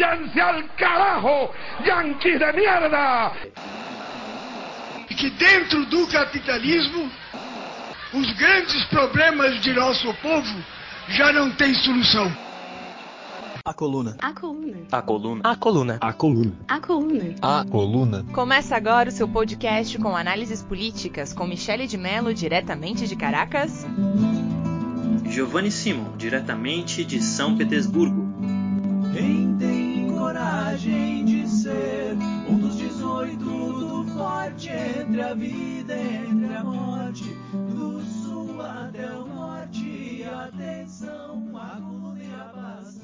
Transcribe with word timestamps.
váyanse 0.00 0.40
al 0.40 0.62
carajo, 0.76 1.50
yanquis 1.84 2.38
de 2.38 2.52
mierda! 2.52 3.32
E 5.08 5.14
que 5.14 5.30
dentro 5.30 5.84
do 5.86 6.06
capitalismo, 6.08 7.10
os 8.14 8.32
grandes 8.38 8.84
problemas 8.86 9.60
de 9.60 9.72
nosso 9.72 10.12
povo 10.14 10.64
já 11.08 11.32
não 11.32 11.50
têm 11.50 11.74
solução. 11.74 12.32
A 13.62 13.74
coluna. 13.74 14.16
A 14.20 14.32
coluna. 14.32 14.78
A 14.90 15.02
coluna. 15.02 15.40
A 15.44 15.56
coluna. 15.56 15.98
A 16.00 16.12
coluna. 16.12 16.52
A 16.66 16.80
coluna. 16.80 17.34
A 17.42 17.64
coluna. 17.64 18.24
Começa 18.32 18.74
agora 18.74 19.10
o 19.10 19.12
seu 19.12 19.28
podcast 19.28 19.98
com 19.98 20.16
análises 20.16 20.62
políticas 20.62 21.34
com 21.34 21.46
Michele 21.46 21.86
de 21.86 21.98
Mello, 21.98 22.32
diretamente 22.32 23.06
de 23.06 23.14
Caracas. 23.14 23.86
Giovanni 25.28 25.70
Simon, 25.70 26.16
diretamente 26.16 27.04
de 27.04 27.20
São 27.20 27.56
Petersburgo. 27.56 28.28
Tem 29.12 29.49
coragem 30.80 31.24
de 31.26 31.46
ser 31.46 32.16
um 32.48 32.58
dos 32.58 32.76
18 32.76 33.36
do 33.36 34.06
forte 34.16 34.70
entre 34.70 35.20
a 35.20 35.34
vida 35.34 35.94
e 35.94 36.16
entre 36.16 36.54
a 36.54 36.64
morte, 36.64 37.24
do 37.52 38.00
sul 38.02 38.60
até 38.62 39.06
o 39.12 39.26
norte, 39.26 40.24
atenção, 40.24 41.52
a 41.54 41.76
coluna 41.76 42.42
a 42.42 42.44
paz. 42.48 42.98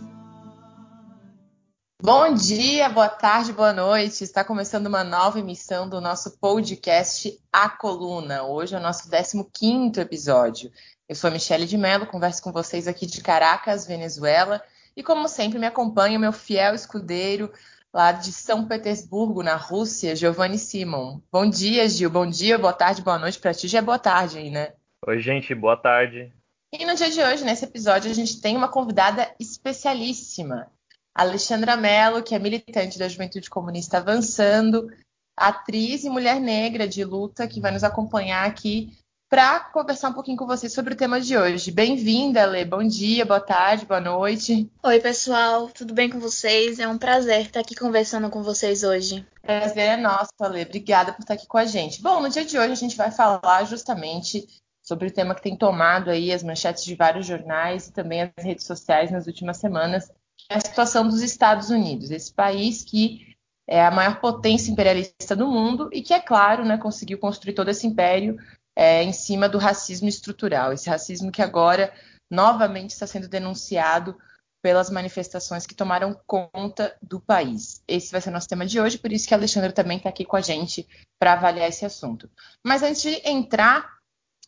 Bom 2.03 2.35
dia, 2.35 2.89
boa 2.89 3.09
tarde, 3.09 3.53
boa 3.53 3.73
noite. 3.73 4.25
Está 4.25 4.43
começando 4.43 4.87
uma 4.87 5.05
nova 5.05 5.39
emissão 5.39 5.89
do 5.89 6.01
nosso 6.01 6.39
podcast 6.39 7.39
A 7.53 7.69
Coluna. 7.69 8.45
Hoje 8.45 8.75
é 8.75 8.79
o 8.79 8.83
nosso 8.83 9.11
15º 9.11 9.99
episódio. 9.99 10.71
Eu 11.09 11.15
sou 11.15 11.29
a 11.29 11.33
Michele 11.33 11.67
de 11.67 11.77
Mello, 11.77 12.07
converso 12.07 12.43
com 12.43 12.53
vocês 12.53 12.89
aqui 12.89 13.07
de 13.07 13.21
Caracas, 13.21 13.87
Venezuela. 13.87 14.63
E 14.97 15.03
como 15.03 15.29
sempre, 15.29 15.59
me 15.59 15.67
acompanha 15.67 16.17
o 16.17 16.21
meu 16.21 16.33
fiel 16.33 16.75
escudeiro 16.75 17.53
lá 17.93 18.13
de 18.13 18.33
São 18.33 18.67
Petersburgo, 18.67 19.43
na 19.43 19.55
Rússia, 19.55 20.17
Giovanni 20.17 20.59
Simon. 20.59 21.21
Bom 21.31 21.49
dia, 21.49 21.87
Gil. 21.87 22.09
Bom 22.09 22.27
dia, 22.27 22.59
boa 22.59 22.73
tarde, 22.73 23.03
boa 23.03 23.19
noite. 23.19 23.39
Para 23.39 23.53
ti 23.53 23.69
já 23.69 23.79
é 23.79 23.83
boa 23.83 23.99
tarde 23.99 24.39
aí, 24.39 24.51
né? 24.51 24.73
Oi, 25.07 25.21
gente, 25.21 25.55
boa 25.55 25.77
tarde. 25.77 26.33
E 26.73 26.85
no 26.87 26.95
dia 26.95 27.11
de 27.11 27.23
hoje, 27.23 27.45
nesse 27.45 27.65
episódio, 27.65 28.11
a 28.11 28.15
gente 28.15 28.41
tem 28.41 28.57
uma 28.57 28.69
convidada 28.69 29.31
especialíssima. 29.39 30.71
Alexandra 31.15 31.77
Mello, 31.77 32.23
que 32.23 32.35
é 32.35 32.39
militante 32.39 32.99
da 32.99 33.09
Juventude 33.09 33.51
Comunista 33.51 33.99
Avançando, 33.99 34.91
atriz 35.37 36.05
e 36.05 36.11
mulher 36.11 36.41
negra 36.41 36.89
de 36.89 37.05
luta, 37.05 37.47
que 37.47 37.61
vai 37.61 37.71
nos 37.71 37.85
acompanhar 37.85 38.47
aqui 38.47 38.97
para 39.29 39.61
conversar 39.61 40.11
um 40.11 40.13
pouquinho 40.13 40.37
com 40.37 40.47
vocês 40.47 40.73
sobre 40.73 40.95
o 40.95 40.97
tema 40.97 41.21
de 41.21 41.37
hoje. 41.37 41.73
Bem-vinda, 41.73 42.47
Lê. 42.47 42.65
Bom 42.65 42.87
dia, 42.87 43.25
boa 43.25 43.41
tarde, 43.41 43.85
boa 43.85 44.01
noite. 44.01 44.71
Oi, 44.83 45.01
pessoal. 45.01 45.69
Tudo 45.69 45.93
bem 45.93 46.09
com 46.09 46.21
vocês? 46.21 46.79
É 46.79 46.87
um 46.87 46.97
prazer 46.97 47.41
estar 47.41 47.61
aqui 47.61 47.75
conversando 47.75 48.31
com 48.31 48.43
vocês 48.43 48.85
hoje. 48.85 49.27
Prazer 49.43 49.83
é 49.83 49.97
nosso, 49.97 50.31
Lê. 50.43 50.63
Obrigada 50.63 51.13
por 51.13 51.23
estar 51.23 51.35
aqui 51.35 51.47
com 51.47 51.59
a 51.59 51.65
gente. 51.65 52.01
Bom, 52.01 52.21
no 52.21 52.29
dia 52.29 52.45
de 52.45 52.57
hoje 52.57 52.73
a 52.73 52.77
gente 52.77 52.97
vai 52.97 53.11
falar 53.11 53.65
justamente 53.65 54.47
sobre 54.81 55.09
o 55.09 55.13
tema 55.13 55.35
que 55.35 55.43
tem 55.43 55.57
tomado 55.57 56.11
aí 56.11 56.33
as 56.33 56.45
manchetes 56.45 56.85
de 56.85 56.95
vários 56.95 57.27
jornais 57.27 57.89
e 57.89 57.93
também 57.93 58.23
as 58.23 58.45
redes 58.45 58.65
sociais 58.65 59.11
nas 59.11 59.27
últimas 59.27 59.57
semanas, 59.57 60.07
que 60.37 60.47
é 60.51 60.57
a 60.57 60.61
situação 60.61 61.09
dos 61.09 61.21
Estados 61.21 61.71
Unidos, 61.71 62.13
esse 62.13 62.33
país 62.33 62.85
que 62.85 63.35
é 63.69 63.85
a 63.85 63.91
maior 63.91 64.21
potência 64.21 64.71
imperialista 64.71 65.35
do 65.35 65.49
mundo 65.49 65.91
e 65.93 66.01
que, 66.01 66.15
é 66.15 66.21
claro, 66.21 66.65
né, 66.65 66.79
conseguiu 66.79 67.19
construir 67.19 67.55
todo 67.55 67.69
esse 67.69 67.85
império 67.85 68.39
é, 68.77 69.03
em 69.03 69.13
cima 69.13 69.49
do 69.49 69.57
racismo 69.57 70.09
estrutural, 70.09 70.73
esse 70.73 70.89
racismo 70.89 71.33
que 71.33 71.41
agora 71.41 71.93
novamente 72.31 72.91
está 72.91 73.07
sendo 73.07 73.27
denunciado 73.27 74.17
pelas 74.63 74.91
manifestações 74.91 75.65
que 75.65 75.75
tomaram 75.75 76.21
conta 76.27 76.97
do 77.01 77.21
país. 77.21 77.83
Esse 77.87 78.11
vai 78.11 78.21
ser 78.21 78.31
nosso 78.31 78.49
tema 78.49 78.67
de 78.67 78.81
hoje, 78.81 78.99
por 78.99 79.13
isso 79.13 79.27
que 79.27 79.33
a 79.33 79.37
Alexandra 79.37 79.73
também 79.73 79.97
está 79.97 80.09
aqui 80.09 80.25
com 80.25 80.37
a 80.37 80.41
gente 80.41 80.87
para 81.19 81.33
avaliar 81.33 81.69
esse 81.69 81.85
assunto. 81.85 82.29
Mas 82.65 82.83
antes 82.83 83.01
de 83.01 83.23
entrar 83.25 83.97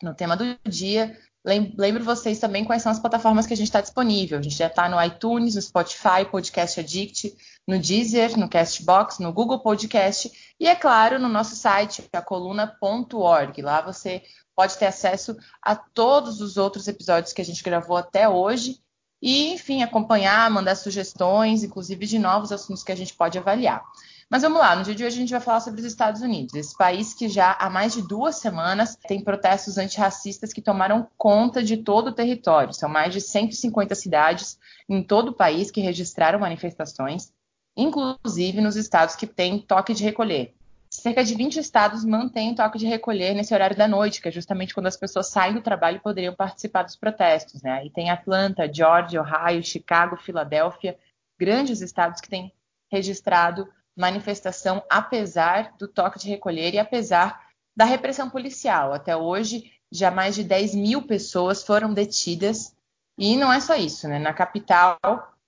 no 0.02 0.14
tema 0.14 0.36
do 0.36 0.44
dia, 0.68 1.16
lembro 1.44 2.04
vocês 2.04 2.38
também 2.38 2.64
quais 2.64 2.82
são 2.82 2.92
as 2.92 2.98
plataformas 2.98 3.46
que 3.46 3.54
a 3.54 3.56
gente 3.56 3.68
está 3.68 3.80
disponível. 3.80 4.38
A 4.38 4.42
gente 4.42 4.56
já 4.56 4.66
está 4.66 4.88
no 4.88 5.02
iTunes, 5.02 5.54
no 5.54 5.62
Spotify, 5.62 6.24
Podcast 6.28 6.80
Addict, 6.80 7.36
no 7.68 7.78
Deezer, 7.78 8.38
no 8.38 8.48
Castbox, 8.48 9.18
no 9.18 9.30
Google 9.30 9.58
Podcast 9.58 10.32
e, 10.58 10.66
é 10.66 10.74
claro, 10.74 11.18
no 11.18 11.28
nosso 11.28 11.54
site, 11.54 12.08
a 12.10 12.22
coluna.org. 12.22 13.60
Lá 13.60 13.82
você 13.82 14.22
pode 14.56 14.78
ter 14.78 14.86
acesso 14.86 15.36
a 15.62 15.76
todos 15.76 16.40
os 16.40 16.56
outros 16.56 16.88
episódios 16.88 17.34
que 17.34 17.42
a 17.42 17.44
gente 17.44 17.62
gravou 17.62 17.98
até 17.98 18.26
hoje 18.26 18.80
e, 19.20 19.52
enfim, 19.52 19.82
acompanhar, 19.82 20.50
mandar 20.50 20.76
sugestões, 20.76 21.62
inclusive 21.62 22.06
de 22.06 22.18
novos 22.18 22.52
assuntos 22.52 22.82
que 22.82 22.90
a 22.90 22.96
gente 22.96 23.14
pode 23.14 23.36
avaliar. 23.36 23.84
Mas 24.30 24.42
vamos 24.42 24.58
lá, 24.58 24.74
no 24.74 24.84
dia 24.84 24.94
de 24.94 25.04
hoje 25.04 25.16
a 25.16 25.20
gente 25.20 25.30
vai 25.30 25.40
falar 25.40 25.60
sobre 25.60 25.80
os 25.80 25.86
Estados 25.86 26.22
Unidos, 26.22 26.54
esse 26.54 26.76
país 26.76 27.14
que 27.14 27.28
já 27.28 27.56
há 27.58 27.70
mais 27.70 27.94
de 27.94 28.02
duas 28.02 28.36
semanas 28.36 28.96
tem 29.08 29.24
protestos 29.24 29.78
antirracistas 29.78 30.52
que 30.52 30.60
tomaram 30.60 31.08
conta 31.16 31.62
de 31.62 31.78
todo 31.78 32.08
o 32.08 32.12
território. 32.12 32.74
São 32.74 32.88
mais 32.88 33.12
de 33.12 33.20
150 33.20 33.94
cidades 33.94 34.58
em 34.88 35.02
todo 35.02 35.30
o 35.30 35.34
país 35.34 35.70
que 35.70 35.80
registraram 35.80 36.38
manifestações, 36.38 37.32
inclusive 37.78 38.60
nos 38.60 38.74
estados 38.74 39.14
que 39.14 39.26
têm 39.26 39.60
toque 39.60 39.94
de 39.94 40.02
recolher. 40.02 40.52
Cerca 40.90 41.22
de 41.22 41.34
20 41.34 41.60
estados 41.60 42.04
mantêm 42.04 42.54
toque 42.54 42.78
de 42.78 42.86
recolher 42.86 43.34
nesse 43.34 43.54
horário 43.54 43.76
da 43.76 43.86
noite, 43.86 44.20
que 44.20 44.28
é 44.28 44.32
justamente 44.32 44.74
quando 44.74 44.88
as 44.88 44.96
pessoas 44.96 45.28
saem 45.28 45.54
do 45.54 45.60
trabalho 45.60 45.98
e 45.98 46.00
poderiam 46.00 46.34
participar 46.34 46.82
dos 46.82 46.96
protestos. 46.96 47.62
Né? 47.62 47.70
Aí 47.70 47.90
tem 47.90 48.10
Atlanta, 48.10 48.70
Georgia, 48.72 49.20
Ohio, 49.20 49.62
Chicago, 49.62 50.16
Filadélfia, 50.16 50.98
grandes 51.38 51.80
estados 51.80 52.20
que 52.20 52.28
têm 52.28 52.52
registrado 52.90 53.68
manifestação 53.96 54.82
apesar 54.90 55.74
do 55.78 55.86
toque 55.86 56.18
de 56.18 56.28
recolher 56.28 56.74
e 56.74 56.78
apesar 56.78 57.48
da 57.76 57.84
repressão 57.84 58.28
policial. 58.28 58.92
Até 58.92 59.16
hoje, 59.16 59.70
já 59.92 60.10
mais 60.10 60.34
de 60.34 60.42
10 60.42 60.74
mil 60.74 61.02
pessoas 61.02 61.62
foram 61.62 61.92
detidas. 61.92 62.74
E 63.16 63.36
não 63.36 63.52
é 63.52 63.60
só 63.60 63.76
isso, 63.76 64.08
né? 64.08 64.18
Na 64.18 64.32
capital, 64.32 64.98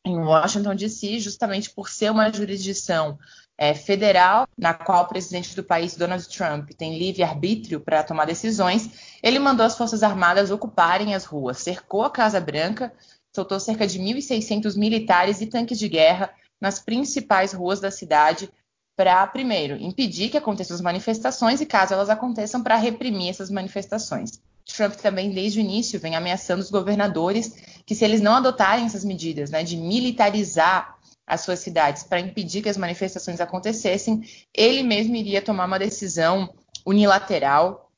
em 0.04 0.18
Washington, 0.18 0.74
D.C., 0.74 1.18
justamente 1.18 1.70
por 1.70 1.88
ser 1.88 2.10
uma 2.10 2.32
jurisdição 2.32 3.18
é, 3.58 3.74
federal, 3.74 4.48
na 4.56 4.72
qual 4.72 5.04
o 5.04 5.08
presidente 5.08 5.54
do 5.54 5.62
país, 5.62 5.94
Donald 5.94 6.26
Trump, 6.28 6.70
tem 6.70 6.98
livre-arbítrio 6.98 7.80
para 7.80 8.02
tomar 8.02 8.24
decisões, 8.24 9.18
ele 9.22 9.38
mandou 9.38 9.66
as 9.66 9.76
Forças 9.76 10.02
Armadas 10.02 10.50
ocuparem 10.50 11.14
as 11.14 11.24
ruas, 11.24 11.58
cercou 11.58 12.02
a 12.02 12.10
Casa 12.10 12.40
Branca, 12.40 12.92
soltou 13.34 13.60
cerca 13.60 13.86
de 13.86 13.98
1.600 13.98 14.76
militares 14.76 15.40
e 15.42 15.46
tanques 15.46 15.78
de 15.78 15.88
guerra 15.88 16.30
nas 16.60 16.78
principais 16.78 17.52
ruas 17.52 17.80
da 17.80 17.90
cidade 17.90 18.50
para, 18.96 19.26
primeiro, 19.26 19.76
impedir 19.76 20.30
que 20.30 20.38
aconteçam 20.38 20.74
as 20.74 20.80
manifestações 20.80 21.60
e, 21.60 21.66
caso 21.66 21.94
elas 21.94 22.10
aconteçam, 22.10 22.62
para 22.62 22.76
reprimir 22.76 23.30
essas 23.30 23.50
manifestações. 23.50 24.40
Trump 24.64 24.94
também, 24.94 25.30
desde 25.30 25.58
o 25.58 25.62
início, 25.62 26.00
vem 26.00 26.16
ameaçando 26.16 26.62
os 26.62 26.70
governadores 26.70 27.54
que, 27.90 27.94
se 27.96 28.04
eles 28.04 28.20
não 28.20 28.36
adotarem 28.36 28.86
essas 28.86 29.04
medidas 29.04 29.50
né, 29.50 29.64
de 29.64 29.76
militarizar 29.76 30.96
as 31.26 31.40
suas 31.40 31.58
cidades 31.58 32.04
para 32.04 32.20
impedir 32.20 32.62
que 32.62 32.68
as 32.68 32.76
manifestações 32.76 33.40
acontecessem, 33.40 34.22
ele 34.54 34.84
mesmo 34.84 35.16
iria 35.16 35.42
tomar 35.42 35.64
uma 35.64 35.76
decisão 35.76 36.54
unilateral 36.86 37.90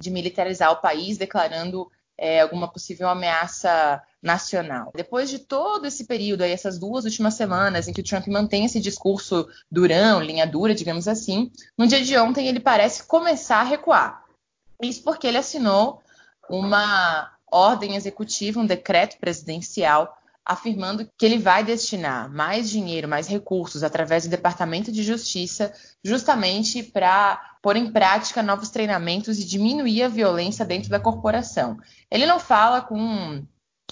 de 0.00 0.10
militarizar 0.10 0.72
o 0.72 0.80
país, 0.80 1.18
declarando 1.18 1.92
é, 2.16 2.40
alguma 2.40 2.72
possível 2.72 3.06
ameaça 3.06 4.02
nacional. 4.22 4.90
Depois 4.96 5.28
de 5.28 5.40
todo 5.40 5.86
esse 5.86 6.06
período, 6.06 6.40
aí, 6.40 6.50
essas 6.50 6.78
duas 6.78 7.04
últimas 7.04 7.34
semanas, 7.34 7.86
em 7.86 7.92
que 7.92 8.00
o 8.00 8.04
Trump 8.04 8.26
mantém 8.28 8.64
esse 8.64 8.80
discurso 8.80 9.46
durão, 9.70 10.22
linha 10.22 10.46
dura, 10.46 10.74
digamos 10.74 11.06
assim, 11.06 11.52
no 11.76 11.86
dia 11.86 12.02
de 12.02 12.16
ontem 12.16 12.48
ele 12.48 12.60
parece 12.60 13.04
começar 13.04 13.60
a 13.60 13.64
recuar. 13.64 14.24
Isso 14.80 15.02
porque 15.02 15.26
ele 15.26 15.36
assinou 15.36 16.02
uma 16.48 17.33
ordem 17.54 17.94
executiva, 17.94 18.58
um 18.58 18.66
decreto 18.66 19.16
presidencial, 19.18 20.18
afirmando 20.44 21.08
que 21.16 21.24
ele 21.24 21.38
vai 21.38 21.64
destinar 21.64 22.30
mais 22.30 22.68
dinheiro, 22.68 23.08
mais 23.08 23.28
recursos 23.28 23.82
através 23.82 24.24
do 24.24 24.30
Departamento 24.30 24.92
de 24.92 25.02
Justiça, 25.02 25.72
justamente 26.02 26.82
para 26.82 27.40
pôr 27.62 27.76
em 27.76 27.90
prática 27.90 28.42
novos 28.42 28.68
treinamentos 28.68 29.38
e 29.38 29.44
diminuir 29.44 30.02
a 30.02 30.08
violência 30.08 30.64
dentro 30.64 30.90
da 30.90 31.00
corporação. 31.00 31.78
Ele 32.10 32.26
não 32.26 32.38
fala 32.38 32.82
com 32.82 33.42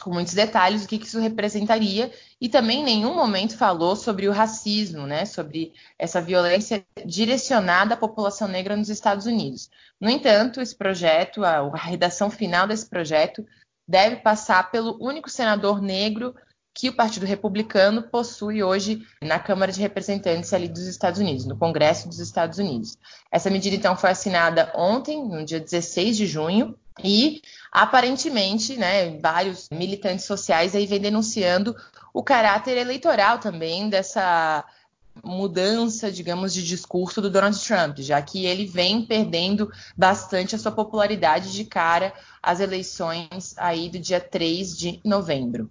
com 0.02 0.10
muitos 0.12 0.34
detalhes 0.34 0.84
o 0.84 0.88
que, 0.88 0.96
isso 0.96 1.20
representaria 1.20 2.10
e 2.40 2.48
também 2.48 2.80
em 2.80 2.84
nenhum 2.84 3.14
momento 3.14 3.56
falou 3.56 3.94
sobre 3.94 4.28
o 4.28 4.32
racismo, 4.32 5.06
né, 5.06 5.24
sobre 5.24 5.72
essa 5.98 6.20
violência 6.20 6.84
direcionada 7.06 7.94
à 7.94 7.96
população 7.96 8.48
negra 8.48 8.76
nos 8.76 8.88
Estados 8.88 9.26
Unidos. 9.26 9.70
No 10.00 10.10
entanto, 10.10 10.60
esse 10.60 10.74
projeto, 10.74 11.44
a, 11.44 11.58
a 11.58 11.76
redação 11.76 12.30
final 12.30 12.66
desse 12.66 12.88
projeto 12.88 13.46
deve 13.86 14.16
passar 14.16 14.70
pelo 14.70 14.98
único 15.00 15.30
senador 15.30 15.80
negro 15.80 16.34
que 16.74 16.88
o 16.88 16.96
Partido 16.96 17.26
Republicano 17.26 18.02
possui 18.02 18.62
hoje 18.62 19.06
na 19.22 19.38
Câmara 19.38 19.70
de 19.70 19.80
Representantes 19.80 20.52
ali 20.52 20.68
dos 20.68 20.86
Estados 20.86 21.20
Unidos, 21.20 21.44
no 21.44 21.56
Congresso 21.56 22.08
dos 22.08 22.18
Estados 22.18 22.58
Unidos. 22.58 22.96
Essa 23.30 23.50
medida 23.50 23.76
então 23.76 23.96
foi 23.96 24.10
assinada 24.10 24.72
ontem, 24.74 25.22
no 25.22 25.44
dia 25.44 25.60
16 25.60 26.16
de 26.16 26.26
junho, 26.26 26.74
e 27.02 27.40
aparentemente, 27.70 28.76
né, 28.76 29.18
vários 29.18 29.68
militantes 29.70 30.24
sociais 30.24 30.74
aí 30.74 30.86
vem 30.86 31.00
denunciando 31.00 31.76
o 32.12 32.22
caráter 32.22 32.76
eleitoral 32.76 33.38
também 33.38 33.88
dessa 33.88 34.64
mudança, 35.22 36.10
digamos, 36.10 36.54
de 36.54 36.64
discurso 36.66 37.20
do 37.20 37.30
Donald 37.30 37.58
Trump, 37.58 37.98
já 37.98 38.20
que 38.22 38.46
ele 38.46 38.66
vem 38.66 39.04
perdendo 39.04 39.70
bastante 39.96 40.54
a 40.54 40.58
sua 40.58 40.72
popularidade 40.72 41.52
de 41.52 41.64
cara 41.64 42.14
às 42.42 42.60
eleições 42.60 43.54
aí 43.56 43.90
do 43.90 43.98
dia 43.98 44.20
3 44.20 44.76
de 44.76 45.00
novembro. 45.04 45.70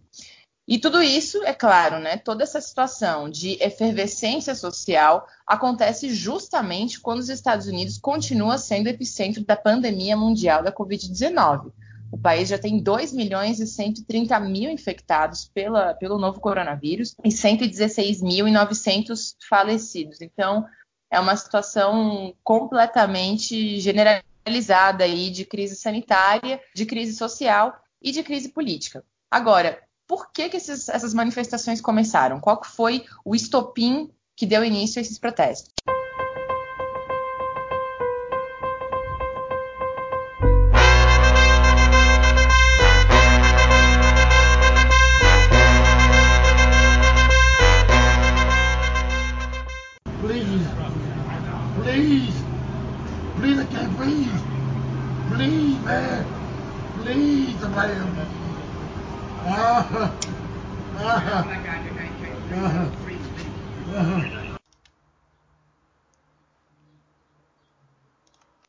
E 0.67 0.77
tudo 0.77 1.01
isso, 1.01 1.43
é 1.43 1.53
claro, 1.53 1.99
né, 1.99 2.17
toda 2.17 2.43
essa 2.43 2.61
situação 2.61 3.29
de 3.29 3.57
efervescência 3.61 4.55
social 4.55 5.27
acontece 5.45 6.13
justamente 6.13 6.99
quando 6.99 7.19
os 7.19 7.29
Estados 7.29 7.67
Unidos 7.67 7.97
continua 7.97 8.57
sendo 8.57 8.87
epicentro 8.87 9.43
da 9.43 9.55
pandemia 9.55 10.15
mundial 10.15 10.63
da 10.63 10.71
Covid-19. 10.71 11.71
O 12.11 12.17
país 12.17 12.49
já 12.49 12.59
tem 12.59 12.77
2 12.77 13.13
milhões 13.13 13.59
e 13.59 13.67
130 13.67 14.37
mil 14.41 14.69
infectados 14.69 15.49
pela, 15.53 15.93
pelo 15.93 16.19
novo 16.19 16.41
coronavírus 16.41 17.15
e 17.23 17.29
116.900 17.29 19.35
falecidos. 19.49 20.21
Então, 20.21 20.65
é 21.09 21.19
uma 21.19 21.35
situação 21.35 22.35
completamente 22.43 23.79
generalizada 23.79 25.05
aí 25.05 25.29
de 25.29 25.45
crise 25.45 25.75
sanitária, 25.75 26.59
de 26.75 26.85
crise 26.85 27.15
social 27.15 27.73
e 28.01 28.11
de 28.11 28.23
crise 28.23 28.49
política. 28.49 29.05
Agora, 29.29 29.79
por 30.11 30.29
que, 30.33 30.49
que 30.49 30.57
esses, 30.57 30.89
essas 30.89 31.13
manifestações 31.13 31.79
começaram? 31.79 32.37
Qual 32.37 32.61
foi 32.65 33.05
o 33.23 33.33
estopim 33.33 34.11
que 34.35 34.45
deu 34.45 34.61
início 34.61 34.99
a 34.99 35.01
esses 35.01 35.17
protestos? 35.17 35.71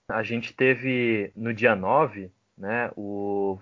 A 0.09 0.23
gente 0.23 0.55
teve 0.55 1.33
no 1.35 1.53
dia 1.53 1.75
9, 1.75 2.31
né, 2.57 2.93
o 2.97 3.59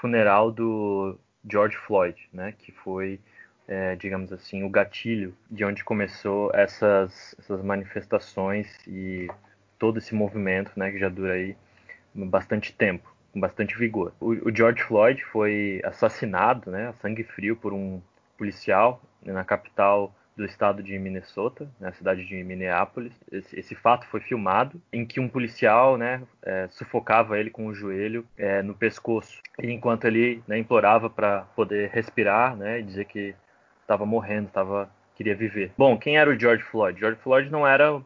funeral 0.00 0.50
do 0.50 1.18
George 1.44 1.76
Floyd, 1.76 2.16
né, 2.32 2.54
que 2.56 2.72
foi, 2.72 3.20
é, 3.66 3.94
digamos 3.96 4.32
assim, 4.32 4.62
o 4.62 4.70
gatilho 4.70 5.36
de 5.50 5.66
onde 5.66 5.84
começou 5.84 6.50
essas, 6.54 7.34
essas 7.38 7.62
manifestações 7.62 8.74
e 8.86 9.28
todo 9.78 9.98
esse 9.98 10.14
movimento, 10.14 10.72
né, 10.76 10.90
que 10.90 10.98
já 10.98 11.10
dura 11.10 11.34
aí 11.34 11.54
bastante 12.14 12.72
tempo 12.72 13.17
com 13.32 13.40
bastante 13.40 13.76
vigor. 13.76 14.12
O, 14.20 14.48
o, 14.48 14.54
George 14.54 14.82
Floyd 14.82 15.22
foi 15.24 15.80
assassinado, 15.84 16.70
né, 16.70 16.88
a 16.88 16.92
sangue 16.94 17.24
frio, 17.24 17.56
por 17.56 17.72
um 17.72 18.00
policial 18.36 19.02
na 19.22 19.44
capital 19.44 20.14
do 20.36 20.44
estado 20.44 20.82
de 20.82 20.96
Minnesota, 20.98 21.68
na 21.80 21.92
cidade 21.92 22.24
de 22.24 22.44
Minneapolis. 22.44 23.12
Esse, 23.30 23.58
esse, 23.58 23.74
fato 23.74 24.06
foi 24.06 24.20
filmado, 24.20 24.80
em 24.92 25.04
que 25.04 25.18
um 25.18 25.28
policial, 25.28 25.96
né, 25.96 26.22
é, 26.42 26.68
sufocava 26.70 27.38
ele 27.38 27.50
com 27.50 27.66
o 27.66 27.74
joelho 27.74 28.24
é, 28.36 28.62
no 28.62 28.74
pescoço, 28.74 29.42
enquanto 29.60 30.04
ele 30.04 30.42
né, 30.46 30.56
implorava 30.56 31.10
para 31.10 31.40
poder 31.56 31.90
respirar, 31.90 32.56
né, 32.56 32.78
e 32.78 32.82
dizer 32.84 33.06
que 33.06 33.34
estava 33.82 34.06
morrendo, 34.06 34.46
estava 34.46 34.88
queria 35.18 35.34
viver. 35.34 35.72
Bom, 35.76 35.98
quem 35.98 36.16
era 36.16 36.30
o 36.30 36.38
George 36.38 36.62
Floyd? 36.62 37.00
George 37.00 37.18
Floyd 37.20 37.50
não 37.50 37.66
era 37.66 38.00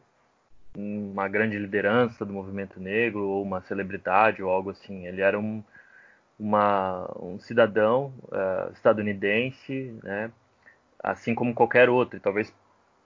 uma 0.75 1.27
grande 1.27 1.57
liderança 1.57 2.25
do 2.25 2.33
movimento 2.33 2.79
negro 2.79 3.27
ou 3.27 3.43
uma 3.43 3.61
celebridade 3.61 4.41
ou 4.41 4.49
algo 4.49 4.71
assim. 4.71 5.07
Ele 5.07 5.21
era 5.21 5.39
um, 5.39 5.63
uma, 6.39 7.09
um 7.19 7.39
cidadão 7.39 8.13
uh, 8.25 8.71
estadunidense, 8.73 9.97
né, 10.03 10.31
assim 11.01 11.35
como 11.35 11.53
qualquer 11.53 11.89
outro. 11.89 12.17
E 12.17 12.19
talvez 12.19 12.53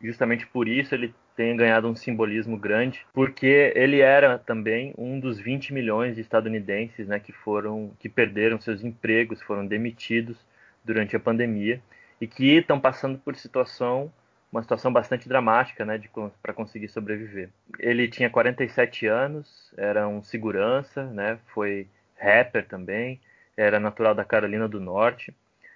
justamente 0.01 0.45
por 0.47 0.67
isso 0.67 0.93
ele 0.93 1.13
tenha 1.35 1.55
ganhado 1.55 1.87
um 1.87 1.95
simbolismo 1.95 2.57
grande, 2.57 3.05
porque 3.13 3.71
ele 3.75 3.99
era 3.99 4.39
também 4.39 4.93
um 4.97 5.19
dos 5.19 5.39
20 5.39 5.73
milhões 5.73 6.15
de 6.15 6.21
estadunidenses 6.21 7.07
né, 7.07 7.19
que 7.19 7.31
foram 7.31 7.91
que 7.99 8.09
perderam 8.09 8.59
seus 8.59 8.83
empregos, 8.83 9.41
foram 9.41 9.65
demitidos 9.65 10.37
durante 10.83 11.15
a 11.15 11.19
pandemia 11.19 11.81
e 12.19 12.25
que 12.25 12.57
estão 12.57 12.79
passando 12.79 13.19
por 13.19 13.35
situação 13.35 14.11
uma 14.51 14.61
situação 14.61 14.91
bastante 14.91 15.27
dramática, 15.27 15.85
né, 15.85 16.01
para 16.41 16.53
conseguir 16.53 16.87
sobreviver. 16.87 17.49
Ele 17.79 18.07
tinha 18.07 18.29
47 18.29 19.05
anos, 19.05 19.73
era 19.77 20.07
um 20.07 20.23
segurança, 20.23 21.05
né, 21.05 21.39
foi 21.53 21.87
rapper 22.17 22.65
também, 22.67 23.19
era 23.55 23.79
natural 23.79 24.15
da 24.15 24.23
Carolina 24.23 24.67
do 24.67 24.79
Norte, 24.79 25.35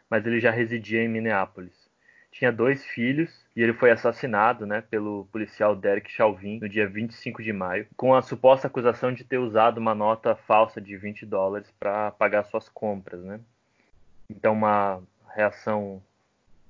mas 0.09 0.25
ele 0.25 0.39
já 0.39 0.51
residia 0.51 1.03
em 1.03 1.07
Minneapolis. 1.07 1.89
Tinha 2.31 2.51
dois 2.51 2.85
filhos 2.85 3.45
e 3.55 3.61
ele 3.61 3.73
foi 3.73 3.91
assassinado, 3.91 4.65
né, 4.65 4.81
pelo 4.81 5.27
policial 5.31 5.75
Derek 5.75 6.09
Chauvin 6.09 6.59
no 6.59 6.69
dia 6.69 6.87
25 6.87 7.43
de 7.43 7.51
maio, 7.51 7.87
com 7.97 8.15
a 8.15 8.21
suposta 8.21 8.67
acusação 8.67 9.13
de 9.13 9.25
ter 9.25 9.37
usado 9.37 9.79
uma 9.79 9.93
nota 9.93 10.33
falsa 10.35 10.79
de 10.79 10.95
20 10.95 11.25
dólares 11.25 11.69
para 11.77 12.11
pagar 12.11 12.45
suas 12.45 12.69
compras, 12.69 13.21
né? 13.21 13.39
Então 14.29 14.53
uma 14.53 15.03
reação 15.35 16.01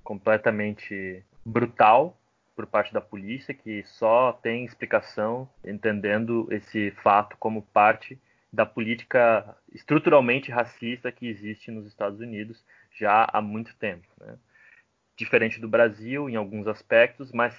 completamente 0.04 1.24
brutal 1.46 2.18
por 2.56 2.68
parte 2.68 2.94
da 2.94 3.02
polícia, 3.02 3.54
que 3.54 3.84
só 3.84 4.34
tem 4.34 4.66
explicação 4.66 5.50
entendendo 5.64 6.48
esse 6.52 6.92
fato 7.04 7.36
como 7.38 7.62
parte 7.62 8.20
da 8.52 8.66
política 8.66 9.56
estruturalmente 9.74 10.52
racista 10.52 11.12
que 11.12 11.28
existe 11.28 11.72
nos 11.72 11.88
Estados 11.88 12.20
Unidos 12.20 12.64
já 12.92 13.28
há 13.32 13.42
muito 13.42 13.74
tempo. 13.78 14.08
Né? 14.20 14.36
Diferente 15.16 15.60
do 15.60 15.70
Brasil 15.70 16.30
em 16.30 16.36
alguns 16.36 16.68
aspectos, 16.68 17.32
mas 17.32 17.56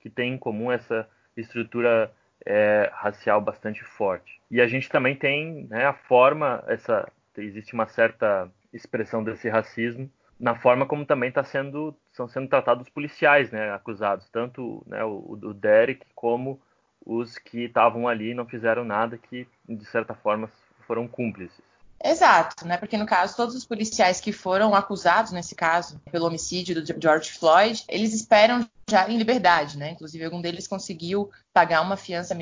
que 0.00 0.10
tem 0.10 0.34
em 0.34 0.38
comum 0.38 0.70
essa 0.70 1.08
estrutura 1.36 2.12
é, 2.44 2.90
racial 2.92 3.40
bastante 3.40 3.82
forte. 3.82 4.40
E 4.50 4.60
a 4.60 4.66
gente 4.66 4.90
também 4.90 5.16
tem 5.16 5.66
né, 5.70 5.86
a 5.86 5.94
forma, 5.94 6.62
essa 6.66 7.10
existe 7.36 7.74
uma 7.74 7.86
certa 7.86 8.50
expressão 8.72 9.24
desse 9.24 9.48
racismo 9.48 10.10
na 10.38 10.54
forma 10.54 10.86
como 10.86 11.06
também 11.06 11.30
tá 11.30 11.44
sendo, 11.44 11.94
estão 12.10 12.28
sendo 12.28 12.48
tratados 12.48 12.86
os 12.86 12.92
policiais 12.92 13.50
né, 13.50 13.72
acusados, 13.72 14.28
tanto 14.30 14.82
né, 14.86 15.04
o, 15.04 15.38
o 15.42 15.54
Derek 15.54 16.04
como 16.14 16.60
os 17.04 17.38
que 17.38 17.64
estavam 17.64 18.08
ali 18.08 18.30
e 18.30 18.34
não 18.34 18.46
fizeram 18.46 18.84
nada, 18.84 19.18
que 19.18 19.46
de 19.68 19.84
certa 19.86 20.14
forma 20.14 20.50
foram 20.86 21.06
cúmplices. 21.06 21.62
Exato, 22.02 22.66
né? 22.66 22.76
Porque 22.76 22.98
no 22.98 23.06
caso, 23.06 23.36
todos 23.36 23.54
os 23.54 23.64
policiais 23.64 24.20
que 24.20 24.32
foram 24.32 24.74
acusados, 24.74 25.32
nesse 25.32 25.54
caso, 25.54 25.98
pelo 26.10 26.26
homicídio 26.26 26.74
do 26.74 27.00
George 27.00 27.32
Floyd, 27.32 27.82
eles 27.88 28.12
esperam 28.12 28.68
já 28.90 29.08
em 29.08 29.16
liberdade, 29.16 29.78
né? 29.78 29.92
Inclusive, 29.92 30.24
algum 30.24 30.40
deles 30.40 30.68
conseguiu 30.68 31.30
pagar 31.52 31.80
uma 31.80 31.96
fiança 31.96 32.36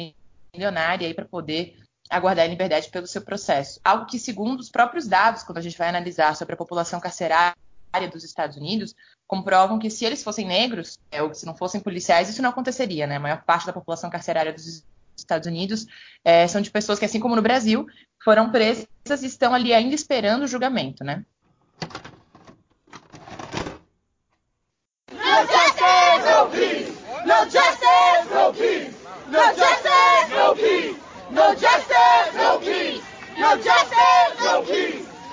milionária 0.53 1.07
aí 1.07 1.15
para 1.15 1.27
poder 1.27 1.77
aguardar 2.11 2.47
em 2.47 2.51
liberdade 2.51 2.91
pelo 2.91 3.07
seu 3.07 3.23
processo. 3.23 3.81
Algo 3.85 4.07
que, 4.07 4.19
segundo 4.19 4.59
os 4.59 4.71
próprios 4.71 5.07
dados, 5.07 5.45
quando 5.45 5.59
a 5.59 5.63
gente 5.63 5.79
vai 5.79 5.89
analisar 5.89 6.35
sobre 6.35 6.55
a 6.55 6.59
população 6.59 6.99
carcerária 6.99 7.55
área 7.93 8.09
dos 8.09 8.25
Estados 8.25 8.57
Unidos 8.57 8.95
comprovam 9.27 9.79
que 9.79 9.91
se 9.91 10.05
eles 10.05 10.23
fossem 10.23 10.47
negros, 10.47 10.99
é, 11.11 11.23
ou 11.23 11.35
se 11.35 11.47
não 11.47 11.55
fossem 11.55 11.81
policiais, 11.81 12.29
isso 12.29 12.43
não 12.43 12.51
aconteceria, 12.51 13.07
né? 13.07 13.17
A 13.17 13.21
maior 13.21 13.43
parte 13.43 13.67
da 13.67 13.73
população 13.73 14.11
carcerária 14.11 14.53
dos 14.53 14.85
Estados 15.17 15.47
Unidos 15.47 15.87
é, 16.25 16.47
são 16.49 16.61
de 16.61 16.71
pessoas 16.71 16.99
que, 16.99 17.05
assim 17.05 17.21
como 17.21 17.37
no 17.37 17.43
Brasil, 17.43 17.87
foram 18.23 18.51
presas 18.51 18.87
e 19.23 19.27
estão 19.27 19.55
ali 19.55 19.73
ainda 19.73 19.95
esperando 19.95 20.43
o 20.43 20.47
julgamento, 20.47 21.05
né? 21.05 21.25
No 25.13 25.39
justice, 25.47 25.83
no 26.31 26.51
peace! 26.51 26.93
No 27.27 27.45
justice, 27.45 28.29
no 28.31 28.53
peace! 28.53 28.97
No 29.29 29.43
justice, 29.55 30.33
no 30.35 30.55
peace! 30.55 30.97
No 31.31 31.55
justice, 31.55 32.37
no 32.37 32.59
peace! 32.59 33.03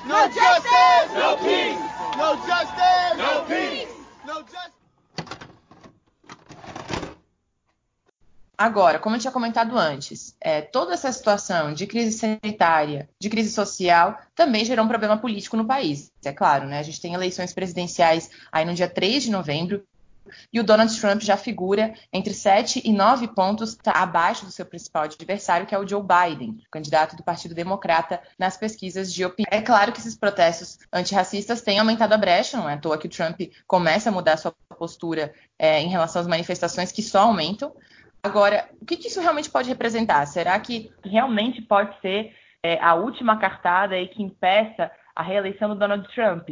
No 0.05 0.23
justice, 0.31 1.13
no 1.15 1.37
peace! 1.37 1.88
No 2.19 2.35
justice! 2.35 3.15
No 3.15 3.45
peace! 3.45 3.87
No 4.25 4.33
justice! 4.41 4.79
Agora, 8.57 8.99
como 8.99 9.15
eu 9.15 9.19
tinha 9.21 9.31
comentado 9.31 9.77
antes, 9.77 10.35
é, 10.41 10.59
toda 10.59 10.93
essa 10.93 11.09
situação 11.13 11.73
de 11.73 11.87
crise 11.87 12.11
sanitária, 12.17 13.09
de 13.17 13.29
crise 13.29 13.53
social, 13.53 14.19
também 14.35 14.65
gerou 14.65 14.83
um 14.83 14.89
problema 14.89 15.17
político 15.17 15.55
no 15.55 15.63
país. 15.63 16.11
É 16.25 16.33
claro, 16.33 16.67
né? 16.67 16.79
A 16.79 16.83
gente 16.83 16.99
tem 16.99 17.13
eleições 17.13 17.53
presidenciais 17.53 18.29
aí 18.51 18.65
no 18.65 18.73
dia 18.73 18.89
3 18.89 19.23
de 19.23 19.31
novembro, 19.31 19.81
e 20.51 20.59
o 20.59 20.63
Donald 20.63 20.99
Trump 20.99 21.21
já 21.21 21.37
figura 21.37 21.93
entre 22.11 22.33
7 22.33 22.81
e 22.85 22.91
9 22.91 23.29
pontos 23.29 23.75
tá 23.75 23.91
abaixo 23.91 24.45
do 24.45 24.51
seu 24.51 24.65
principal 24.65 25.03
adversário, 25.03 25.65
que 25.65 25.75
é 25.75 25.79
o 25.79 25.87
Joe 25.87 26.01
Biden, 26.01 26.61
candidato 26.71 27.15
do 27.15 27.23
Partido 27.23 27.55
Democrata 27.55 28.21
nas 28.37 28.57
pesquisas 28.57 29.13
de 29.13 29.25
opinião. 29.25 29.49
É 29.51 29.61
claro 29.61 29.91
que 29.91 29.99
esses 29.99 30.15
protestos 30.15 30.79
antirracistas 30.91 31.61
têm 31.61 31.79
aumentado 31.79 32.13
a 32.13 32.17
brecha, 32.17 32.57
não 32.57 32.69
é 32.69 32.73
à 32.73 32.77
toa 32.77 32.97
que 32.97 33.07
o 33.07 33.09
Trump 33.09 33.39
começa 33.67 34.09
a 34.09 34.13
mudar 34.13 34.37
sua 34.37 34.53
postura 34.77 35.33
é, 35.57 35.81
em 35.81 35.89
relação 35.89 36.21
às 36.21 36.27
manifestações 36.27 36.91
que 36.91 37.01
só 37.01 37.21
aumentam. 37.21 37.73
Agora, 38.21 38.69
o 38.81 38.85
que, 38.85 38.97
que 38.97 39.07
isso 39.07 39.21
realmente 39.21 39.49
pode 39.49 39.69
representar? 39.69 40.25
Será 40.25 40.59
que 40.59 40.91
realmente 41.03 41.61
pode 41.61 41.99
ser 42.01 42.33
é, 42.63 42.77
a 42.83 42.95
última 42.95 43.39
cartada 43.39 43.95
aí 43.95 44.07
que 44.07 44.21
impeça 44.21 44.91
a 45.15 45.23
reeleição 45.23 45.69
do 45.69 45.75
Donald 45.75 46.07
Trump? 46.13 46.49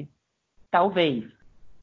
Talvez. 0.72 1.37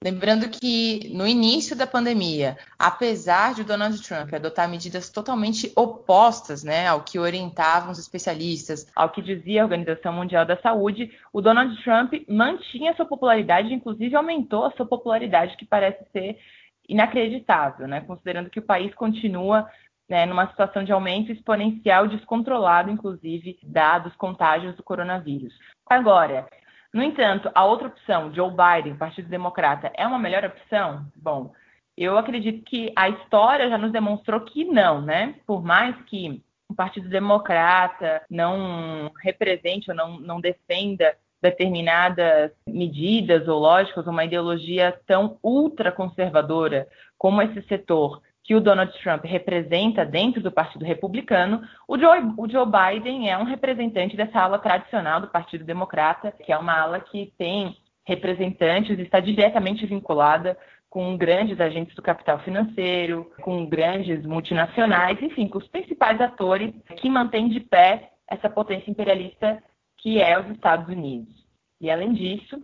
Lembrando 0.04 0.50
que 0.50 1.10
no 1.14 1.26
início 1.26 1.74
da 1.74 1.86
pandemia, 1.86 2.58
apesar 2.78 3.54
de 3.54 3.62
o 3.62 3.64
Donald 3.64 4.06
Trump 4.06 4.34
adotar 4.34 4.68
medidas 4.68 5.08
totalmente 5.08 5.72
opostas 5.74 6.62
né, 6.62 6.86
ao 6.86 7.00
que 7.00 7.18
orientavam 7.18 7.90
os 7.90 7.98
especialistas, 7.98 8.86
ao 8.94 9.08
que 9.08 9.22
dizia 9.22 9.62
a 9.62 9.64
Organização 9.64 10.12
Mundial 10.12 10.44
da 10.44 10.60
Saúde, 10.60 11.10
o 11.32 11.40
Donald 11.40 11.82
Trump 11.82 12.12
mantinha 12.28 12.94
sua 12.94 13.06
popularidade, 13.06 13.72
inclusive 13.72 14.14
aumentou 14.14 14.66
a 14.66 14.72
sua 14.72 14.84
popularidade, 14.84 15.56
que 15.56 15.64
parece 15.64 16.04
ser 16.12 16.38
inacreditável, 16.86 17.88
né, 17.88 18.02
considerando 18.02 18.50
que 18.50 18.58
o 18.58 18.66
país 18.66 18.94
continua 18.94 19.66
né, 20.06 20.26
numa 20.26 20.46
situação 20.50 20.84
de 20.84 20.92
aumento 20.92 21.32
exponencial 21.32 22.06
descontrolado, 22.06 22.90
inclusive, 22.90 23.58
dados 23.62 24.14
contágios 24.16 24.76
do 24.76 24.82
coronavírus. 24.82 25.54
Agora, 25.88 26.46
no 26.94 27.02
entanto, 27.02 27.50
a 27.52 27.64
outra 27.64 27.88
opção, 27.88 28.32
Joe 28.32 28.50
Biden, 28.50 28.96
Partido 28.96 29.28
Democrata, 29.28 29.90
é 29.96 30.06
uma 30.06 30.16
melhor 30.16 30.44
opção? 30.44 31.04
Bom, 31.16 31.52
eu 31.96 32.16
acredito 32.16 32.64
que 32.64 32.92
a 32.94 33.08
história 33.08 33.68
já 33.68 33.76
nos 33.76 33.90
demonstrou 33.90 34.40
que 34.42 34.64
não, 34.64 35.02
né? 35.02 35.34
Por 35.44 35.60
mais 35.60 36.00
que 36.04 36.40
o 36.68 36.74
Partido 36.74 37.08
Democrata 37.08 38.22
não 38.30 39.10
represente 39.20 39.90
ou 39.90 39.96
não, 39.96 40.20
não 40.20 40.40
defenda 40.40 41.16
determinadas 41.42 42.52
medidas 42.66 43.48
ou 43.48 43.58
lógicas, 43.58 44.06
uma 44.06 44.24
ideologia 44.24 44.96
tão 45.04 45.36
ultraconservadora 45.42 46.86
como 47.18 47.42
esse 47.42 47.60
setor 47.62 48.22
que 48.44 48.54
o 48.54 48.60
Donald 48.60 48.92
Trump 49.02 49.24
representa 49.24 50.04
dentro 50.04 50.42
do 50.42 50.52
Partido 50.52 50.84
Republicano, 50.84 51.62
o 51.88 51.98
Joe, 51.98 52.20
o 52.36 52.48
Joe, 52.48 52.66
Biden 52.66 53.30
é 53.30 53.38
um 53.38 53.44
representante 53.44 54.16
dessa 54.16 54.38
ala 54.38 54.58
tradicional 54.58 55.22
do 55.22 55.28
Partido 55.28 55.64
Democrata, 55.64 56.30
que 56.30 56.52
é 56.52 56.58
uma 56.58 56.78
ala 56.78 57.00
que 57.00 57.32
tem 57.38 57.74
representantes, 58.06 58.98
está 58.98 59.18
diretamente 59.18 59.86
vinculada 59.86 60.58
com 60.90 61.16
grandes 61.16 61.58
agentes 61.58 61.94
do 61.96 62.02
capital 62.02 62.38
financeiro, 62.40 63.32
com 63.40 63.66
grandes 63.66 64.24
multinacionais, 64.26 65.20
enfim, 65.22 65.48
com 65.48 65.58
os 65.58 65.66
principais 65.66 66.20
atores 66.20 66.72
que 66.98 67.08
mantêm 67.08 67.48
de 67.48 67.60
pé 67.60 68.10
essa 68.28 68.50
potência 68.50 68.90
imperialista 68.90 69.60
que 69.96 70.20
é 70.20 70.38
os 70.38 70.48
Estados 70.50 70.86
Unidos. 70.88 71.34
E 71.80 71.90
além 71.90 72.12
disso, 72.12 72.62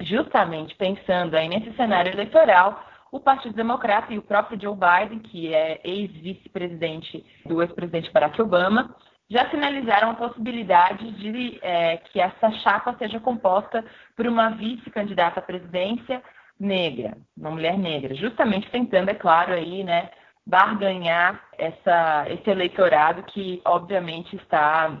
justamente 0.00 0.74
pensando 0.74 1.36
aí 1.36 1.48
nesse 1.48 1.70
cenário 1.76 2.12
eleitoral, 2.12 2.82
o 3.10 3.20
Partido 3.20 3.54
Democrata 3.54 4.12
e 4.12 4.18
o 4.18 4.22
próprio 4.22 4.60
Joe 4.60 4.76
Biden, 4.76 5.20
que 5.20 5.54
é 5.54 5.80
ex-vice-presidente 5.84 7.24
do 7.46 7.62
ex-presidente 7.62 8.12
Barack 8.12 8.40
Obama, 8.40 8.94
já 9.30 9.48
sinalizaram 9.50 10.10
a 10.10 10.14
possibilidade 10.14 11.10
de 11.12 11.58
é, 11.62 11.98
que 11.98 12.20
essa 12.20 12.50
chapa 12.52 12.96
seja 12.98 13.20
composta 13.20 13.84
por 14.16 14.26
uma 14.26 14.50
vice-candidata 14.50 15.40
à 15.40 15.42
presidência 15.42 16.22
negra, 16.58 17.16
uma 17.36 17.50
mulher 17.50 17.78
negra, 17.78 18.14
justamente 18.14 18.70
tentando, 18.70 19.10
é 19.10 19.14
claro, 19.14 19.52
aí, 19.52 19.84
né, 19.84 20.10
barganhar 20.46 21.42
essa, 21.58 22.24
esse 22.28 22.48
eleitorado 22.48 23.22
que, 23.24 23.60
obviamente, 23.64 24.34
está 24.36 24.98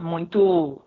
muito 0.00 0.80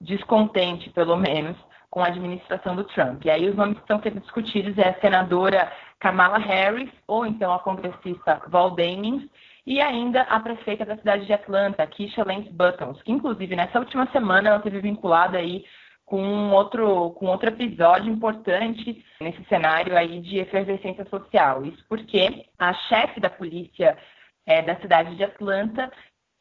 descontente, 0.00 0.90
pelo 0.90 1.16
menos, 1.16 1.56
com 1.90 2.00
a 2.02 2.06
administração 2.06 2.74
do 2.74 2.84
Trump. 2.84 3.22
E 3.24 3.30
aí 3.30 3.46
os 3.48 3.54
nomes 3.54 3.76
que 3.76 3.82
estão 3.82 4.00
sendo 4.02 4.20
discutidos 4.20 4.78
é 4.78 4.88
a 4.88 5.00
senadora 5.00 5.70
Kamala 6.02 6.38
Harris, 6.38 6.90
ou 7.06 7.24
então 7.24 7.54
a 7.54 7.60
congressista 7.60 8.42
Val 8.48 8.72
Demings, 8.72 9.24
e 9.64 9.80
ainda 9.80 10.22
a 10.22 10.40
prefeita 10.40 10.84
da 10.84 10.96
cidade 10.96 11.24
de 11.26 11.32
Atlanta, 11.32 11.86
Keisha 11.86 12.24
Lance 12.24 12.50
Buttons, 12.50 13.00
que 13.02 13.12
inclusive 13.12 13.54
nessa 13.54 13.78
última 13.78 14.10
semana 14.10 14.48
ela 14.48 14.58
esteve 14.58 14.80
vinculada 14.80 15.38
aí 15.38 15.64
com 16.04 16.50
outro, 16.50 17.10
com 17.12 17.26
outro 17.26 17.50
episódio 17.50 18.12
importante 18.12 19.04
nesse 19.20 19.44
cenário 19.44 19.96
aí 19.96 20.20
de 20.20 20.38
efervescência 20.38 21.06
social. 21.08 21.64
Isso 21.64 21.84
porque 21.88 22.46
a 22.58 22.74
chefe 22.74 23.20
da 23.20 23.30
polícia 23.30 23.96
é, 24.44 24.60
da 24.60 24.74
cidade 24.80 25.14
de 25.14 25.22
Atlanta 25.22 25.88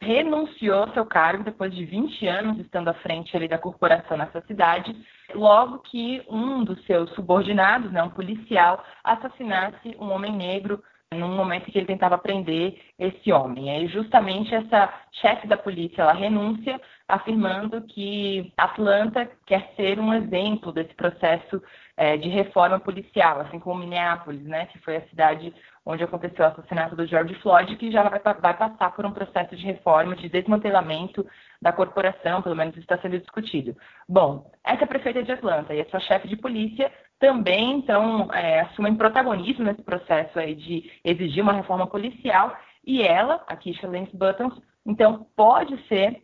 renunciou 0.01 0.84
ao 0.84 0.93
seu 0.93 1.05
cargo 1.05 1.43
depois 1.43 1.74
de 1.74 1.86
20 1.86 2.27
anos 2.27 2.60
estando 2.60 2.89
à 2.89 2.93
frente 2.96 3.38
ali 3.38 3.48
da 3.48 3.58
corporação 3.58 4.17
nessa 4.17 4.41
cidade, 4.41 4.96
logo 5.34 5.79
que 5.79 6.24
um 6.27 6.63
dos 6.63 6.84
seus 6.86 7.12
subordinados, 7.12 7.91
né, 7.91 8.01
um 8.01 8.10
policial, 8.10 8.84
assassinasse 9.03 9.96
um 10.00 10.12
homem 10.12 10.36
negro 10.36 10.84
num 11.13 11.36
momento 11.36 11.70
que 11.70 11.77
ele 11.77 11.86
tentava 11.86 12.17
prender 12.17 12.81
esse 12.98 13.31
homem. 13.34 13.70
Aí, 13.70 13.88
justamente 13.88 14.55
essa 14.55 14.91
chefe 15.12 15.46
da 15.46 15.58
polícia, 15.58 16.01
ela 16.01 16.13
renuncia, 16.13 16.79
afirmando 17.08 17.81
que 17.81 18.51
Atlanta 18.58 19.29
quer 19.46 19.74
ser 19.75 20.00
um 20.00 20.13
exemplo 20.13 20.72
desse 20.72 20.93
processo 20.93 21.62
é, 21.98 22.18
de 22.18 22.30
reforma 22.30 22.80
policial, 22.80 23.42
assim 23.42 23.60
como 23.60 23.80
Minneapolis, 23.80 24.44
né, 24.44 24.66
que 24.68 24.80
foi 24.80 24.98
a 24.98 25.08
cidade 25.08 25.54
onde 25.86 26.04
aconteceu 26.04 26.46
o 26.46 26.48
assassinato 26.48 26.96
do 26.96 27.06
George 27.06 27.34
Floyd, 27.36 27.76
que 27.76 27.92
já 27.92 28.08
vai, 28.08 28.20
vai 28.20 28.54
passar 28.56 28.92
por 28.96 29.06
um 29.06 29.12
processo 29.12 29.56
de 29.56 29.66
reforma, 29.66 30.16
de 30.16 30.30
desmantelamento 30.30 31.26
da 31.62 31.72
corporação, 31.72 32.42
pelo 32.42 32.56
menos 32.56 32.78
está 32.78 32.98
sendo 33.00 33.20
discutido. 33.20 33.76
Bom, 34.08 34.52
essa 34.64 34.84
é 34.84 34.88
prefeita 34.88 35.24
de 35.24 35.32
Atlanta 35.32 35.74
e 35.74 35.82
a 35.82 35.90
sua 35.90 36.00
chefe 36.00 36.28
de 36.28 36.36
polícia 36.36 36.92
também, 37.20 37.78
então, 37.78 38.34
é, 38.34 38.62
assumem 38.62 38.96
protagonismo 38.96 39.64
nesse 39.64 39.84
processo 39.84 40.40
aí 40.40 40.56
de 40.56 40.92
exigir 41.04 41.44
uma 41.44 41.54
reforma 41.54 41.86
policial 41.86 42.56
e 42.84 43.04
ela, 43.04 43.44
a 43.48 43.56
Keisha 43.56 43.88
Lance 43.88 44.16
Buttons, 44.16 44.60
então 44.86 45.28
pode 45.36 45.78
ser 45.88 46.24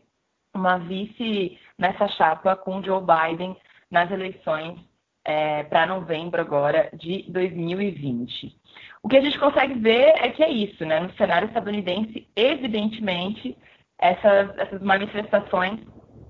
uma 0.53 0.77
vice 0.77 1.57
nessa 1.77 2.07
chapa 2.07 2.55
com 2.55 2.81
Joe 2.81 3.01
Biden 3.01 3.55
nas 3.91 4.09
eleições 4.09 4.79
é, 5.27 5.63
para 5.63 5.85
novembro 5.85 6.39
agora 6.39 6.89
de 6.93 7.25
2020. 7.27 8.55
O 9.03 9.09
que 9.09 9.17
a 9.17 9.21
gente 9.21 9.37
consegue 9.37 9.73
ver 9.73 10.13
é 10.15 10.29
que 10.29 10.41
é 10.41 10.49
isso, 10.49 10.85
né? 10.85 11.01
No 11.01 11.13
cenário 11.15 11.49
estadunidense, 11.49 12.25
evidentemente, 12.33 13.57
essas, 13.99 14.57
essas 14.57 14.81
manifestações 14.81 15.81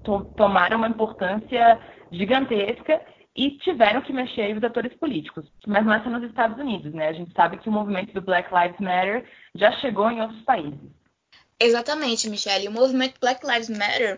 to 0.04 0.26
tomaram 0.36 0.78
uma 0.78 0.88
importância 0.88 1.80
gigantesca 2.12 3.00
e 3.36 3.52
tiveram 3.60 4.02
que 4.02 4.12
mexer 4.12 4.58
os 4.58 4.64
atores 4.64 4.94
políticos. 4.96 5.46
Mas 5.68 5.86
não 5.86 5.94
é 5.94 6.02
só 6.02 6.10
nos 6.10 6.24
Estados 6.24 6.58
Unidos, 6.58 6.92
né? 6.92 7.10
A 7.10 7.14
gente 7.14 7.32
sabe 7.34 7.58
que 7.58 7.70
o 7.70 7.72
movimento 7.72 8.12
do 8.14 8.22
Black 8.22 8.50
Lives 8.52 8.80
Matter 8.80 9.26
já 9.54 9.72
chegou 9.74 10.10
em 10.10 10.22
outros 10.22 10.42
países. 10.42 10.80
Exatamente, 11.60 12.28
Michelle. 12.32 12.68
O 12.68 12.72
movimento 12.72 13.20
Black 13.20 13.46
Lives 13.46 13.70
Matter 13.70 14.18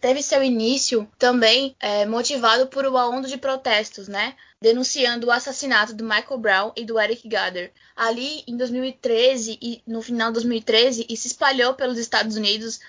teve 0.00 0.22
seu 0.22 0.42
início 0.42 1.08
também 1.18 1.74
é, 1.80 2.06
motivado 2.06 2.66
por 2.68 2.86
uma 2.86 3.08
onda 3.08 3.28
de 3.28 3.36
protestos, 3.36 4.08
né? 4.08 4.34
Denunciando 4.60 5.26
o 5.26 5.30
assassinato 5.30 5.94
do 5.94 6.04
Michael 6.04 6.38
Brown 6.38 6.72
e 6.76 6.84
do 6.84 6.98
Eric 6.98 7.28
Garner. 7.28 7.72
Ali 7.96 8.42
em 8.46 8.56
2013 8.56 9.58
e 9.60 9.82
no 9.86 10.02
final 10.02 10.28
de 10.28 10.34
2013 10.34 11.06
e 11.08 11.16
se 11.16 11.28
espalhou 11.28 11.74
pelos 11.74 11.98
Estados 11.98 12.36
Unidos 12.36 12.80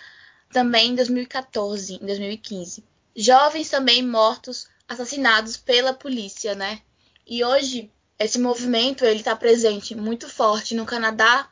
também 0.52 0.92
em 0.92 0.96
2014, 0.96 1.96
em 1.96 2.06
2015. 2.06 2.84
Jovens 3.16 3.70
também 3.70 4.02
mortos, 4.06 4.68
assassinados 4.88 5.58
pela 5.58 5.94
polícia, 5.94 6.56
né? 6.56 6.82
E 7.26 7.44
hoje 7.44 7.92
esse 8.18 8.40
movimento 8.40 9.06
ele 9.06 9.20
está 9.20 9.36
presente 9.36 9.96
muito 9.96 10.28
forte 10.28 10.76
no 10.76 10.86
Canadá, 10.86 11.48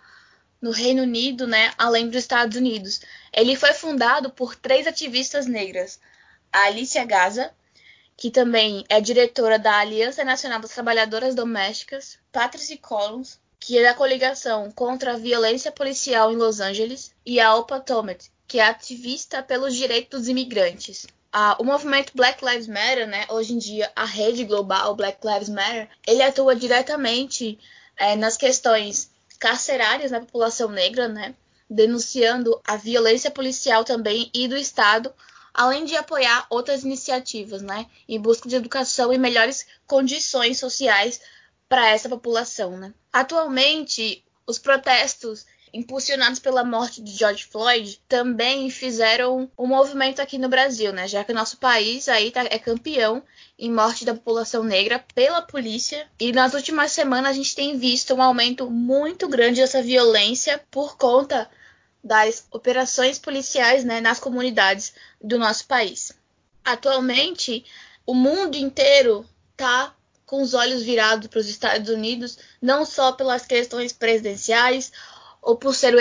no 0.61 0.71
Reino 0.71 1.03
Unido, 1.03 1.47
né, 1.47 1.73
além 1.77 2.07
dos 2.07 2.17
Estados 2.17 2.57
Unidos. 2.57 3.01
Ele 3.33 3.55
foi 3.55 3.73
fundado 3.73 4.29
por 4.29 4.55
três 4.55 4.87
ativistas 4.87 5.45
negras: 5.45 5.99
a 6.51 6.65
Alicia 6.65 7.05
Gaza, 7.05 7.51
que 8.15 8.31
também 8.31 8.83
é 8.89 8.99
diretora 8.99 9.59
da 9.59 9.77
Aliança 9.77 10.23
Nacional 10.23 10.59
das 10.59 10.73
Trabalhadoras 10.73 11.35
Domésticas, 11.35 12.17
Patrice 12.31 12.77
Collins, 12.77 13.39
que 13.59 13.77
é 13.77 13.83
da 13.83 13.93
coligação 13.93 14.71
contra 14.71 15.13
a 15.13 15.17
violência 15.17 15.71
policial 15.71 16.31
em 16.31 16.35
Los 16.35 16.59
Angeles, 16.59 17.13
e 17.25 17.39
a 17.39 17.55
Opa 17.55 17.79
Tomet, 17.79 18.31
que 18.47 18.59
é 18.59 18.63
ativista 18.63 19.43
pelos 19.43 19.75
direitos 19.75 20.21
dos 20.21 20.29
imigrantes. 20.29 21.05
o 21.59 21.63
movimento 21.63 22.13
Black 22.15 22.43
Lives 22.43 22.67
Matter, 22.67 23.07
né, 23.07 23.25
hoje 23.29 23.53
em 23.53 23.57
dia 23.59 23.91
a 23.95 24.05
rede 24.05 24.43
global 24.45 24.95
Black 24.95 25.19
Lives 25.25 25.49
Matter, 25.49 25.87
ele 26.07 26.23
atua 26.23 26.55
diretamente 26.55 27.59
é, 27.95 28.15
nas 28.15 28.37
questões 28.37 29.11
carcerárias 29.39 30.11
na 30.11 30.19
população 30.19 30.69
negra, 30.69 31.07
né? 31.07 31.35
Denunciando 31.69 32.59
a 32.65 32.77
violência 32.77 33.29
policial 33.29 33.83
também 33.83 34.29
e 34.33 34.47
do 34.47 34.57
Estado, 34.57 35.13
além 35.53 35.85
de 35.85 35.95
apoiar 35.95 36.45
outras 36.49 36.83
iniciativas, 36.83 37.61
né? 37.61 37.87
Em 38.07 38.19
busca 38.19 38.47
de 38.47 38.55
educação 38.55 39.13
e 39.13 39.17
melhores 39.17 39.65
condições 39.85 40.59
sociais 40.59 41.19
para 41.67 41.89
essa 41.89 42.07
população. 42.07 42.77
Né? 42.77 42.93
Atualmente, 43.11 44.23
os 44.45 44.57
protestos 44.57 45.45
impulsionados 45.77 46.39
pela 46.39 46.63
morte 46.63 47.01
de 47.01 47.11
George 47.11 47.45
Floyd, 47.45 48.01
também 48.07 48.69
fizeram 48.69 49.49
um 49.57 49.67
movimento 49.67 50.19
aqui 50.19 50.37
no 50.39 50.49
Brasil, 50.49 50.91
né? 50.91 51.07
Já 51.07 51.23
que 51.23 51.31
o 51.31 51.35
nosso 51.35 51.57
país 51.57 52.09
aí 52.09 52.31
tá, 52.31 52.43
é 52.49 52.57
campeão 52.57 53.21
em 53.59 53.71
morte 53.71 54.03
da 54.03 54.13
população 54.13 54.63
negra 54.63 55.03
pela 55.13 55.41
polícia. 55.41 56.07
E 56.19 56.31
nas 56.31 56.55
últimas 56.55 56.91
semanas 56.91 57.31
a 57.31 57.33
gente 57.33 57.55
tem 57.55 57.77
visto 57.77 58.15
um 58.15 58.21
aumento 58.21 58.71
muito 58.71 59.27
grande 59.27 59.61
dessa 59.61 59.83
violência 59.83 60.59
por 60.71 60.97
conta 60.97 61.47
das 62.03 62.47
operações 62.51 63.19
policiais 63.19 63.83
né, 63.83 64.01
nas 64.01 64.19
comunidades 64.19 64.93
do 65.21 65.37
nosso 65.37 65.67
país. 65.67 66.11
Atualmente, 66.65 67.63
o 68.05 68.15
mundo 68.15 68.55
inteiro 68.55 69.25
está 69.51 69.93
com 70.25 70.41
os 70.41 70.53
olhos 70.53 70.83
virados 70.83 71.27
para 71.27 71.39
os 71.39 71.47
Estados 71.47 71.89
Unidos, 71.89 72.37
não 72.61 72.85
só 72.85 73.11
pelas 73.11 73.45
questões 73.45 73.93
presidenciais 73.93 74.91
ou 75.47 75.55
por 75.55 75.73
ser 75.73 75.95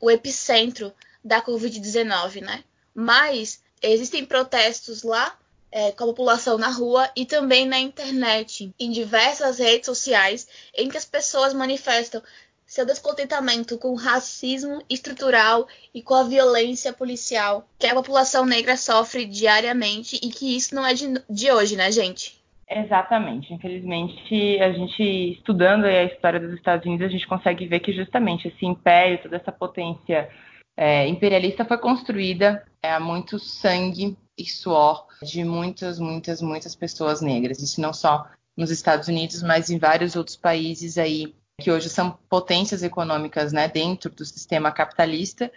o, 0.00 0.10
epicentro 0.10 0.90
da 1.22 1.42
Covid-19, 1.42 2.40
né? 2.40 2.64
Mas 2.94 3.60
existem 3.82 4.24
protestos 4.24 5.02
lá 5.02 5.38
é, 5.70 5.92
com 5.92 6.04
a 6.04 6.06
população 6.06 6.56
na 6.56 6.70
rua 6.70 7.10
e 7.14 7.26
também 7.26 7.66
na 7.66 7.78
internet, 7.78 8.72
em 8.80 8.90
diversas 8.90 9.58
redes 9.58 9.84
sociais, 9.84 10.48
em 10.74 10.88
que 10.88 10.96
as 10.96 11.04
pessoas 11.04 11.52
manifestam 11.52 12.22
seu 12.66 12.86
descontentamento 12.86 13.76
com 13.76 13.90
o 13.90 13.96
racismo 13.96 14.82
estrutural 14.88 15.68
e 15.92 16.00
com 16.00 16.14
a 16.14 16.22
violência 16.22 16.90
policial 16.90 17.68
que 17.78 17.86
a 17.86 17.94
população 17.94 18.46
negra 18.46 18.78
sofre 18.78 19.26
diariamente 19.26 20.18
e 20.22 20.30
que 20.30 20.56
isso 20.56 20.74
não 20.74 20.86
é 20.86 20.94
de, 20.94 21.22
de 21.28 21.52
hoje, 21.52 21.76
né, 21.76 21.92
gente? 21.92 22.35
Exatamente. 22.68 23.54
Infelizmente, 23.54 24.60
a 24.60 24.72
gente 24.72 25.02
estudando 25.32 25.84
a 25.84 26.04
história 26.04 26.40
dos 26.40 26.52
Estados 26.54 26.84
Unidos, 26.84 27.06
a 27.06 27.10
gente 27.10 27.26
consegue 27.26 27.66
ver 27.66 27.80
que 27.80 27.92
justamente 27.92 28.48
esse 28.48 28.66
império, 28.66 29.22
toda 29.22 29.36
essa 29.36 29.52
potência 29.52 30.28
é, 30.76 31.06
imperialista 31.06 31.64
foi 31.64 31.78
construída 31.78 32.66
é, 32.82 32.92
a 32.92 33.00
muito 33.00 33.38
sangue 33.38 34.16
e 34.36 34.44
suor 34.44 35.06
de 35.22 35.44
muitas, 35.44 35.98
muitas, 35.98 36.42
muitas 36.42 36.74
pessoas 36.74 37.20
negras. 37.20 37.62
Isso 37.62 37.80
não 37.80 37.92
só 37.92 38.26
nos 38.56 38.70
Estados 38.70 39.06
Unidos, 39.06 39.42
mas 39.42 39.70
em 39.70 39.78
vários 39.78 40.16
outros 40.16 40.36
países 40.36 40.98
aí 40.98 41.34
que 41.60 41.70
hoje 41.70 41.88
são 41.88 42.18
potências 42.28 42.82
econômicas, 42.82 43.52
né, 43.52 43.66
dentro 43.66 44.10
do 44.10 44.24
sistema 44.24 44.70
capitalista 44.70 45.50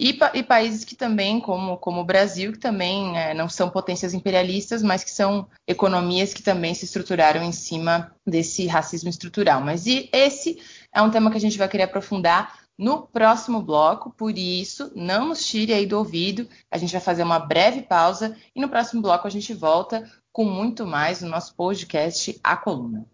e, 0.00 0.18
e, 0.32 0.42
países 0.42 0.82
que 0.82 0.96
também, 0.96 1.38
como, 1.38 1.76
como 1.76 2.00
o 2.00 2.04
Brasil, 2.04 2.52
que 2.52 2.58
também 2.58 3.18
é, 3.18 3.34
não 3.34 3.50
são 3.50 3.68
potências 3.68 4.14
imperialistas, 4.14 4.82
mas 4.82 5.04
que 5.04 5.10
são 5.10 5.46
economias 5.66 6.32
que 6.32 6.42
também 6.42 6.72
se 6.72 6.86
estruturaram 6.86 7.42
em 7.42 7.52
cima 7.52 8.10
desse 8.26 8.66
racismo 8.66 9.10
estrutural. 9.10 9.60
Mas 9.60 9.84
e 9.84 10.08
esse 10.10 10.58
é 10.90 11.02
um 11.02 11.10
tema 11.10 11.30
que 11.30 11.36
a 11.36 11.40
gente 11.40 11.58
vai 11.58 11.68
querer 11.68 11.82
aprofundar 11.82 12.60
no 12.78 13.02
próximo 13.02 13.60
bloco, 13.60 14.10
por 14.16 14.38
isso, 14.38 14.90
não 14.96 15.28
nos 15.28 15.44
tire 15.44 15.74
aí 15.74 15.84
do 15.84 15.98
ouvido, 15.98 16.48
a 16.70 16.78
gente 16.78 16.92
vai 16.92 17.00
fazer 17.02 17.22
uma 17.22 17.38
breve 17.38 17.82
pausa 17.82 18.34
e 18.56 18.60
no 18.60 18.70
próximo 18.70 19.02
bloco 19.02 19.26
a 19.26 19.30
gente 19.30 19.52
volta 19.52 20.10
com 20.32 20.46
muito 20.46 20.86
mais 20.86 21.20
no 21.20 21.28
nosso 21.28 21.54
podcast 21.54 22.40
A 22.42 22.56
Coluna. 22.56 23.04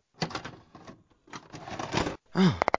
Ah. 2.33 2.75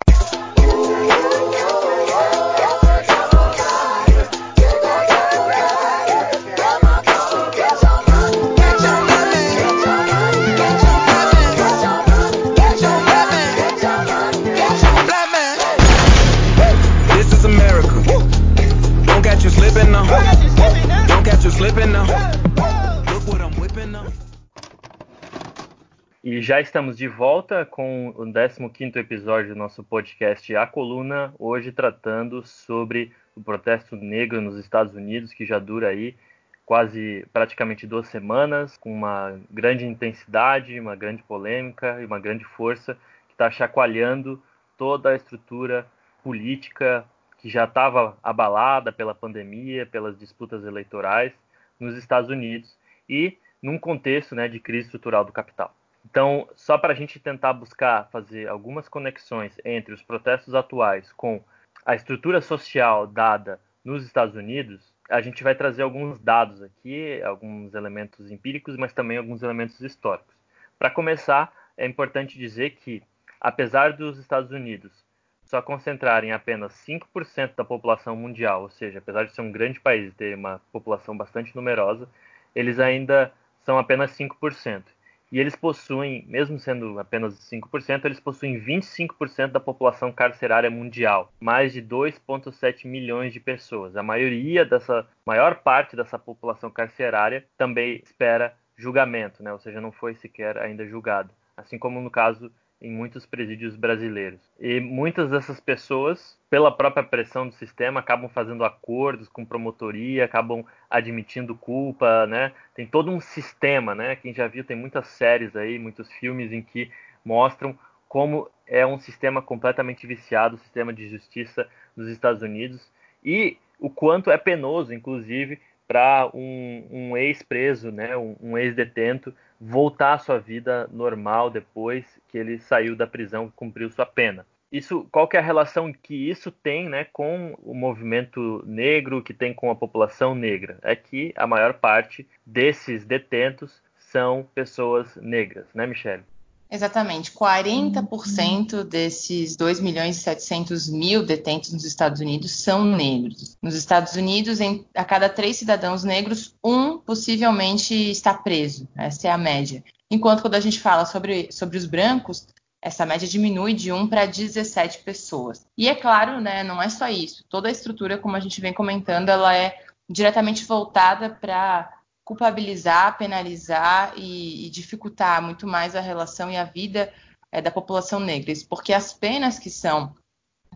E 26.29 26.41
já 26.41 26.59
estamos 26.59 26.97
de 26.97 27.07
volta 27.07 27.65
com 27.65 28.09
o 28.09 28.25
15º 28.25 28.97
episódio 28.97 29.53
do 29.53 29.57
nosso 29.57 29.81
podcast 29.81 30.53
A 30.57 30.67
Coluna, 30.67 31.33
hoje 31.39 31.71
tratando 31.71 32.45
sobre 32.45 33.13
o 33.33 33.41
protesto 33.41 33.95
negro 33.95 34.41
nos 34.41 34.57
Estados 34.57 34.93
Unidos, 34.93 35.31
que 35.31 35.45
já 35.45 35.57
dura 35.57 35.87
aí 35.87 36.17
quase 36.65 37.25
praticamente 37.31 37.87
duas 37.87 38.09
semanas, 38.09 38.75
com 38.75 38.93
uma 38.93 39.39
grande 39.49 39.85
intensidade, 39.85 40.77
uma 40.77 40.97
grande 40.97 41.23
polêmica 41.23 42.01
e 42.01 42.05
uma 42.05 42.19
grande 42.19 42.43
força 42.43 42.95
que 43.29 43.33
está 43.33 43.49
chacoalhando 43.49 44.43
toda 44.77 45.11
a 45.11 45.15
estrutura 45.15 45.87
política 46.21 47.05
que 47.37 47.49
já 47.49 47.63
estava 47.63 48.17
abalada 48.21 48.91
pela 48.91 49.15
pandemia, 49.15 49.85
pelas 49.85 50.19
disputas 50.19 50.65
eleitorais 50.65 51.31
nos 51.79 51.95
Estados 51.95 52.29
Unidos 52.29 52.77
e 53.07 53.37
num 53.63 53.79
contexto 53.79 54.35
né, 54.35 54.49
de 54.49 54.59
crise 54.59 54.87
estrutural 54.87 55.23
do 55.23 55.31
capital. 55.31 55.73
Então, 56.09 56.47
só 56.55 56.77
para 56.77 56.93
a 56.93 56.95
gente 56.95 57.19
tentar 57.19 57.51
buscar 57.51 58.07
fazer 58.09 58.47
algumas 58.47 58.87
conexões 58.87 59.57
entre 59.65 59.93
os 59.93 60.01
protestos 60.01 60.55
atuais 60.55 61.11
com 61.11 61.43
a 61.85 61.95
estrutura 61.95 62.39
social 62.39 63.05
dada 63.05 63.59
nos 63.83 64.05
Estados 64.05 64.33
Unidos, 64.33 64.93
a 65.09 65.19
gente 65.19 65.43
vai 65.43 65.53
trazer 65.53 65.83
alguns 65.83 66.17
dados 66.17 66.61
aqui, 66.61 67.21
alguns 67.23 67.73
elementos 67.73 68.31
empíricos, 68.31 68.77
mas 68.77 68.93
também 68.93 69.17
alguns 69.17 69.43
elementos 69.43 69.81
históricos. 69.81 70.33
Para 70.79 70.89
começar, 70.89 71.51
é 71.75 71.85
importante 71.85 72.39
dizer 72.39 72.71
que, 72.71 73.03
apesar 73.41 73.91
dos 73.91 74.17
Estados 74.17 74.51
Unidos 74.51 75.05
só 75.43 75.61
concentrarem 75.61 76.31
apenas 76.31 76.73
5% 76.85 77.53
da 77.55 77.65
população 77.65 78.15
mundial, 78.15 78.63
ou 78.63 78.69
seja, 78.69 78.99
apesar 78.99 79.25
de 79.25 79.35
ser 79.35 79.41
um 79.41 79.51
grande 79.51 79.79
país 79.79 80.11
e 80.11 80.15
ter 80.15 80.35
uma 80.35 80.61
população 80.71 81.17
bastante 81.17 81.53
numerosa, 81.53 82.07
eles 82.55 82.79
ainda 82.79 83.31
são 83.61 83.77
apenas 83.77 84.11
5% 84.11 84.83
e 85.31 85.39
eles 85.39 85.55
possuem, 85.55 86.25
mesmo 86.27 86.59
sendo 86.59 86.99
apenas 86.99 87.33
5%, 87.51 88.05
eles 88.05 88.19
possuem 88.19 88.59
25% 88.59 89.51
da 89.51 89.59
população 89.59 90.11
carcerária 90.11 90.69
mundial, 90.69 91.31
mais 91.39 91.73
de 91.73 91.81
2,7 91.81 92.85
milhões 92.85 93.33
de 93.33 93.39
pessoas. 93.39 93.95
A 93.95 94.03
maioria 94.03 94.65
dessa, 94.65 95.05
maior 95.25 95.55
parte 95.55 95.95
dessa 95.95 96.17
população 96.17 96.69
carcerária 96.69 97.45
também 97.57 98.01
espera 98.03 98.55
julgamento, 98.77 99.43
né? 99.43 99.51
ou 99.51 99.59
seja, 99.59 99.81
não 99.81 99.91
foi 99.91 100.15
sequer 100.15 100.57
ainda 100.57 100.85
julgado, 100.85 101.33
assim 101.57 101.77
como 101.77 101.99
no 101.99 102.11
caso 102.11 102.51
em 102.81 102.91
muitos 102.91 103.25
presídios 103.25 103.75
brasileiros. 103.75 104.39
E 104.59 104.79
muitas 104.79 105.29
dessas 105.29 105.59
pessoas, 105.59 106.37
pela 106.49 106.71
própria 106.71 107.03
pressão 107.03 107.47
do 107.47 107.53
sistema, 107.55 107.99
acabam 107.99 108.29
fazendo 108.29 108.63
acordos 108.63 109.27
com 109.27 109.45
promotoria, 109.45 110.25
acabam 110.25 110.63
admitindo 110.89 111.55
culpa, 111.55 112.27
né? 112.27 112.51
Tem 112.75 112.85
todo 112.85 113.11
um 113.11 113.19
sistema, 113.19 113.95
né? 113.95 114.15
Quem 114.15 114.33
já 114.33 114.47
viu, 114.47 114.63
tem 114.63 114.77
muitas 114.77 115.07
séries 115.07 115.55
aí, 115.55 115.79
muitos 115.79 116.11
filmes 116.13 116.51
em 116.51 116.61
que 116.61 116.91
mostram 117.25 117.77
como 118.07 118.49
é 118.65 118.85
um 118.85 118.99
sistema 118.99 119.41
completamente 119.41 120.05
viciado, 120.05 120.55
o 120.55 120.59
sistema 120.59 120.93
de 120.93 121.09
justiça 121.09 121.67
dos 121.95 122.07
Estados 122.07 122.41
Unidos, 122.41 122.91
e 123.23 123.57
o 123.79 123.89
quanto 123.89 124.31
é 124.31 124.37
penoso, 124.37 124.93
inclusive, 124.93 125.59
para 125.87 126.29
um, 126.33 126.87
um 126.89 127.17
ex-preso, 127.17 127.91
né, 127.91 128.15
um, 128.17 128.35
um 128.41 128.57
ex-detento, 128.57 129.33
voltar 129.59 130.13
à 130.13 130.19
sua 130.19 130.39
vida 130.39 130.87
normal 130.91 131.49
depois 131.49 132.05
que 132.27 132.37
ele 132.37 132.59
saiu 132.59 132.95
da 132.95 133.07
prisão 133.07 133.47
e 133.47 133.51
cumpriu 133.51 133.89
sua 133.89 134.05
pena. 134.05 134.45
Isso, 134.71 135.07
qual 135.11 135.27
que 135.27 135.37
é 135.37 135.39
a 135.39 135.43
relação 135.43 135.93
que 135.93 136.29
isso 136.29 136.51
tem 136.51 136.89
né, 136.89 137.05
com 137.05 137.57
o 137.63 137.73
movimento 137.73 138.61
negro, 138.65 139.23
que 139.23 139.33
tem 139.33 139.53
com 139.53 139.71
a 139.71 139.75
população 139.75 140.35
negra? 140.35 140.77
É 140.81 140.93
que 140.93 141.33
a 141.37 141.47
maior 141.47 141.75
parte 141.75 142.27
desses 142.45 143.05
detentos 143.05 143.81
são 143.95 144.45
pessoas 144.53 145.15
negras, 145.15 145.65
né, 145.73 145.87
Michelle? 145.87 146.23
Exatamente. 146.69 147.31
40% 147.31 148.83
desses 148.83 149.55
2 149.55 149.79
milhões 149.79 150.17
e 150.17 150.19
700 150.19 150.89
mil 150.89 151.25
detentos 151.25 151.71
nos 151.71 151.85
Estados 151.85 152.19
Unidos 152.19 152.51
são 152.51 152.83
negros. 152.83 153.57
Nos 153.61 153.75
Estados 153.75 154.13
Unidos, 154.13 154.59
em, 154.59 154.85
a 154.95 155.05
cada 155.05 155.29
três 155.29 155.57
cidadãos 155.57 156.03
negros, 156.03 156.55
um 156.63 156.97
possivelmente 156.97 157.93
está 157.93 158.33
preso. 158.33 158.87
Essa 158.95 159.29
é 159.29 159.31
a 159.31 159.37
média. 159.37 159.83
Enquanto 160.09 160.41
quando 160.41 160.55
a 160.55 160.59
gente 160.59 160.79
fala 160.79 161.05
sobre, 161.05 161.49
sobre 161.51 161.77
os 161.77 161.85
brancos, 161.85 162.47
essa 162.81 163.05
média 163.05 163.27
diminui 163.27 163.73
de 163.73 163.91
1 163.91 164.07
para 164.07 164.25
17 164.25 164.99
pessoas. 164.99 165.65
E 165.77 165.87
é 165.89 165.95
claro, 165.95 166.39
né, 166.39 166.63
não 166.63 166.81
é 166.81 166.89
só 166.89 167.07
isso. 167.07 167.43
Toda 167.49 167.67
a 167.67 167.71
estrutura, 167.71 168.17
como 168.17 168.35
a 168.35 168.39
gente 168.39 168.61
vem 168.61 168.73
comentando, 168.73 169.29
ela 169.29 169.55
é 169.55 169.77
diretamente 170.09 170.63
voltada 170.63 171.29
para 171.29 171.96
culpabilizar, 172.27 173.17
penalizar 173.17 174.11
e, 174.17 174.67
e, 174.67 174.69
dificultar 174.69 175.41
muito 175.41 175.65
mais 175.65 175.95
a 175.95 176.01
relação 176.01 176.51
e 176.51 176.57
a 176.57 176.65
vida 176.65 177.09
é, 177.49 177.61
da 177.61 177.71
população 177.71 178.19
negra. 178.19 178.53
Porque 178.67 178.91
as 178.91 179.13
penas 179.13 179.57
que 179.57 179.69
são 179.69 180.13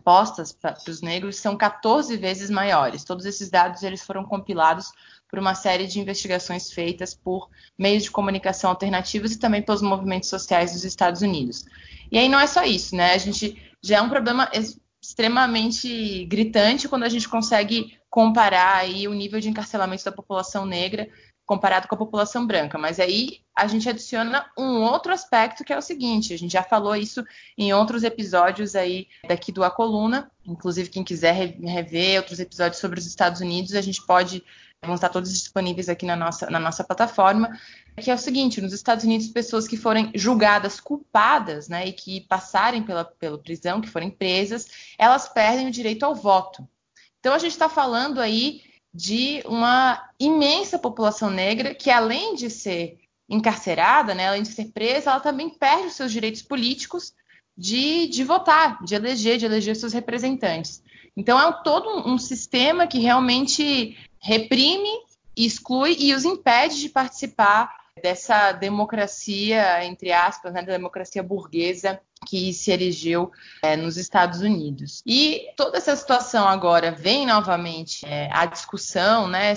postas 0.02 0.50
para 0.50 0.78
os 0.88 1.02
negros 1.02 1.36
são 1.36 1.54
14 1.54 2.16
vezes 2.16 2.48
maiores. 2.48 3.04
Todos 3.04 3.26
esses 3.26 3.50
dados 3.50 3.82
eles 3.82 4.02
foram 4.02 4.24
compilados 4.24 4.90
por 5.28 5.38
uma 5.38 5.54
série 5.54 5.86
de 5.86 6.00
investigações 6.00 6.72
feitas 6.72 7.12
por 7.12 7.50
meios 7.78 8.04
de 8.04 8.10
comunicação 8.10 8.70
alternativos 8.70 9.32
e 9.32 9.38
também 9.38 9.60
pelos 9.60 9.82
movimentos 9.82 10.30
sociais 10.30 10.72
dos 10.72 10.86
Estados 10.86 11.20
Unidos. 11.20 11.66
E 12.10 12.16
aí 12.16 12.30
não 12.30 12.40
é 12.40 12.46
só 12.46 12.64
isso, 12.64 12.96
né? 12.96 13.12
A 13.12 13.18
gente 13.18 13.62
já 13.82 13.98
é 13.98 14.02
um 14.02 14.08
problema 14.08 14.50
extremamente 15.02 16.24
gritante 16.24 16.88
quando 16.88 17.02
a 17.02 17.10
gente 17.10 17.28
consegue 17.28 17.98
comparar 18.08 18.76
aí 18.76 19.06
o 19.06 19.12
nível 19.12 19.38
de 19.38 19.50
encarcelamento 19.50 20.02
da 20.02 20.12
população 20.12 20.64
negra 20.64 21.10
comparado 21.52 21.86
com 21.86 21.94
a 21.94 21.98
população 21.98 22.46
branca. 22.46 22.78
Mas 22.78 22.98
aí 22.98 23.40
a 23.54 23.66
gente 23.66 23.86
adiciona 23.86 24.46
um 24.56 24.82
outro 24.82 25.12
aspecto 25.12 25.62
que 25.62 25.72
é 25.72 25.76
o 25.76 25.82
seguinte: 25.82 26.32
a 26.32 26.38
gente 26.38 26.52
já 26.52 26.62
falou 26.62 26.96
isso 26.96 27.22
em 27.58 27.74
outros 27.74 28.02
episódios 28.02 28.74
aí 28.74 29.06
daqui 29.28 29.52
do 29.52 29.62
A 29.62 29.70
Coluna. 29.70 30.30
Inclusive, 30.46 30.88
quem 30.88 31.04
quiser 31.04 31.34
rever 31.60 32.16
outros 32.16 32.40
episódios 32.40 32.80
sobre 32.80 32.98
os 32.98 33.06
Estados 33.06 33.42
Unidos, 33.42 33.74
a 33.74 33.82
gente 33.82 34.04
pode. 34.04 34.42
Vão 34.84 34.96
estar 34.96 35.10
todos 35.10 35.32
disponíveis 35.32 35.88
aqui 35.88 36.04
na 36.04 36.16
nossa, 36.16 36.50
na 36.50 36.58
nossa 36.58 36.82
plataforma. 36.82 37.56
Que 38.00 38.10
é 38.10 38.14
o 38.14 38.18
seguinte: 38.18 38.62
nos 38.62 38.72
Estados 38.72 39.04
Unidos, 39.04 39.28
pessoas 39.28 39.68
que 39.68 39.76
forem 39.76 40.10
julgadas 40.14 40.80
culpadas, 40.80 41.68
né, 41.68 41.86
e 41.86 41.92
que 41.92 42.22
passarem 42.22 42.82
pela, 42.82 43.04
pela 43.04 43.38
prisão, 43.38 43.80
que 43.80 43.90
forem 43.90 44.10
presas, 44.10 44.66
elas 44.98 45.28
perdem 45.28 45.68
o 45.68 45.70
direito 45.70 46.04
ao 46.04 46.14
voto. 46.14 46.66
Então, 47.20 47.34
a 47.34 47.38
gente 47.38 47.52
está 47.52 47.68
falando 47.68 48.20
aí 48.20 48.71
de 48.94 49.42
uma 49.46 50.10
imensa 50.18 50.78
população 50.78 51.30
negra 51.30 51.74
que, 51.74 51.90
além 51.90 52.34
de 52.34 52.50
ser 52.50 52.98
encarcerada, 53.28 54.14
né, 54.14 54.28
além 54.28 54.42
de 54.42 54.48
ser 54.48 54.66
presa, 54.66 55.10
ela 55.10 55.20
também 55.20 55.48
perde 55.48 55.86
os 55.86 55.94
seus 55.94 56.12
direitos 56.12 56.42
políticos 56.42 57.14
de, 57.56 58.06
de 58.08 58.24
votar, 58.24 58.82
de 58.84 58.94
eleger, 58.94 59.38
de 59.38 59.46
eleger 59.46 59.76
seus 59.76 59.92
representantes. 59.92 60.82
Então 61.16 61.40
é 61.40 61.46
um, 61.46 61.62
todo 61.62 61.88
um, 61.88 62.14
um 62.14 62.18
sistema 62.18 62.86
que 62.86 62.98
realmente 62.98 63.96
reprime, 64.20 64.90
exclui 65.36 65.96
e 65.98 66.14
os 66.14 66.24
impede 66.24 66.80
de 66.80 66.88
participar 66.88 67.81
dessa 68.00 68.52
democracia, 68.52 69.84
entre 69.84 70.12
aspas, 70.12 70.52
né, 70.52 70.62
da 70.62 70.72
democracia 70.72 71.22
burguesa 71.22 72.00
que 72.26 72.52
se 72.52 72.70
erigeu 72.70 73.32
é, 73.62 73.76
nos 73.76 73.96
Estados 73.96 74.40
Unidos. 74.40 75.02
E 75.04 75.48
toda 75.56 75.78
essa 75.78 75.94
situação 75.96 76.46
agora 76.46 76.92
vem 76.92 77.26
novamente 77.26 78.06
é, 78.06 78.30
à 78.32 78.46
discussão, 78.46 79.28
né, 79.28 79.54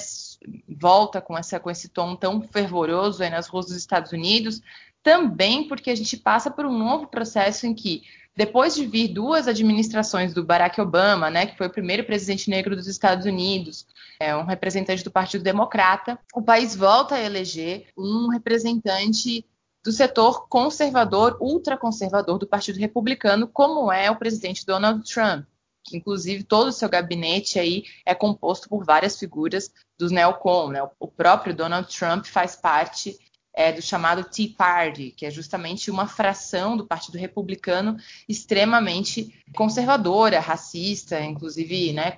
volta 0.68 1.22
com, 1.22 1.38
essa, 1.38 1.60
com 1.60 1.70
esse 1.70 1.90
tom 1.90 2.16
tão 2.16 2.42
fervoroso 2.42 3.28
nas 3.30 3.48
ruas 3.48 3.68
dos 3.68 3.76
Estados 3.76 4.12
Unidos, 4.12 4.62
também 5.02 5.68
porque 5.68 5.92
a 5.92 5.96
gente 5.96 6.18
passa 6.18 6.50
por 6.50 6.66
um 6.66 6.78
novo 6.78 7.08
processo 7.08 7.68
em 7.68 7.74
que 7.74 8.04
depois 8.36 8.76
de 8.76 8.86
vir 8.86 9.08
duas 9.08 9.48
administrações 9.48 10.34
do 10.34 10.44
Barack 10.44 10.80
Obama, 10.82 11.30
né, 11.30 11.46
que 11.46 11.58
foi 11.58 11.68
o 11.68 11.72
primeiro 11.72 12.04
presidente 12.04 12.50
negro 12.50 12.76
dos 12.76 12.88
Estados 12.88 13.26
Unidos, 13.26 13.88
é, 14.20 14.36
um 14.36 14.44
representante 14.44 15.04
do 15.04 15.12
Partido 15.12 15.44
Democrata, 15.44 16.20
o 16.34 16.42
país 16.42 16.76
volta 16.76 17.16
a 17.16 17.24
eleger 17.24 17.88
um 17.98 18.30
representante 18.30 19.46
do 19.84 19.92
setor 19.92 20.48
conservador, 20.50 21.38
ultraconservador 21.40 22.38
do 22.38 22.48
Partido 22.48 22.80
Republicano, 22.80 23.48
como 23.48 23.92
é 23.92 24.10
o 24.10 24.18
presidente 24.18 24.66
Donald 24.66 25.08
Trump. 25.10 25.46
Que, 25.84 25.96
inclusive, 25.96 26.44
todo 26.44 26.70
o 26.70 26.74
seu 26.74 26.90
gabinete 26.90 27.60
aí 27.60 27.84
é 28.04 28.16
composto 28.16 28.68
por 28.68 28.84
várias 28.84 29.20
figuras 29.20 29.72
dos 30.00 30.12
neocon. 30.12 30.70
Né? 30.70 30.82
O 31.00 31.08
próprio 31.08 31.54
Donald 31.54 31.88
Trump 31.96 32.26
faz 32.26 32.56
parte 32.56 33.16
é, 33.56 33.72
do 33.72 33.82
chamado 33.82 34.24
Tea 34.24 34.50
Party, 34.56 35.14
que 35.16 35.26
é 35.26 35.32
justamente 35.32 35.90
uma 35.90 36.08
fração 36.08 36.76
do 36.76 36.86
Partido 36.86 37.18
Republicano 37.18 37.96
extremamente 38.28 39.34
conservadora, 39.56 40.42
racista, 40.42 41.22
inclusive, 41.22 41.94
né, 41.94 42.18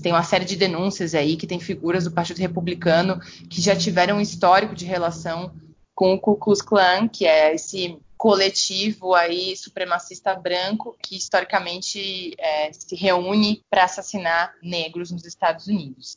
tem 0.00 0.12
uma 0.12 0.22
série 0.22 0.44
de 0.44 0.54
denúncias 0.54 1.14
aí 1.14 1.36
que 1.36 1.46
tem 1.46 1.58
figuras 1.58 2.04
do 2.04 2.12
Partido 2.12 2.38
Republicano 2.38 3.18
que 3.50 3.60
já 3.60 3.74
tiveram 3.74 4.18
um 4.18 4.20
histórico 4.20 4.74
de 4.74 4.84
relação 4.84 5.52
com 5.94 6.14
o 6.14 6.20
Ku 6.20 6.36
Klux 6.36 6.62
Klan, 6.62 7.08
que 7.08 7.26
é 7.26 7.54
esse 7.54 7.98
coletivo 8.16 9.14
aí 9.14 9.56
supremacista 9.56 10.34
branco 10.34 10.96
que 11.02 11.16
historicamente 11.16 12.34
é, 12.38 12.72
se 12.72 12.94
reúne 12.94 13.62
para 13.68 13.84
assassinar 13.84 14.54
negros 14.62 15.10
nos 15.10 15.24
Estados 15.24 15.66
Unidos. 15.66 16.16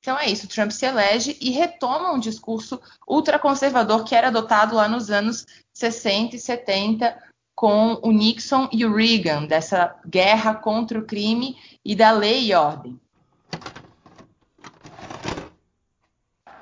Então 0.00 0.18
é 0.18 0.30
isso, 0.30 0.48
Trump 0.48 0.70
se 0.70 0.86
elege 0.86 1.36
e 1.42 1.50
retoma 1.50 2.10
um 2.10 2.18
discurso 2.18 2.80
ultraconservador 3.06 4.02
que 4.02 4.14
era 4.14 4.28
adotado 4.28 4.74
lá 4.74 4.88
nos 4.88 5.10
anos 5.10 5.46
60 5.74 6.36
e 6.36 6.38
70 6.38 7.22
com 7.54 8.00
o 8.02 8.10
Nixon 8.10 8.66
e 8.72 8.86
o 8.86 8.94
Reagan, 8.94 9.44
dessa 9.44 9.94
guerra 10.08 10.54
contra 10.54 10.98
o 10.98 11.04
crime 11.04 11.54
e 11.84 11.94
da 11.94 12.12
lei 12.12 12.46
e 12.46 12.54
ordem. 12.54 12.98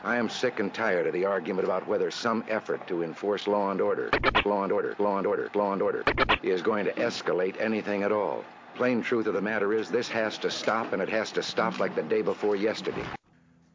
I 0.05 0.17
am 0.17 0.29
sick 0.29 0.61
and 0.61 0.71
tired 0.71 1.07
of 1.07 1.13
the 1.13 1.25
argument 1.25 1.65
about 1.65 1.89
whether 1.89 2.11
some 2.11 2.43
effort 2.49 2.89
to 2.89 3.05
enforce 3.05 3.47
law 3.47 3.71
and 3.71 3.81
order, 3.81 4.11
law 4.45 4.65
and 4.65 4.73
order, 4.73 4.97
law 4.99 5.19
and 5.19 5.27
order, 5.27 5.49
law 5.55 5.73
and 5.75 5.83
order 5.83 6.03
is 6.43 6.61
going 6.63 6.85
to 6.87 6.93
escalate 6.95 7.55
anything 7.61 8.03
at 8.03 8.11
all. 8.11 8.43
Plain 8.75 9.03
truth 9.03 9.29
of 9.29 9.35
the 9.35 9.43
matter 9.43 9.73
is 9.73 9.91
this 9.91 10.09
has 10.09 10.39
to 10.39 10.51
stop 10.51 10.93
and 10.93 11.01
it 11.01 11.09
has 11.09 11.31
to 11.33 11.43
stop 11.43 11.79
like 11.79 11.95
the 11.95 12.03
day 12.03 12.23
before 12.23 12.57
yesterday. 12.57 13.05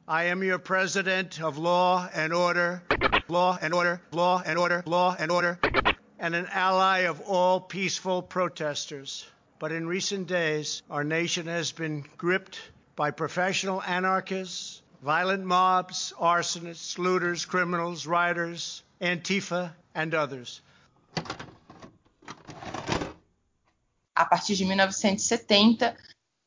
I 0.08 0.26
am 0.26 0.44
your 0.44 0.60
president 0.60 1.42
of 1.42 1.58
law 1.58 2.10
and 2.14 2.34
order, 2.34 2.84
law 3.30 3.58
and 3.62 3.74
order, 3.74 4.02
law 4.12 4.44
and 4.46 4.60
order, 4.60 4.84
law 4.86 5.16
and 5.18 5.32
order, 5.32 5.58
and 6.20 6.36
an 6.36 6.46
ally 6.52 7.00
of 7.08 7.22
all 7.22 7.62
peaceful 7.62 8.22
protesters. 8.22 9.26
But 9.60 9.72
in 9.72 9.88
recent 9.88 10.28
days, 10.28 10.84
our 10.90 11.06
nation 11.06 11.48
has 11.48 11.72
been 11.72 12.04
gripped 12.18 12.60
by 12.98 13.12
professional 13.12 13.82
anarchists, 13.82 14.82
violent 15.02 15.46
mobs, 15.46 16.12
arsonists, 16.20 16.98
looters, 16.98 17.46
criminals, 17.46 18.06
rioters, 18.06 18.84
Antifa, 19.00 19.72
and 19.96 20.14
others. 20.14 20.62
A 24.18 24.26
partir 24.26 24.58
de 24.58 24.66
1970, 24.66 25.96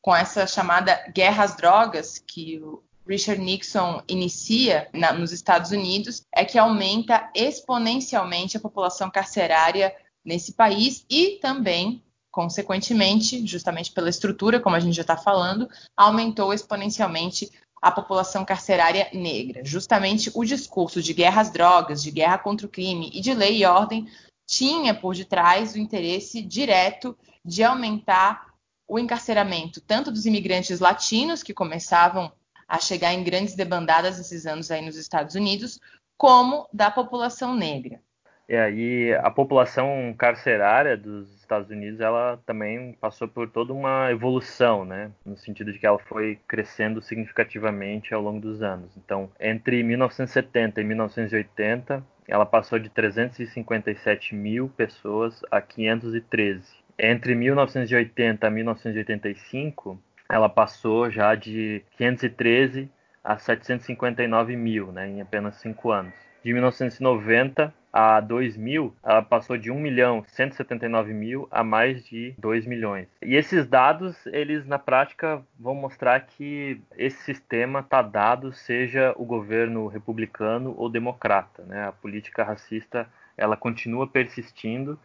com 0.03 0.15
essa 0.15 0.47
chamada 0.47 1.11
guerra 1.15 1.45
às 1.45 1.57
drogas, 1.57 2.19
que 2.19 2.61
Richard 3.07 3.41
Nixon 3.41 4.03
inicia 4.09 4.89
na, 4.93 5.13
nos 5.13 5.33
Estados 5.33 5.71
Unidos 5.71 6.23
é 6.35 6.45
que 6.45 6.59
aumenta 6.59 7.31
exponencialmente 7.35 8.57
a 8.57 8.61
população 8.61 9.11
carcerária 9.11 9.95
nesse 10.25 10.53
país 10.53 11.07
e 11.09 11.39
também, 11.41 12.03
consequentemente, 12.31 13.47
justamente 13.47 13.93
pela 13.93 14.11
estrutura, 14.11 14.59
como 14.59 14.75
a 14.75 14.81
gente 14.81 14.97
já 14.97 15.03
está 15.03 15.17
falando, 15.17 15.69
aumentou 15.97 16.53
exponencialmente 16.53 17.51
a 17.81 17.93
população 17.93 18.45
carcerária 18.45 19.09
negra. 19.13 19.65
Justamente 19.65 20.31
o 20.35 20.45
discurso 20.45 21.01
de 21.01 21.15
guerra 21.15 21.43
às 21.43 21.51
drogas, 21.51 22.03
de 22.03 22.11
guerra 22.11 22.39
contra 22.39 22.67
o 22.67 22.71
crime 22.71 23.11
e 23.15 23.21
de 23.21 23.33
lei 23.33 23.59
e 23.59 23.65
ordem 23.65 24.09
tinha 24.47 24.95
por 24.95 25.15
detrás 25.15 25.75
o 25.75 25.79
interesse 25.79 26.43
direto 26.43 27.17
de 27.45 27.63
aumentar 27.63 28.55
o 28.89 28.99
encarceramento 28.99 29.81
tanto 29.81 30.11
dos 30.11 30.27
imigrantes 30.27 30.81
latinos 30.81 31.43
que 31.43 31.53
começavam 31.53 32.33
a 32.69 32.79
chegar 32.79 33.13
em 33.13 33.23
grandes 33.23 33.55
debandadas 33.55 34.19
esses 34.19 34.47
anos 34.47 34.71
aí 34.71 34.85
nos 34.85 34.97
Estados 34.97 35.35
Unidos, 35.35 35.81
como 36.17 36.69
da 36.73 36.91
população 36.91 37.55
negra. 37.55 38.01
E 38.49 38.55
aí 38.55 39.13
a 39.15 39.31
população 39.31 40.15
carcerária 40.17 40.97
dos 40.97 41.35
Estados 41.35 41.69
Unidos, 41.69 42.01
ela 42.01 42.41
também 42.47 42.93
passou 43.01 43.27
por 43.27 43.51
toda 43.51 43.73
uma 43.73 44.11
evolução, 44.11 44.85
né, 44.85 45.11
no 45.25 45.37
sentido 45.37 45.73
de 45.73 45.81
que 45.81 45.87
ela 45.87 45.99
foi 45.99 46.39
crescendo 46.47 47.03
significativamente 47.03 48.15
ao 48.15 48.23
longo 48.23 48.41
dos 48.41 48.63
anos. 48.63 48.97
Então, 48.97 49.31
entre 49.41 49.83
1970 49.83 50.81
e 50.81 50.85
1980, 50.85 52.05
ela 52.29 52.47
passou 52.47 52.79
de 52.79 52.89
357 52.89 54.35
mil 54.35 54.69
pessoas 54.69 55.43
a 55.51 55.61
513. 55.61 56.63
Entre 56.99 57.35
1980 57.35 58.47
e 58.47 58.51
1985, 58.51 60.01
ela 60.29 60.49
passou 60.49 61.11
já 61.11 61.35
de 61.35 61.83
513 61.97 62.91
a 63.23 63.37
759 63.37 64.57
mil, 64.57 64.93
né, 64.93 65.09
em 65.09 65.21
apenas 65.21 65.57
cinco 65.57 65.91
anos. 65.91 66.15
De 66.45 66.53
1990 66.53 67.75
a 67.93 68.21
2000, 68.21 68.95
ela 69.03 69.23
passou 69.23 69.57
de 69.57 69.71
1 69.71 69.81
milhão 69.81 70.23
179 70.29 71.13
mil 71.13 71.49
a 71.51 71.65
mais 71.65 72.05
de 72.05 72.35
2 72.39 72.67
milhões. 72.67 73.09
E 73.23 73.35
esses 73.35 73.67
dados, 73.67 74.15
eles 74.27 74.67
na 74.67 74.79
prática 74.79 75.43
vão 75.59 75.75
mostrar 75.75 76.21
que 76.21 76.81
esse 76.97 77.17
sistema 77.25 77.81
está 77.81 78.03
dado, 78.03 78.53
seja 78.53 79.15
o 79.17 79.25
governo 79.25 79.87
republicano 79.87 80.75
ou 80.77 80.91
democrata. 80.91 81.65
Né? 81.65 81.89
A 81.89 81.93
política 81.93 82.45
racista 82.45 83.09
ela 83.37 83.57
continua 83.57 84.07
persistindo, 84.07 84.99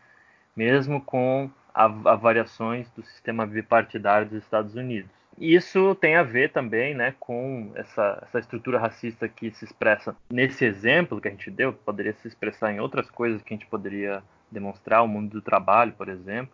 mesmo 0.56 1.02
com 1.02 1.50
a, 1.74 1.86
a 1.86 2.16
variações 2.16 2.90
do 2.92 3.04
sistema 3.04 3.46
bipartidário 3.46 4.28
dos 4.28 4.44
Estados 4.44 4.76
Unidos. 4.76 5.10
Isso 5.40 5.96
tem 5.96 6.16
a 6.16 6.24
ver 6.24 6.52
também 6.52 6.94
né, 6.94 7.16
com 7.20 7.72
essa, 7.76 8.20
essa 8.28 8.40
estrutura 8.40 8.80
racista 8.80 9.28
que 9.28 9.52
se 9.52 9.66
expressa 9.66 10.16
nesse 10.30 10.66
exemplo 10.66 11.22
que 11.22 11.28
a 11.28 11.32
gente 11.32 11.50
deu, 11.50 11.74
poderia 11.74 12.14
se 12.14 12.28
expressar 12.28 12.72
em 12.72 12.80
outras 12.80 13.10
coisas 13.10 13.42
que 13.42 13.54
a 13.54 13.58
gente 13.58 13.68
poderia 13.68 14.22
demonstrar, 14.52 15.02
o 15.02 15.08
mundo 15.08 15.32
do 15.32 15.42
trabalho, 15.42 15.94
por 15.94 16.10
exemplo, 16.10 16.54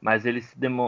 mas 0.00 0.26
ele 0.26 0.44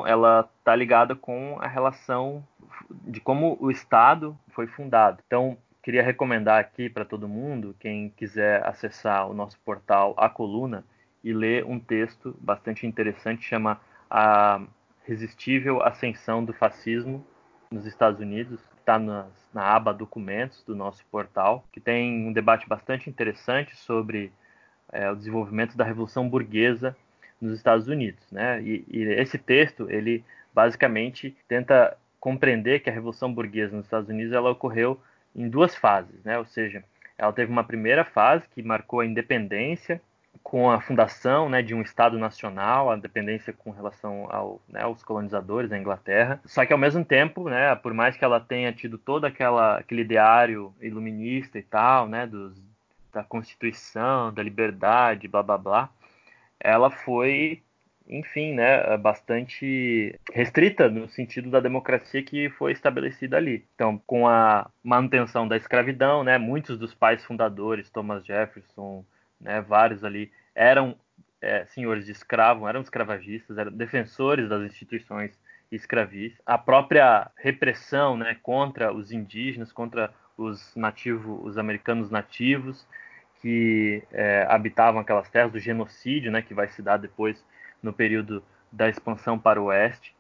ela 0.07 0.48
está 0.59 0.77
ligada 0.77 1.14
com 1.16 1.57
a 1.61 1.66
relação 1.66 2.46
de 2.90 3.20
como 3.20 3.57
o 3.61 3.70
Estado 3.70 4.37
foi 4.50 4.66
fundado. 4.66 5.22
Então, 5.27 5.57
queria 5.83 6.03
recomendar 6.03 6.61
aqui 6.61 6.88
para 6.88 7.05
todo 7.05 7.29
mundo, 7.29 7.74
quem 7.79 8.11
quiser 8.11 8.66
acessar 8.66 9.29
o 9.29 9.35
nosso 9.35 9.59
portal 9.61 10.14
A 10.16 10.29
Coluna, 10.29 10.85
e 11.25 11.33
ler 11.33 11.65
um 11.65 11.81
texto 11.81 12.37
bastante 12.39 12.87
interessante, 12.87 13.43
chama 13.43 13.81
A 14.11 14.61
Resistível 15.05 15.83
Ascensão 15.83 16.45
do 16.45 16.53
Fascismo 16.53 17.27
nos 17.71 17.87
Estados 17.87 18.21
Unidos, 18.21 18.61
está 18.79 18.99
na, 18.99 19.27
na 19.53 19.63
aba 19.75 19.93
Documentos 19.93 20.63
do 20.65 20.77
nosso 20.77 21.05
portal, 21.07 21.65
que 21.73 21.81
tem 21.81 22.29
um 22.29 22.33
debate 22.33 22.69
bastante 22.69 23.09
interessante 23.09 23.75
sobre 23.75 24.31
é, 24.93 25.11
o 25.11 25.17
desenvolvimento 25.17 25.77
da 25.77 25.85
Revolução 25.85 26.29
Burguesa 26.29 26.95
nos 27.41 27.57
Estados 27.57 27.89
Unidos. 27.89 28.23
Né? 28.31 28.63
E, 28.63 28.85
e 28.89 29.03
esse 29.15 29.39
texto, 29.39 29.91
ele 29.91 30.23
basicamente 30.55 31.35
tenta 31.49 31.97
compreender 32.21 32.81
que 32.81 32.91
a 32.91 32.93
Revolução 32.93 33.33
Burguesa 33.33 33.75
nos 33.75 33.87
Estados 33.87 34.09
Unidos 34.09 34.33
ela 34.33 34.51
ocorreu 34.51 35.01
em 35.35 35.49
duas 35.49 35.75
fases, 35.75 36.23
né? 36.23 36.39
ou 36.39 36.45
seja, 36.45 36.85
ela 37.17 37.33
teve 37.33 37.51
uma 37.51 37.65
primeira 37.65 38.05
fase 38.05 38.49
que 38.51 38.63
marcou 38.63 39.01
a 39.01 39.07
independência 39.07 40.01
com 40.42 40.70
a 40.70 40.81
fundação 40.81 41.49
né, 41.49 41.62
de 41.62 41.75
um 41.75 41.83
Estado 41.83 42.18
nacional, 42.18 42.90
a 42.90 42.97
dependência 42.97 43.53
com 43.53 43.70
relação 43.70 44.27
ao, 44.31 44.61
né, 44.68 44.83
aos 44.83 45.03
colonizadores 45.03 45.70
da 45.70 45.79
Inglaterra. 45.79 46.40
Só 46.44 46.64
que 46.64 46.73
ao 46.73 46.79
mesmo 46.79 47.05
tempo, 47.05 47.49
né, 47.49 47.75
por 47.77 47.94
mais 47.94 48.16
que 48.16 48.25
ela 48.25 48.40
tenha 48.40 48.73
tido 48.73 48.99
todo 48.99 49.25
aquela, 49.25 49.79
aquele 49.79 50.03
ideário 50.03 50.75
iluminista 50.81 51.59
e 51.59 51.62
tal, 51.62 52.09
né, 52.09 52.27
dos, 52.27 52.61
da 53.12 53.23
Constituição, 53.23 54.33
da 54.33 54.42
liberdade, 54.42 55.29
blá 55.29 55.42
blá 55.42 55.59
blá, 55.59 55.90
ela 56.61 56.90
foi, 56.90 57.62
enfim, 58.09 58.55
né, 58.55 58.97
bastante 58.97 60.18
restrita 60.33 60.88
no 60.88 61.09
sentido 61.09 61.51
da 61.51 61.61
democracia 61.61 62.23
que 62.23 62.51
foi 62.51 62.73
estabelecida 62.73 63.37
ali. 63.37 63.64
Então, 63.75 64.01
com 64.07 64.27
a 64.29 64.70
manutenção 64.83 65.47
da 65.47 65.57
escravidão, 65.57 66.25
né, 66.25 66.38
muitos 66.38 66.79
dos 66.79 66.94
pais 66.94 67.25
fundadores, 67.25 67.90
Thomas 67.90 68.25
Jefferson, 68.25 69.05
né, 69.40 69.61
vários 69.61 70.05
ali 70.05 70.31
eram 70.55 70.97
é, 71.40 71.64
senhores 71.66 72.07
de 72.07 72.12
escravo, 72.12 72.66
eram 72.66 72.81
escravagistas, 72.81 73.59
eram 73.59 73.73
defensores 73.73 74.49
das 74.49 74.62
instituições 74.62 75.38
escravis. 75.70 76.33
A 76.47 76.57
própria 76.57 77.31
repressão 77.37 78.16
né, 78.16 78.37
contra 78.42 78.92
os 78.92 79.12
indígenas, 79.12 79.73
contra 79.73 80.12
os 80.37 80.75
nativos, 80.75 81.40
os 81.44 81.59
americanos 81.59 82.11
nativos 82.11 82.87
que 83.40 84.03
é, 84.11 84.47
habitavam 84.49 85.01
aquelas 85.01 85.29
terras, 85.29 85.53
do 85.53 85.59
genocídio, 85.59 86.33
né, 86.33 86.40
que 86.40 86.55
vai 86.55 86.66
se 86.68 86.81
dar 86.81 86.97
depois 86.97 87.44
no 87.83 87.92
período 87.92 88.42
da 88.73 88.88
expansão 88.88 89.38
para 89.38 89.61
o 89.61 89.66
oeste. 89.66 90.14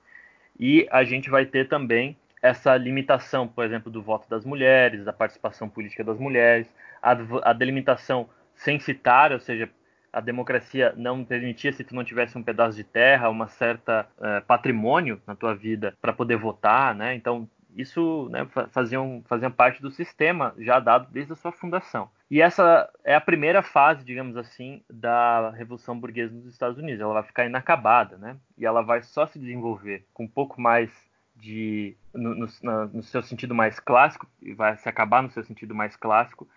E 0.60 0.86
a 0.90 1.04
gente 1.04 1.30
vai 1.30 1.46
ter 1.46 1.66
também 1.66 2.18
essa 2.42 2.76
limitação, 2.76 3.48
por 3.48 3.64
exemplo, 3.64 3.90
do 3.90 4.02
voto 4.02 4.28
das 4.28 4.44
mulheres, 4.44 5.06
da 5.06 5.12
participação 5.12 5.70
política 5.70 6.04
das 6.04 6.18
mulheres, 6.18 6.68
a, 7.02 7.16
a 7.42 7.52
delimitação 7.54 8.28
censitária, 8.64 9.34
ou 9.34 9.40
seja, 9.40 9.70
a 10.12 10.20
democracia 10.20 10.94
não 10.96 11.24
permitia 11.24 11.72
se 11.72 11.84
tu 11.84 11.94
não 11.94 12.04
tivesse 12.04 12.38
um 12.38 12.42
pedaço 12.42 12.76
de 12.76 12.84
terra, 12.84 13.28
uma 13.28 13.48
certa 13.48 14.08
uh, 14.16 14.44
patrimônio 14.46 15.20
na 15.26 15.34
tua 15.34 15.54
vida 15.54 15.94
para 16.00 16.12
poder 16.12 16.36
votar, 16.36 16.94
né? 16.94 17.14
Então 17.14 17.48
isso 17.76 18.28
né, 18.30 18.46
faziam 18.70 19.50
parte 19.50 19.82
do 19.82 19.90
sistema 19.90 20.54
já 20.58 20.78
dado 20.78 21.10
desde 21.10 21.32
a 21.32 21.36
sua 21.36 21.50
fundação. 21.50 22.08
E 22.30 22.40
essa 22.40 22.88
é 23.02 23.16
a 23.16 23.20
primeira 23.20 23.62
fase, 23.62 24.04
digamos 24.04 24.36
assim, 24.36 24.82
da 24.88 25.50
Revolução 25.50 25.98
Burguesa 25.98 26.32
nos 26.32 26.46
Estados 26.46 26.78
Unidos. 26.78 27.00
Ela 27.00 27.14
vai 27.14 27.22
ficar 27.24 27.46
inacabada, 27.46 28.16
né? 28.16 28.36
E 28.56 28.64
ela 28.64 28.82
vai 28.82 29.02
só 29.02 29.26
se 29.26 29.40
desenvolver 29.40 30.06
com 30.14 30.24
um 30.24 30.28
pouco 30.28 30.60
mais 30.60 30.90
de 31.34 31.96
no, 32.14 32.34
no, 32.34 32.46
no 32.92 33.02
seu 33.02 33.22
sentido 33.22 33.54
mais 33.54 33.80
clássico 33.80 34.28
e 34.40 34.54
vai 34.54 34.76
se 34.76 34.88
acabar 34.88 35.20
no 35.20 35.30
seu 35.30 35.42
sentido 35.42 35.74
mais 35.74 35.96
clássico 35.96 36.48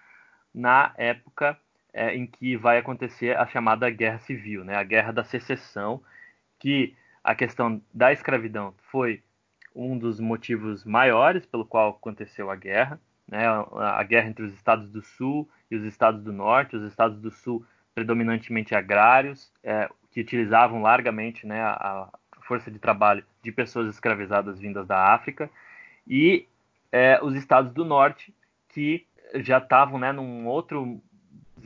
na 0.54 0.93
época 0.98 1.58
é, 1.98 2.16
em 2.16 2.28
que 2.28 2.56
vai 2.56 2.78
acontecer 2.78 3.36
a 3.36 3.48
chamada 3.48 3.90
Guerra 3.90 4.20
Civil, 4.20 4.64
né, 4.64 4.76
a 4.76 4.84
Guerra 4.84 5.12
da 5.12 5.24
Secessão, 5.24 6.00
que 6.60 6.96
a 7.24 7.34
questão 7.34 7.82
da 7.92 8.14
escravidão 8.14 8.74
foi 8.92 9.24
um 9.76 9.98
dos 9.98 10.20
motivos 10.20 10.86
maiores 10.86 11.46
pelo 11.48 11.66
qual 11.66 11.90
aconteceu 11.90 12.52
a 12.52 12.56
guerra, 12.56 13.00
né, 13.28 13.46
a 13.48 14.04
guerra 14.04 14.30
entre 14.30 14.46
os 14.46 14.54
estados 14.54 14.90
do 14.92 15.02
Sul 15.02 15.50
e 15.72 15.76
os 15.76 15.84
estados 15.84 16.24
do 16.24 16.32
Norte, 16.32 16.76
os 16.76 16.84
estados 16.84 17.20
do 17.20 17.32
Sul 17.32 17.66
predominantemente 17.96 18.76
agrários, 18.76 19.52
é, 19.64 19.90
que 20.12 20.22
utilizavam 20.22 20.84
largamente 20.84 21.48
né, 21.48 21.62
a 21.62 22.10
força 22.42 22.70
de 22.70 22.78
trabalho 22.78 23.26
de 23.42 23.52
pessoas 23.52 23.90
escravizadas 23.90 24.60
vindas 24.60 24.86
da 24.86 25.14
África, 25.14 25.50
e 26.08 26.48
é, 26.92 27.20
os 27.24 27.34
estados 27.34 27.74
do 27.74 27.84
Norte, 27.84 28.32
que 28.70 29.04
já 29.36 29.58
estavam 29.58 30.00
né, 30.00 30.12
num 30.12 30.48
outro 30.48 31.02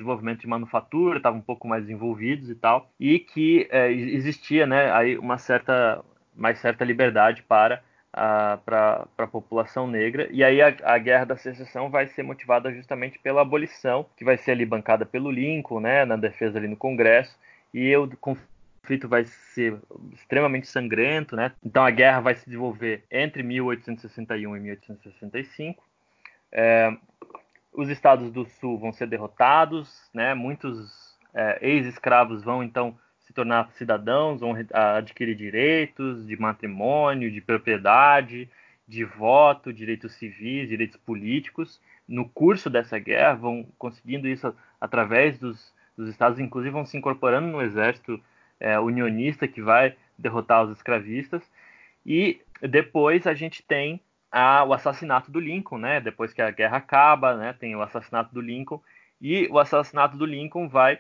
desenvolvimento 0.01 0.41
de 0.41 0.47
manufatura, 0.47 1.17
estavam 1.17 1.39
um 1.39 1.43
pouco 1.43 1.67
mais 1.67 1.89
envolvidos 1.89 2.49
e 2.49 2.55
tal, 2.55 2.89
e 2.99 3.19
que 3.19 3.67
é, 3.71 3.91
existia 3.91 4.65
né, 4.65 4.91
aí 4.91 5.17
uma 5.17 5.37
certa, 5.37 6.03
mais 6.35 6.57
certa 6.59 6.83
liberdade 6.83 7.43
para 7.43 7.81
a, 8.11 8.57
para 8.65 9.07
a 9.17 9.27
população 9.27 9.87
negra. 9.87 10.27
E 10.31 10.43
aí 10.43 10.61
a, 10.61 10.75
a, 10.83 10.97
Guerra 10.97 11.25
da 11.25 11.37
Secessão 11.37 11.89
vai 11.89 12.07
ser 12.07 12.23
motivada 12.23 12.73
justamente 12.73 13.19
pela 13.19 13.41
abolição, 13.41 14.05
que 14.17 14.25
vai 14.25 14.37
ser 14.37 14.51
ali 14.51 14.65
bancada 14.65 15.05
pelo 15.05 15.31
Lincoln, 15.31 15.79
né, 15.79 16.03
na 16.03 16.15
defesa 16.15 16.57
ali 16.57 16.67
no 16.67 16.75
Congresso, 16.75 17.37
e 17.73 17.95
o 17.95 18.09
conflito 18.17 19.07
vai 19.07 19.23
ser 19.23 19.77
extremamente 20.13 20.67
sangrento, 20.67 21.35
né? 21.35 21.53
Então 21.63 21.85
a 21.85 21.91
guerra 21.91 22.19
vai 22.19 22.35
se 22.35 22.45
desenvolver 22.45 23.03
entre 23.09 23.43
1861 23.43 24.57
e 24.57 24.59
1865. 24.59 25.83
É, 26.51 26.93
os 27.73 27.89
estados 27.89 28.31
do 28.31 28.45
sul 28.45 28.77
vão 28.77 28.91
ser 28.91 29.07
derrotados, 29.07 30.09
né? 30.13 30.33
Muitos 30.33 31.17
é, 31.33 31.57
ex-escravos 31.61 32.43
vão 32.43 32.63
então 32.63 32.97
se 33.19 33.33
tornar 33.33 33.71
cidadãos, 33.71 34.41
vão 34.41 34.53
adquirir 34.73 35.35
direitos 35.35 36.27
de 36.27 36.37
matrimônio, 36.37 37.31
de 37.31 37.39
propriedade, 37.39 38.49
de 38.85 39.05
voto, 39.05 39.71
direitos 39.71 40.13
civis, 40.15 40.67
direitos 40.67 40.97
políticos. 40.97 41.81
No 42.07 42.27
curso 42.27 42.69
dessa 42.69 42.99
guerra, 42.99 43.35
vão 43.35 43.65
conseguindo 43.77 44.27
isso 44.27 44.53
através 44.81 45.39
dos, 45.39 45.73
dos 45.95 46.09
estados, 46.09 46.39
inclusive 46.39 46.73
vão 46.73 46.85
se 46.85 46.97
incorporando 46.97 47.47
no 47.47 47.61
exército 47.61 48.21
é, 48.59 48.77
unionista 48.77 49.47
que 49.47 49.61
vai 49.61 49.95
derrotar 50.17 50.65
os 50.65 50.75
escravistas. 50.75 51.41
E 52.05 52.41
depois 52.61 53.25
a 53.25 53.33
gente 53.33 53.63
tem 53.63 54.01
a, 54.31 54.63
o 54.63 54.73
assassinato 54.73 55.29
do 55.29 55.39
Lincoln, 55.39 55.77
né? 55.77 55.99
Depois 55.99 56.33
que 56.33 56.41
a 56.41 56.51
guerra 56.51 56.77
acaba, 56.77 57.35
né? 57.35 57.53
Tem 57.53 57.75
o 57.75 57.81
assassinato 57.81 58.33
do 58.33 58.41
Lincoln 58.41 58.81
e 59.21 59.47
o 59.51 59.59
assassinato 59.59 60.17
do 60.17 60.25
Lincoln 60.25 60.67
vai 60.67 60.99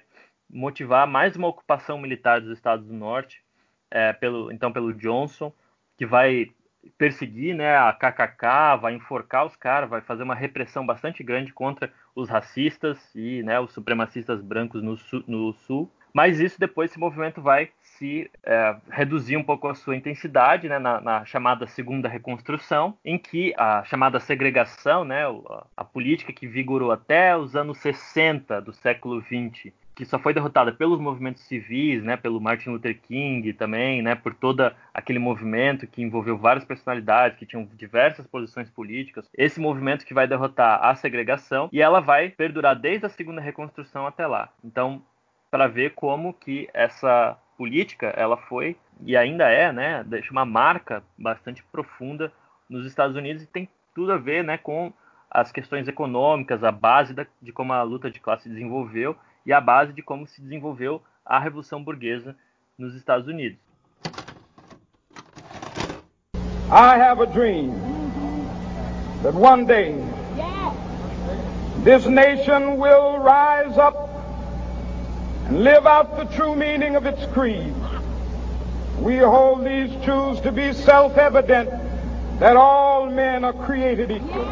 motivar 0.49 1.07
mais 1.07 1.35
uma 1.35 1.47
ocupação 1.47 1.97
militar 1.97 2.41
dos 2.41 2.51
Estados 2.51 2.85
do 2.85 2.93
Norte, 2.93 3.41
é, 3.89 4.13
pelo, 4.13 4.51
então 4.51 4.71
pelo 4.71 4.93
Johnson, 4.93 5.51
que 5.97 6.05
vai 6.05 6.51
perseguir 6.97 7.55
né, 7.55 7.77
a 7.77 7.93
KKK, 7.93 8.77
vai 8.81 8.93
enforcar 8.93 9.45
os 9.45 9.55
caras, 9.55 9.89
vai 9.89 10.01
fazer 10.01 10.23
uma 10.23 10.35
repressão 10.35 10.85
bastante 10.85 11.23
grande 11.23 11.53
contra 11.53 11.91
os 12.15 12.29
racistas 12.29 12.97
e 13.15 13.43
né, 13.43 13.59
os 13.59 13.71
supremacistas 13.71 14.41
brancos 14.41 14.83
no, 14.83 14.97
no 15.27 15.53
sul. 15.53 15.91
Mas 16.13 16.39
isso 16.39 16.59
depois, 16.59 16.91
esse 16.91 16.99
movimento 16.99 17.41
vai 17.41 17.71
se 18.01 18.31
é, 18.43 18.75
reduzir 18.89 19.37
um 19.37 19.43
pouco 19.43 19.67
a 19.67 19.75
sua 19.75 19.95
intensidade 19.95 20.67
né, 20.67 20.79
na, 20.79 20.99
na, 20.99 21.23
chamada 21.23 21.67
segunda 21.67 22.09
reconstrução, 22.09 22.97
em 23.05 23.15
que 23.15 23.53
a 23.55 23.83
chamada 23.83 24.19
segregação, 24.19 25.05
né, 25.05 25.21
a, 25.77 25.83
política 25.83 26.33
que 26.33 26.47
vigorou 26.47 26.91
até 26.91 27.37
os 27.37 27.55
anos 27.55 27.77
60 27.77 28.59
do 28.59 28.73
século 28.73 29.21
20, 29.21 29.71
que 29.93 30.03
só 30.03 30.17
foi 30.17 30.33
derrotada 30.33 30.71
pelos 30.71 30.99
movimentos 30.99 31.43
civis, 31.43 32.01
né, 32.03 32.17
pelo 32.17 32.41
Martin 32.41 32.71
Luther 32.71 32.99
King 32.99 33.53
também, 33.53 34.01
né, 34.01 34.15
por 34.15 34.33
todo 34.33 34.71
aquele 34.91 35.19
movimento 35.19 35.85
que 35.85 36.01
envolveu 36.01 36.39
várias 36.39 36.65
personalidades 36.65 37.37
que 37.37 37.45
tinham 37.45 37.69
diversas 37.75 38.25
posições 38.25 38.67
políticas. 38.67 39.29
Esse 39.37 39.59
movimento 39.59 40.07
que 40.07 40.13
vai 40.15 40.27
derrotar 40.27 40.83
a 40.83 40.95
segregação 40.95 41.69
e 41.71 41.79
ela 41.79 41.99
vai 41.99 42.29
perdurar 42.29 42.75
desde 42.75 43.05
a 43.05 43.09
segunda 43.09 43.39
reconstrução 43.39 44.07
até 44.07 44.25
lá. 44.25 44.49
Então, 44.63 45.03
para 45.51 45.67
ver 45.67 45.91
como 45.93 46.33
que 46.33 46.67
essa 46.73 47.37
política 47.61 48.07
ela 48.17 48.37
foi 48.37 48.75
e 49.05 49.15
ainda 49.15 49.47
é, 49.47 49.71
né, 49.71 50.03
deixa 50.03 50.31
uma 50.31 50.43
marca 50.43 51.03
bastante 51.15 51.63
profunda 51.71 52.33
nos 52.67 52.87
Estados 52.87 53.15
Unidos 53.15 53.43
e 53.43 53.45
tem 53.45 53.69
tudo 53.93 54.13
a 54.13 54.17
ver, 54.17 54.43
né, 54.43 54.57
com 54.57 54.91
as 55.29 55.51
questões 55.51 55.87
econômicas, 55.87 56.63
a 56.63 56.71
base 56.71 57.13
da, 57.13 57.23
de 57.39 57.51
como 57.51 57.71
a 57.71 57.83
luta 57.83 58.09
de 58.09 58.19
classe 58.19 58.43
se 58.43 58.49
desenvolveu 58.49 59.15
e 59.45 59.53
a 59.53 59.61
base 59.61 59.93
de 59.93 60.01
como 60.01 60.25
se 60.25 60.41
desenvolveu 60.41 61.03
a 61.23 61.37
revolução 61.37 61.83
burguesa 61.83 62.35
nos 62.75 62.95
Estados 62.95 63.27
Unidos. 63.27 63.59
I 66.67 66.97
have 66.97 67.21
a 67.21 67.27
dream 67.27 67.75
that 69.21 69.35
one 69.35 69.65
day 69.65 69.93
this 71.83 72.07
nation 72.07 72.79
will 72.79 73.19
rise 73.19 73.77
up 73.77 74.10
live 75.51 75.85
out 75.85 76.17
the 76.17 76.25
true 76.35 76.55
meaning 76.55 76.95
of 76.95 77.05
its 77.05 77.25
creed. 77.33 77.73
We 78.99 79.17
hold 79.17 79.65
these 79.65 79.91
truths 80.03 80.41
to 80.41 80.51
be 80.51 80.73
self 80.73 81.17
evident 81.17 81.69
that 82.39 82.55
all 82.55 83.07
men 83.09 83.43
are 83.43 83.53
created 83.53 84.11
equal. 84.11 84.45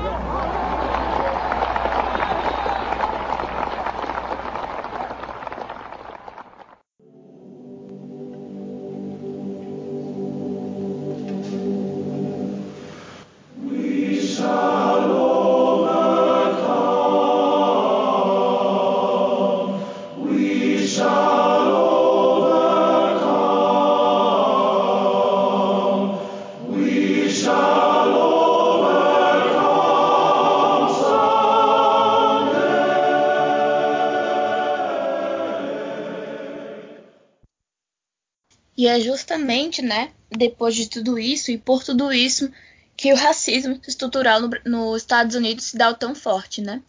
E 38.79 38.87
é 38.87 38.97
justamente, 38.97 39.81
né, 39.81 40.13
depois 40.31 40.73
de 40.73 40.87
tudo 40.87 41.19
isso 41.19 41.51
e 41.51 41.57
por 41.57 41.83
tudo 41.83 42.13
isso 42.13 42.49
que 42.95 43.11
o 43.11 43.15
racismo 43.17 43.77
estrutural 43.85 44.39
no, 44.39 44.49
nos 44.63 45.01
Estados 45.01 45.35
Unidos 45.35 45.65
se 45.65 45.77
dá 45.77 45.93
tão 45.93 46.15
forte, 46.15 46.61
né? 46.61 46.81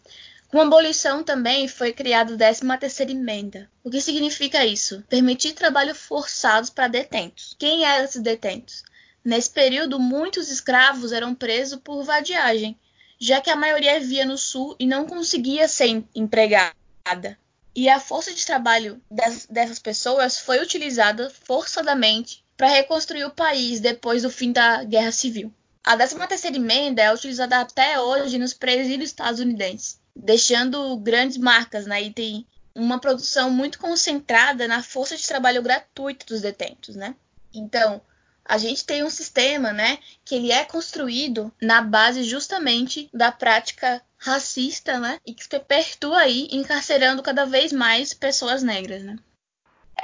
Com 0.47 0.61
a 0.61 0.63
abolição 0.63 1.21
também 1.21 1.67
foi 1.67 1.91
criada 1.91 2.33
a 2.33 2.37
13ª 2.37 3.09
emenda. 3.09 3.69
O 3.83 3.89
que 3.89 3.99
significa 3.99 4.65
isso? 4.65 5.03
Permitir 5.09 5.51
trabalho 5.51 5.93
forçado 5.93 6.71
para 6.71 6.87
detentos. 6.87 7.57
Quem 7.59 7.83
eram 7.83 8.05
esses 8.05 8.21
detentos? 8.21 8.83
Nesse 9.21 9.49
período, 9.49 9.99
muitos 9.99 10.49
escravos 10.49 11.11
eram 11.11 11.35
presos 11.35 11.77
por 11.83 12.05
vadiagem, 12.05 12.79
já 13.19 13.41
que 13.41 13.49
a 13.49 13.55
maioria 13.57 13.99
vivia 13.99 14.25
no 14.25 14.37
sul 14.37 14.77
e 14.79 14.87
não 14.87 15.05
conseguia 15.05 15.67
ser 15.67 16.05
empregada. 16.15 17.37
E 17.73 17.87
a 17.87 17.99
força 17.99 18.33
de 18.33 18.45
trabalho 18.45 19.01
dessas 19.49 19.79
pessoas 19.79 20.37
foi 20.39 20.61
utilizada 20.61 21.29
forçadamente 21.29 22.43
para 22.57 22.67
reconstruir 22.67 23.23
o 23.23 23.31
país 23.31 23.79
depois 23.79 24.23
do 24.23 24.29
fim 24.29 24.51
da 24.51 24.83
Guerra 24.83 25.11
Civil. 25.11 25.53
A 25.83 25.97
13ª 25.97 26.55
emenda 26.55 27.01
é 27.01 27.13
utilizada 27.13 27.59
até 27.59 27.99
hoje 27.99 28.37
nos 28.37 28.53
presídios 28.53 29.09
estadunidenses, 29.09 29.99
deixando 30.15 30.95
grandes 30.97 31.37
marcas, 31.37 31.87
né? 31.87 32.01
E 32.03 32.13
tem 32.13 32.45
uma 32.75 32.99
produção 32.99 33.49
muito 33.49 33.79
concentrada 33.79 34.67
na 34.67 34.83
força 34.83 35.17
de 35.17 35.25
trabalho 35.25 35.63
gratuita 35.63 36.25
dos 36.25 36.41
detentos, 36.41 36.95
né? 36.95 37.15
Então, 37.53 38.01
a 38.45 38.57
gente 38.57 38.85
tem 38.85 39.03
um 39.03 39.09
sistema, 39.09 39.71
né, 39.71 39.97
que 40.25 40.35
ele 40.35 40.51
é 40.51 40.63
construído 40.65 41.51
na 41.61 41.81
base 41.81 42.23
justamente 42.23 43.09
da 43.13 43.31
prática 43.31 44.01
racista, 44.21 44.99
né, 44.99 45.17
e 45.25 45.33
que 45.33 45.43
se 45.43 45.49
perpetua 45.49 46.19
aí 46.19 46.47
encarcerando 46.51 47.23
cada 47.23 47.45
vez 47.45 47.73
mais 47.73 48.13
pessoas 48.13 48.61
negras, 48.61 49.03
né? 49.03 49.17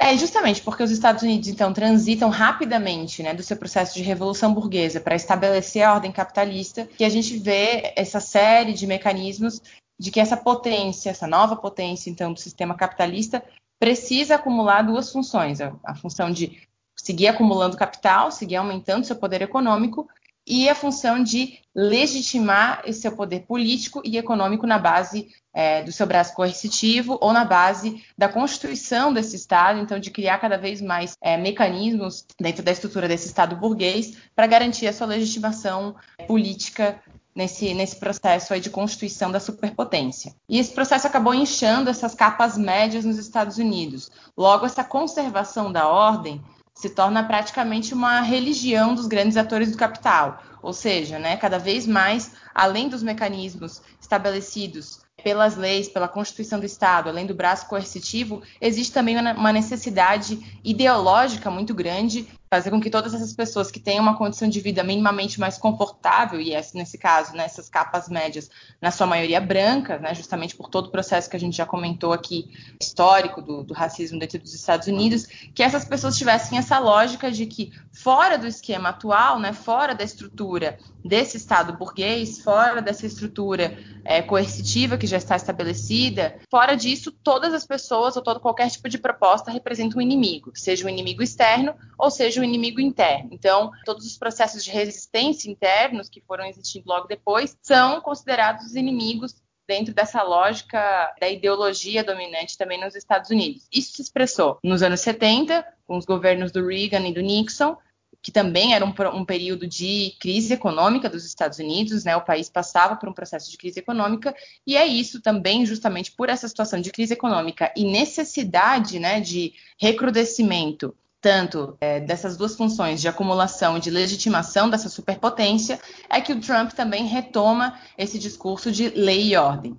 É 0.00 0.16
justamente 0.16 0.60
porque 0.62 0.82
os 0.82 0.90
Estados 0.90 1.22
Unidos 1.22 1.48
então 1.48 1.72
transitam 1.72 2.28
rapidamente, 2.28 3.22
né, 3.22 3.32
do 3.32 3.42
seu 3.42 3.56
processo 3.56 3.94
de 3.94 4.02
revolução 4.02 4.52
burguesa 4.52 5.00
para 5.00 5.16
estabelecer 5.16 5.82
a 5.82 5.94
ordem 5.94 6.12
capitalista, 6.12 6.84
que 6.84 7.04
a 7.04 7.08
gente 7.08 7.36
vê 7.38 7.92
essa 7.96 8.20
série 8.20 8.74
de 8.74 8.86
mecanismos 8.86 9.60
de 9.98 10.10
que 10.10 10.20
essa 10.20 10.36
potência, 10.36 11.10
essa 11.10 11.26
nova 11.26 11.56
potência 11.56 12.10
então 12.10 12.32
do 12.32 12.38
sistema 12.38 12.74
capitalista 12.74 13.42
precisa 13.78 14.34
acumular 14.34 14.82
duas 14.82 15.10
funções, 15.10 15.60
a, 15.60 15.74
a 15.84 15.94
função 15.94 16.30
de 16.30 16.60
seguir 16.96 17.28
acumulando 17.28 17.76
capital, 17.76 18.30
seguir 18.30 18.56
aumentando 18.56 19.06
seu 19.06 19.16
poder 19.16 19.42
econômico 19.42 20.08
e 20.48 20.68
a 20.68 20.74
função 20.74 21.22
de 21.22 21.58
legitimar 21.74 22.82
esse 22.86 23.02
seu 23.02 23.12
poder 23.12 23.40
político 23.40 24.00
e 24.04 24.16
econômico 24.16 24.66
na 24.66 24.78
base 24.78 25.28
é, 25.54 25.82
do 25.82 25.92
seu 25.92 26.06
braço 26.06 26.34
coercitivo 26.34 27.18
ou 27.20 27.32
na 27.32 27.44
base 27.44 28.02
da 28.16 28.28
constituição 28.28 29.12
desse 29.12 29.36
Estado, 29.36 29.78
então 29.78 29.98
de 29.98 30.10
criar 30.10 30.38
cada 30.38 30.56
vez 30.56 30.80
mais 30.80 31.16
é, 31.20 31.36
mecanismos 31.36 32.24
dentro 32.40 32.62
da 32.64 32.72
estrutura 32.72 33.06
desse 33.06 33.26
Estado 33.26 33.54
burguês 33.54 34.16
para 34.34 34.46
garantir 34.46 34.86
a 34.88 34.92
sua 34.92 35.06
legitimação 35.06 35.94
política 36.26 37.00
nesse, 37.34 37.72
nesse 37.74 37.96
processo 37.96 38.52
aí 38.52 38.60
de 38.60 38.70
constituição 38.70 39.30
da 39.30 39.38
superpotência. 39.38 40.34
E 40.48 40.58
esse 40.58 40.72
processo 40.72 41.06
acabou 41.06 41.32
inchando 41.32 41.88
essas 41.88 42.14
capas 42.14 42.58
médias 42.58 43.04
nos 43.04 43.18
Estados 43.18 43.58
Unidos. 43.58 44.10
Logo, 44.36 44.66
essa 44.66 44.82
conservação 44.82 45.70
da 45.70 45.86
ordem 45.86 46.42
se 46.78 46.88
torna 46.88 47.24
praticamente 47.24 47.92
uma 47.92 48.20
religião 48.20 48.94
dos 48.94 49.08
grandes 49.08 49.36
atores 49.36 49.72
do 49.72 49.76
capital. 49.76 50.40
Ou 50.62 50.72
seja, 50.72 51.18
né, 51.18 51.36
cada 51.36 51.58
vez 51.58 51.88
mais, 51.88 52.30
além 52.54 52.88
dos 52.88 53.02
mecanismos 53.02 53.82
estabelecidos 54.00 55.00
pelas 55.24 55.56
leis, 55.56 55.88
pela 55.88 56.06
Constituição 56.06 56.60
do 56.60 56.66
Estado, 56.66 57.08
além 57.08 57.26
do 57.26 57.34
braço 57.34 57.66
coercitivo, 57.66 58.42
existe 58.60 58.92
também 58.92 59.18
uma 59.18 59.52
necessidade 59.52 60.38
ideológica 60.62 61.50
muito 61.50 61.74
grande 61.74 62.28
fazer 62.50 62.70
com 62.70 62.80
que 62.80 62.90
todas 62.90 63.14
essas 63.14 63.32
pessoas 63.32 63.70
que 63.70 63.78
têm 63.78 64.00
uma 64.00 64.16
condição 64.16 64.48
de 64.48 64.60
vida 64.60 64.82
minimamente 64.82 65.38
mais 65.38 65.58
confortável, 65.58 66.40
e 66.40 66.54
nesse 66.74 66.96
caso, 66.96 67.34
né, 67.34 67.46
capas 67.70 68.08
médias, 68.08 68.50
na 68.80 68.90
sua 68.90 69.06
maioria 69.06 69.40
brancas, 69.40 70.00
né, 70.00 70.14
justamente 70.14 70.56
por 70.56 70.68
todo 70.68 70.86
o 70.86 70.90
processo 70.90 71.28
que 71.28 71.36
a 71.36 71.40
gente 71.40 71.56
já 71.56 71.66
comentou 71.66 72.12
aqui, 72.12 72.50
histórico 72.80 73.42
do, 73.42 73.62
do, 73.62 73.74
racismo 73.74 74.18
dentro 74.18 74.38
dos 74.38 74.54
Estados 74.54 74.88
Unidos, 74.88 75.26
que 75.54 75.62
essas 75.62 75.84
pessoas 75.84 76.16
tivessem 76.16 76.58
essa 76.58 76.78
lógica 76.78 77.30
de 77.30 77.46
que, 77.46 77.72
fora 77.92 78.38
do 78.38 78.46
esquema 78.46 78.90
atual, 78.90 79.38
né, 79.38 79.52
fora 79.52 79.94
da 79.94 80.04
estrutura 80.04 80.78
desse 81.04 81.36
Estado 81.36 81.72
burguês, 81.72 82.40
fora 82.40 82.80
dessa 82.82 83.06
estrutura 83.06 83.78
é, 84.04 84.22
coercitiva 84.22 84.96
que 84.96 85.06
já 85.06 85.16
está 85.16 85.36
estabelecida, 85.36 86.38
fora 86.50 86.74
disso, 86.74 87.12
todas 87.12 87.52
as 87.52 87.66
pessoas 87.66 88.16
ou 88.16 88.22
todo 88.22 88.40
qualquer 88.40 88.70
tipo 88.70 88.88
de 88.88 88.98
proposta 88.98 89.50
representa 89.50 89.98
um 89.98 90.00
inimigo, 90.00 90.52
seja 90.54 90.86
um 90.86 90.88
inimigo 90.88 91.22
externo 91.22 91.74
ou 91.98 92.10
seja 92.10 92.37
seja 92.38 92.40
o 92.40 92.44
inimigo 92.44 92.80
interno. 92.80 93.30
Então, 93.32 93.70
todos 93.84 94.06
os 94.06 94.16
processos 94.16 94.64
de 94.64 94.70
resistência 94.70 95.50
internos 95.50 96.08
que 96.08 96.20
foram 96.20 96.44
existindo 96.46 96.88
logo 96.88 97.06
depois 97.06 97.56
são 97.62 98.00
considerados 98.00 98.74
inimigos 98.74 99.34
dentro 99.66 99.92
dessa 99.92 100.22
lógica 100.22 101.14
da 101.20 101.28
ideologia 101.28 102.02
dominante 102.02 102.56
também 102.56 102.80
nos 102.80 102.94
Estados 102.94 103.30
Unidos. 103.30 103.66
Isso 103.72 103.96
se 103.96 104.02
expressou 104.02 104.58
nos 104.62 104.82
anos 104.82 105.00
70, 105.00 105.64
com 105.86 105.96
os 105.96 106.06
governos 106.06 106.50
do 106.52 106.66
Reagan 106.66 107.06
e 107.06 107.12
do 107.12 107.20
Nixon, 107.20 107.76
que 108.22 108.32
também 108.32 108.74
era 108.74 108.84
um, 108.84 108.92
um, 109.14 109.24
período 109.24 109.66
de 109.66 110.14
crise 110.18 110.54
econômica 110.54 111.08
dos 111.08 111.24
Estados 111.24 111.58
Unidos, 111.58 112.02
né? 112.02 112.16
O 112.16 112.24
país 112.24 112.48
passava 112.48 112.96
por 112.96 113.08
um 113.08 113.12
processo 113.12 113.50
de 113.50 113.56
crise 113.56 113.78
econômica 113.78 114.34
e 114.66 114.76
é 114.76 114.86
isso 114.86 115.20
também, 115.20 115.64
justamente 115.64 116.12
por 116.12 116.28
essa 116.28 116.48
situação 116.48 116.80
de 116.80 116.90
crise 116.90 117.12
econômica 117.12 117.72
e 117.76 117.84
necessidade, 117.84 118.98
né, 118.98 119.20
de 119.20 119.54
recrudescimento 119.78 120.96
tanto 121.20 121.76
é, 121.80 122.00
dessas 122.00 122.36
duas 122.36 122.56
funções 122.56 123.00
de 123.00 123.08
acumulação 123.08 123.76
e 123.76 123.80
de 123.80 123.90
legitimação 123.90 124.70
dessa 124.70 124.88
superpotência, 124.88 125.80
é 126.08 126.20
que 126.20 126.32
o 126.32 126.40
Trump 126.40 126.72
também 126.72 127.06
retoma 127.06 127.78
esse 127.96 128.18
discurso 128.18 128.70
de 128.70 128.88
lei 128.90 129.32
e 129.32 129.36
ordem. 129.36 129.78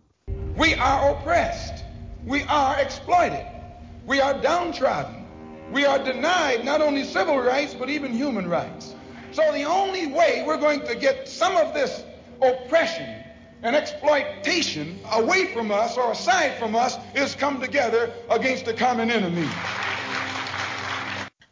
We 0.58 0.74
are 0.76 1.12
oppressed. 1.12 1.86
We 2.28 2.44
are 2.50 2.82
exploited. 2.82 3.46
We 4.06 4.22
are 4.22 4.40
downtrodden. 4.40 5.26
We 5.72 5.86
are 5.86 6.04
denied 6.04 6.66
not 6.66 6.82
only 6.82 7.06
civil 7.06 7.40
rights 7.40 7.74
but 7.74 7.90
even 7.90 8.12
human 8.12 8.50
rights. 8.50 8.96
So 9.32 9.44
the 9.54 9.66
only 9.66 10.08
way 10.08 10.44
we're 10.46 10.60
going 10.60 10.82
to 10.82 10.96
get 10.96 11.30
some 11.30 11.56
of 11.56 11.74
this 11.74 12.04
oppression 12.42 13.24
and 13.62 13.76
exploitation 13.76 15.00
away 15.12 15.54
from 15.54 15.72
us 15.72 15.98
or 15.98 16.12
aside 16.12 16.58
from 16.58 16.76
us 16.76 16.98
is 17.14 17.36
come 17.36 17.62
together 17.62 18.12
against 18.30 18.68
a 18.68 18.74
common 18.74 19.12
enemy. 19.12 19.48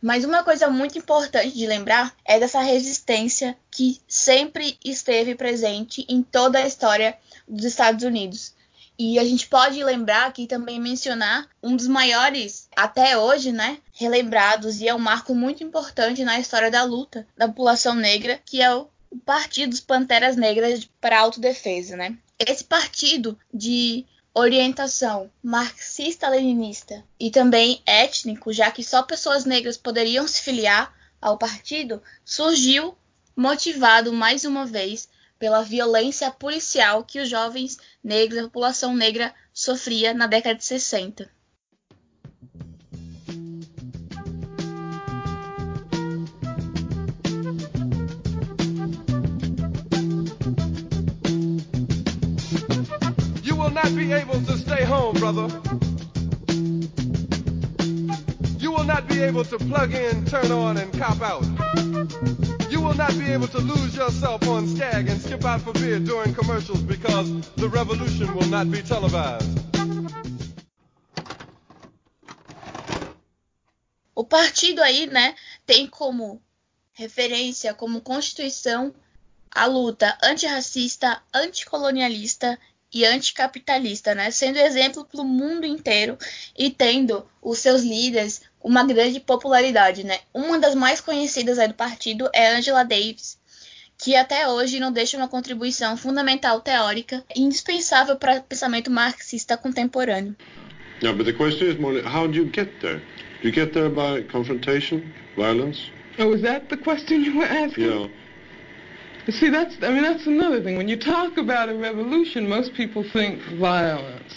Mas 0.02 0.24
uma 0.24 0.44
coisa 0.44 0.70
muito 0.70 0.98
importante 0.98 1.56
de 1.56 1.66
lembrar 1.66 2.16
é 2.24 2.40
dessa 2.40 2.62
resistência 2.62 3.58
que 3.72 4.00
sempre 4.08 4.78
esteve 4.84 5.36
presente 5.36 6.06
em 6.08 6.22
toda 6.22 6.60
a 6.60 6.68
história 6.68 7.18
dos 7.48 7.66
Estados 7.66 8.04
Unidos. 8.04 8.54
E 9.00 9.20
a 9.20 9.24
gente 9.24 9.48
pode 9.48 9.84
lembrar 9.84 10.26
aqui 10.26 10.48
também 10.48 10.80
mencionar 10.80 11.48
um 11.62 11.76
dos 11.76 11.88
maiores, 11.88 12.68
até 12.76 13.16
hoje, 13.18 13.52
né, 13.52 13.78
relembrados, 13.94 14.82
e 14.82 14.88
é 14.88 14.96
um 14.96 15.00
marco 15.00 15.36
muito 15.36 15.64
importante 15.64 16.24
na 16.24 16.40
história 16.40 16.72
da 16.72 16.84
luta 16.84 17.28
da 17.38 17.48
população 17.48 17.94
negra, 17.94 18.42
que 18.44 18.62
é 18.62 18.74
o 18.74 18.88
Partido 19.24 19.70
dos 19.70 19.80
Panteras 19.80 20.36
Negras 20.36 20.90
para 21.00 21.20
Autodefesa, 21.20 21.96
né? 21.96 22.18
Esse 22.40 22.64
partido 22.64 23.38
de 23.54 24.06
orientação 24.38 25.32
marxista-leninista 25.44 27.04
e 27.20 27.32
também 27.32 27.82
étnico, 27.86 28.54
já 28.54 28.70
que 28.70 28.84
só 28.84 29.02
pessoas 29.02 29.46
negras 29.46 29.78
poderiam 29.78 30.28
se 30.28 30.42
filiar 30.42 30.94
ao 31.20 31.38
partido, 31.38 32.02
surgiu 32.24 32.96
motivado 33.36 34.14
mais 34.14 34.46
uma 34.46 34.66
vez 34.66 35.10
pela 35.40 35.64
violência 35.64 36.30
policial 36.32 37.04
que 37.04 37.20
os 37.20 37.30
jovens 37.30 37.78
negros, 38.04 38.40
a 38.40 38.44
população 38.44 38.96
negra, 38.96 39.34
sofria 39.54 40.14
na 40.14 40.28
década 40.28 40.56
de 40.56 40.64
60. 40.64 41.30
Not 53.84 53.96
be 53.96 54.12
able 54.12 54.42
to 54.42 54.58
stay 54.58 54.84
home, 54.84 55.14
brother. 55.18 55.48
You 58.58 58.72
will 58.72 58.84
not 58.84 59.08
be 59.08 59.22
able 59.22 59.46
to 59.46 59.58
plug 59.60 59.94
in, 59.94 60.26
turn 60.26 60.52
on, 60.52 60.78
and 60.78 60.92
cop 60.98 61.22
out. 61.22 61.46
You 62.72 62.82
will 62.82 62.96
not 62.96 63.14
be 63.20 63.32
able 63.32 63.48
to 63.50 63.60
lose 63.60 63.96
yourself 63.96 64.48
on 64.48 64.68
Skag 64.68 65.08
and 65.10 65.22
skip 65.22 65.46
out 65.46 65.62
for 65.62 65.74
beer 65.74 66.00
during 66.00 66.34
commercials 66.34 66.82
because 66.82 67.30
the 67.58 67.70
revolution 67.70 68.34
will 68.34 68.48
not 68.48 68.72
be 68.72 68.82
televised. 68.82 69.60
O 74.16 74.24
partido 74.24 74.82
aí, 74.82 75.06
né, 75.06 75.36
tem 75.68 75.86
como 75.86 76.42
referência, 76.94 77.76
como 77.76 78.02
constituição, 78.02 78.92
a 79.52 79.68
luta 79.68 80.18
antirracista, 80.24 81.22
anticolonialista 81.32 82.58
e 82.94 83.06
anticapitalista, 83.06 84.16
né? 84.16 84.32
sendo 84.32 84.58
exemplo 84.58 85.06
para 85.06 85.22
o 85.22 85.26
mundo 85.26 85.66
inteiro 85.66 86.18
e 86.58 86.70
tendo 86.70 87.26
os 87.42 87.60
seus 87.60 87.82
líderes 87.82 88.42
uma 88.64 88.84
grande 88.86 89.20
popularidade, 89.20 90.04
né? 90.04 90.20
Uma 90.34 90.60
das 90.60 90.76
mais 90.76 91.00
conhecidas 91.00 91.58
do 91.68 91.74
partido 91.74 92.30
é 92.34 92.50
Angela 92.50 92.84
Davis, 92.84 93.38
que 93.98 94.16
até 94.16 94.48
hoje 94.48 94.80
não 94.80 94.92
deixa 94.92 95.18
uma 95.18 95.28
contribuição 95.28 95.96
fundamental 95.96 96.60
teórica 96.62 97.24
indispensável 97.36 98.16
para 98.18 98.40
o 98.40 98.44
pensamento 98.44 98.92
marxista 98.92 99.58
contemporâneo. 99.58 100.36
Yeah, 101.02 101.16
but 101.16 101.26
the 101.26 101.34
question 101.34 101.70
is 101.70 101.80
more 101.80 102.02
how 102.02 102.28
do 102.28 102.36
you 102.36 102.50
get 102.54 102.80
there? 102.82 103.02
Do 103.42 103.48
you 103.48 103.54
get 103.54 103.72
there 103.72 103.90
by 103.90 104.24
confrontation, 104.24 105.14
violence? 105.36 105.92
Oh, 106.20 106.34
is 106.34 106.42
that 106.42 106.68
the 106.70 106.78
question 106.78 107.24
you 107.24 107.38
were 107.38 107.46
asking? 107.46 107.86
Yeah. 107.86 108.10
See, 109.30 109.50
that's 109.50 109.76
I 109.84 109.92
mean 109.92 110.04
that's 110.04 110.26
another 110.26 110.64
thing. 110.64 110.78
When 110.78 110.88
you 110.88 110.96
talk 110.96 111.38
about 111.38 111.68
a 111.68 111.76
revolution, 111.76 112.48
most 112.48 112.74
people 112.74 113.04
think 113.12 113.42
violence, 113.60 114.34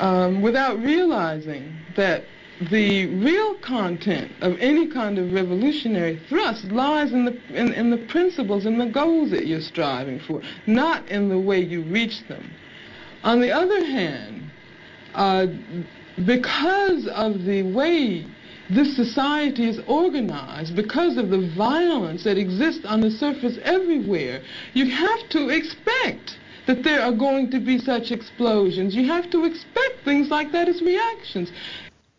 um, 0.00 0.42
without 0.42 0.80
realizing 0.80 1.72
that 1.96 2.24
the 2.70 3.06
real 3.06 3.54
content 3.58 4.32
of 4.40 4.58
any 4.58 4.88
kind 4.88 5.18
of 5.18 5.32
revolutionary 5.32 6.20
thrust 6.28 6.64
lies 6.66 7.12
in 7.12 7.24
the 7.24 7.40
in, 7.54 7.72
in 7.74 7.90
the 7.90 7.98
principles 8.08 8.66
and 8.66 8.80
the 8.80 8.86
goals 8.86 9.30
that 9.30 9.46
you're 9.46 9.60
striving 9.60 10.18
for, 10.18 10.42
not 10.66 11.08
in 11.08 11.28
the 11.28 11.38
way 11.38 11.60
you 11.60 11.82
reach 11.84 12.26
them. 12.26 12.50
On 13.22 13.40
the 13.40 13.52
other 13.52 13.84
hand, 13.84 14.50
uh, 15.14 15.46
because 16.26 17.06
of 17.06 17.44
the 17.44 17.62
way 17.62 18.26
this 18.70 18.96
society 18.96 19.68
is 19.68 19.80
organized, 19.86 20.74
because 20.74 21.16
of 21.16 21.30
the 21.30 21.38
violence 21.56 22.24
that 22.24 22.38
exists 22.38 22.84
on 22.84 23.00
the 23.00 23.10
surface 23.10 23.58
everywhere, 23.64 24.42
you 24.74 24.90
have 24.90 25.28
to 25.30 25.50
expect 25.50 26.38
that 26.66 26.82
there 26.82 27.02
are 27.02 27.12
going 27.12 27.50
to 27.50 27.60
be 27.60 27.78
such 27.78 28.12
explosions. 28.12 28.94
You 28.94 29.06
have 29.08 29.30
to 29.30 29.44
expect 29.44 30.04
things 30.04 30.30
like 30.30 30.52
that 30.52 30.68
as 30.68 30.80
reactions. 30.80 31.50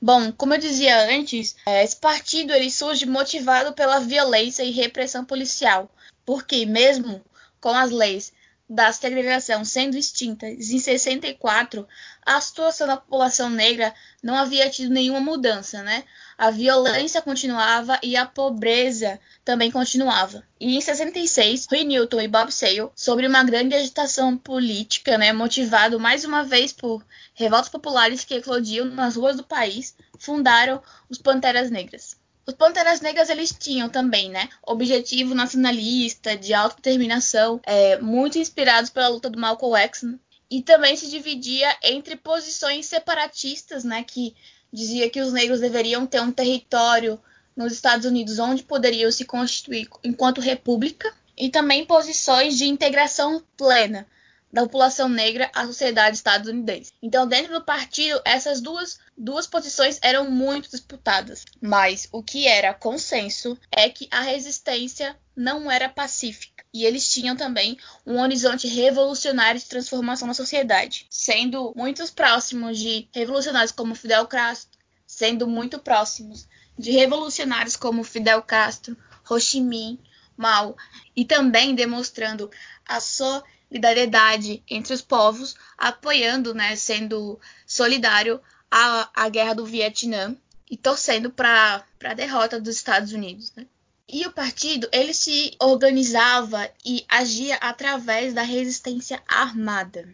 Bom, 0.01 0.33
como 0.33 0.53
eu 0.53 0.59
dizia 0.59 1.15
antes, 1.17 1.55
esse 1.65 1.95
partido 1.95 2.51
ele 2.51 2.69
surge 2.69 3.05
motivado 3.05 3.71
pela 3.71 4.01
violência 4.01 4.61
e 4.63 4.71
repressão 4.71 5.23
policial, 5.23 5.89
porque 6.25 6.65
mesmo 6.65 7.21
com 7.61 7.69
as 7.69 7.89
leis 7.89 8.33
da 8.69 8.91
segregação 8.91 9.63
sendo 9.63 9.95
extintas 9.95 10.71
em 10.71 10.79
64, 10.79 11.87
a 12.25 12.41
situação 12.41 12.87
da 12.87 12.97
população 12.97 13.49
negra 13.49 13.93
não 14.21 14.35
havia 14.35 14.69
tido 14.69 14.91
nenhuma 14.91 15.21
mudança, 15.21 15.81
né? 15.83 16.03
A 16.37 16.49
violência 16.49 17.21
continuava 17.21 17.99
e 18.01 18.15
a 18.15 18.25
pobreza 18.25 19.19
também 19.45 19.69
continuava. 19.69 20.43
E 20.59 20.75
em 20.75 20.81
66, 20.81 21.67
Rui 21.69 21.83
Newton 21.83 22.21
e 22.21 22.27
Bob 22.27 22.51
Sale, 22.51 22.89
sobre 22.95 23.27
uma 23.27 23.43
grande 23.43 23.75
agitação 23.75 24.37
política, 24.37 25.17
né, 25.17 25.31
motivado 25.31 25.99
mais 25.99 26.25
uma 26.25 26.43
vez 26.43 26.71
por 26.71 27.05
revoltas 27.33 27.69
populares 27.69 28.23
que 28.23 28.35
eclodiam 28.35 28.85
nas 28.85 29.15
ruas 29.15 29.37
do 29.37 29.43
país, 29.43 29.95
fundaram 30.17 30.81
os 31.09 31.17
Panteras 31.17 31.69
Negras. 31.69 32.15
Os 32.45 32.53
Panteras 32.53 32.99
Negras 32.99 33.29
eles 33.29 33.53
tinham 33.57 33.87
também, 33.87 34.29
né, 34.29 34.49
objetivo 34.65 35.33
nacionalista, 35.33 36.35
de 36.35 36.53
autodeterminação, 36.53 37.61
é, 37.63 37.97
muito 37.99 38.37
inspirados 38.37 38.89
pela 38.89 39.07
luta 39.07 39.29
do 39.29 39.39
Malcolm 39.39 39.77
X, 39.77 40.03
e 40.51 40.61
também 40.61 40.95
se 40.95 41.09
dividia 41.09 41.75
entre 41.81 42.15
posições 42.15 42.85
separatistas, 42.85 43.83
né, 43.83 44.03
que 44.03 44.35
dizia 44.73 45.09
que 45.09 45.21
os 45.21 45.31
negros 45.31 45.59
deveriam 45.59 46.07
ter 46.07 46.19
um 46.19 46.31
território 46.31 47.19
nos 47.55 47.71
Estados 47.71 48.05
Unidos 48.05 48.39
onde 48.39 48.63
poderiam 48.63 49.11
se 49.11 49.23
constituir 49.23 49.87
enquanto 50.03 50.41
república, 50.41 51.13
e 51.37 51.49
também 51.49 51.85
posições 51.85 52.57
de 52.57 52.65
integração 52.65 53.43
plena, 53.57 54.07
da 54.51 54.61
população 54.61 55.09
negra 55.09 55.49
à 55.53 55.65
sociedade 55.65 56.15
estadunidense. 56.15 56.91
Então, 57.01 57.27
dentro 57.27 57.53
do 57.53 57.65
partido, 57.65 58.21
essas 58.23 58.61
duas, 58.61 58.99
duas 59.17 59.47
posições 59.47 59.97
eram 60.03 60.29
muito 60.29 60.69
disputadas. 60.69 61.43
Mas 61.59 62.07
o 62.11 62.21
que 62.21 62.47
era 62.47 62.71
consenso 62.71 63.57
é 63.71 63.89
que 63.89 64.07
a 64.11 64.21
resistência 64.21 65.17
não 65.35 65.71
era 65.71 65.89
pacífica. 65.89 66.52
E 66.73 66.85
eles 66.85 67.07
tinham 67.07 67.35
também 67.35 67.77
um 68.05 68.19
horizonte 68.19 68.67
revolucionário 68.67 69.59
de 69.59 69.67
transformação 69.67 70.27
na 70.27 70.33
sociedade, 70.33 71.05
sendo 71.09 71.71
muito 71.75 72.03
próximos 72.13 72.79
de 72.79 73.07
revolucionários 73.13 73.71
como 73.71 73.93
Fidel 73.93 74.25
Castro, 74.25 74.79
sendo 75.05 75.47
muito 75.47 75.77
próximos 75.77 76.47
de 76.77 76.91
revolucionários 76.91 77.75
como 77.75 78.03
Fidel 78.03 78.41
Castro, 78.41 78.97
Ho 79.29 79.39
Chi 79.39 79.61
Minh, 79.61 79.99
Mao, 80.35 80.75
e 81.15 81.23
também 81.23 81.75
demonstrando 81.75 82.49
a 82.87 82.99
solidariedade 82.99 84.63
entre 84.67 84.93
os 84.93 85.01
povos, 85.01 85.55
apoiando, 85.77 86.55
né, 86.55 86.75
sendo 86.75 87.39
solidário 87.67 88.41
à, 88.71 89.09
à 89.13 89.29
guerra 89.29 89.53
do 89.53 89.65
Vietnã 89.65 90.35
e 90.69 90.75
torcendo 90.75 91.29
para 91.29 91.85
a 92.03 92.13
derrota 92.15 92.59
dos 92.59 92.75
Estados 92.75 93.13
Unidos. 93.13 93.53
Né? 93.55 93.67
E 94.13 94.27
o 94.27 94.31
partido 94.31 94.87
ele 94.91 95.11
se 95.11 95.55
organizava 95.59 96.69
e 96.85 97.03
agia 97.09 97.55
através 97.55 98.31
da 98.31 98.43
resistência 98.43 99.19
armada, 99.27 100.07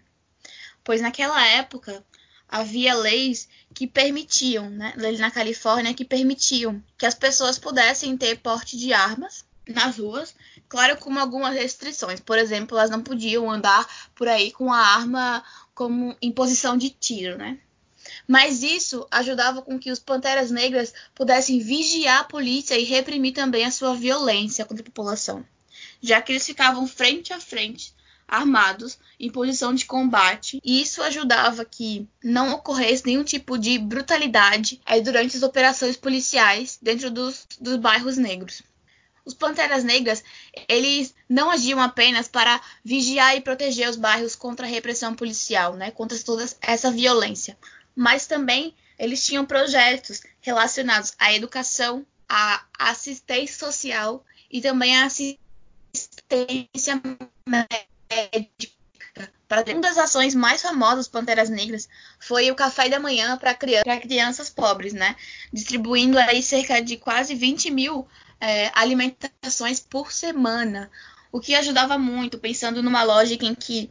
pois 0.86 1.02
naquela 1.02 1.46
época 1.46 2.02
havia 2.48 2.96
leis 2.96 3.50
que 3.74 3.86
permitiam, 3.86 4.70
né, 4.70 4.94
leis 4.96 5.20
na 5.20 5.30
Califórnia 5.30 5.94
que 5.94 6.06
permitiam 6.06 6.82
que 6.98 7.06
as 7.06 7.14
pessoas 7.14 7.60
pudessem 7.60 8.16
ter 8.16 8.40
porte 8.40 8.78
de 8.78 8.94
armas 8.94 9.44
nas 9.68 9.98
ruas, 9.98 10.34
claro, 10.70 10.96
com 10.96 11.20
algumas 11.20 11.54
restrições. 11.54 12.22
Por 12.22 12.38
exemplo, 12.38 12.78
elas 12.78 12.90
não 12.90 13.04
podiam 13.04 13.52
andar 13.52 13.86
por 14.16 14.30
aí 14.30 14.50
com 14.54 14.72
a 14.72 14.80
arma 14.80 15.44
como 15.76 16.16
em 16.22 16.32
posição 16.32 16.78
de 16.78 16.90
tiro, 16.90 17.38
né? 17.38 17.60
Mas 18.28 18.64
isso 18.64 19.08
ajudava 19.12 19.62
com 19.62 19.80
que 19.80 19.92
os 19.92 20.00
Panteras 20.00 20.52
Negras 20.52 20.94
pudessem 21.14 21.60
vigiar 21.60 22.22
a 22.22 22.24
polícia 22.24 22.78
e 22.78 22.84
reprimir 22.84 23.34
também 23.34 23.66
a 23.66 23.72
sua 23.72 23.96
violência 23.96 24.66
contra 24.66 24.82
a 24.82 24.86
população, 24.86 25.46
já 26.02 26.22
que 26.22 26.32
eles 26.32 26.46
ficavam 26.46 26.88
frente 26.88 27.34
a 27.34 27.40
frente, 27.40 27.94
armados, 28.28 28.98
em 29.20 29.30
posição 29.30 29.74
de 29.74 29.86
combate, 29.86 30.62
e 30.64 30.82
isso 30.82 31.02
ajudava 31.02 31.66
que 31.66 32.08
não 32.24 32.54
ocorresse 32.54 33.06
nenhum 33.06 33.24
tipo 33.24 33.58
de 33.58 33.78
brutalidade 33.78 34.80
durante 35.04 35.36
as 35.36 35.44
operações 35.44 35.98
policiais 35.98 36.78
dentro 36.82 37.10
dos, 37.10 37.48
dos 37.60 37.78
bairros 37.78 38.18
negros. 38.18 38.62
Os 39.26 39.34
Panteras 39.34 39.84
Negras, 39.84 40.24
eles 40.68 41.14
não 41.28 41.52
agiam 41.52 41.80
apenas 41.80 42.28
para 42.28 42.60
vigiar 42.84 43.36
e 43.36 43.42
proteger 43.42 43.88
os 43.88 43.96
bairros 43.96 44.36
contra 44.36 44.66
a 44.66 44.70
repressão 44.70 45.14
policial, 45.14 45.76
né, 45.76 45.92
contra 45.92 46.18
toda 46.18 46.48
essa 46.62 46.90
violência, 46.90 47.58
mas 47.96 48.28
também 48.28 48.74
eles 48.98 49.26
tinham 49.26 49.46
projetos 49.46 50.22
relacionados 50.42 51.14
à 51.18 51.34
educação, 51.34 52.06
à 52.28 52.64
assistência 52.78 53.58
social 53.58 54.26
e 54.52 54.62
também 54.62 54.98
à 54.98 55.06
assistência 55.06 55.42
médica. 57.48 58.80
Uma 59.52 59.82
das 59.82 59.98
ações 59.98 60.36
mais 60.36 60.62
famosas 60.62 60.98
dos 60.98 61.08
Panteras 61.08 61.50
Negras 61.50 61.90
foi 62.20 62.52
o 62.52 62.56
café 62.56 62.88
da 62.88 63.00
manhã 63.00 63.36
para 63.36 63.56
crianças 63.56 64.48
pobres, 64.50 64.94
né? 64.94 65.16
Distribuindo 65.52 66.20
aí 66.20 66.44
cerca 66.44 66.80
de 66.80 66.98
quase 66.98 67.34
20 67.34 67.72
mil 67.72 68.08
é, 68.40 68.72
alimentações 68.76 69.80
por 69.80 70.12
semana, 70.12 70.92
o 71.32 71.40
que 71.40 71.56
ajudava 71.56 71.98
muito, 71.98 72.38
pensando 72.38 72.84
numa 72.84 73.04
lógica 73.04 73.46
em 73.46 73.56
que 73.56 73.90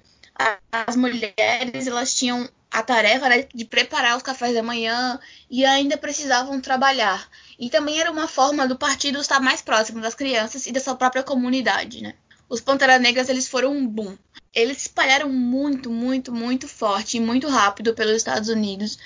as 0.71 0.95
mulheres 0.95 1.87
elas 1.87 2.15
tinham 2.15 2.49
a 2.71 2.83
tarefa 2.83 3.29
né, 3.29 3.47
de 3.55 3.65
preparar 3.65 4.17
os 4.17 4.23
cafés 4.23 4.55
da 4.55 4.63
manhã 4.63 5.19
e 5.51 5.65
ainda 5.65 5.97
precisavam 5.97 6.61
trabalhar. 6.61 7.29
E 7.59 7.71
também 7.71 8.01
era 8.01 8.11
uma 8.11 8.29
forma 8.29 8.67
do 8.69 8.77
partido 8.77 9.21
estar 9.21 9.41
mais 9.41 9.63
próximo 9.63 10.01
das 10.01 10.15
crianças 10.15 10.67
e 10.67 10.73
da 10.73 10.81
sua 10.81 10.95
própria 10.95 11.23
comunidade, 11.23 12.03
né? 12.03 12.15
Os 12.49 12.61
Panteras 12.61 13.01
Negras 13.01 13.29
eles 13.29 13.49
foram 13.49 13.73
um 13.73 13.87
boom. 13.87 14.17
Eles 14.55 14.79
se 14.79 14.89
espalharam 14.89 15.29
muito, 15.29 15.91
muito, 15.91 16.33
muito 16.33 16.67
forte 16.67 17.17
e 17.17 17.21
muito 17.21 17.49
rápido 17.49 17.95
pelos 17.95 18.17
Estados 18.17 18.49
Unidos 18.49 18.99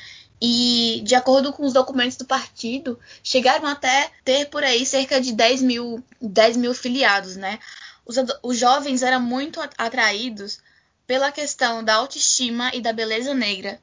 e, 0.44 1.00
de 1.04 1.14
acordo 1.14 1.52
com 1.52 1.64
os 1.64 1.72
documentos 1.72 2.16
do 2.16 2.24
partido, 2.24 2.98
chegaram 3.22 3.64
até 3.66 4.10
ter 4.24 4.46
por 4.46 4.64
aí 4.64 4.84
cerca 4.84 5.20
de 5.20 5.32
10 5.32 5.62
mil, 5.62 6.04
10 6.20 6.56
mil 6.56 6.74
filiados, 6.74 7.36
né? 7.36 7.60
Os, 8.04 8.16
os 8.42 8.58
jovens 8.58 9.02
eram 9.02 9.20
muito 9.20 9.60
atraídos 9.78 10.58
pela 11.06 11.32
questão 11.32 11.82
da 11.82 11.94
autoestima 11.94 12.70
e 12.74 12.80
da 12.80 12.92
beleza 12.92 13.34
negra, 13.34 13.80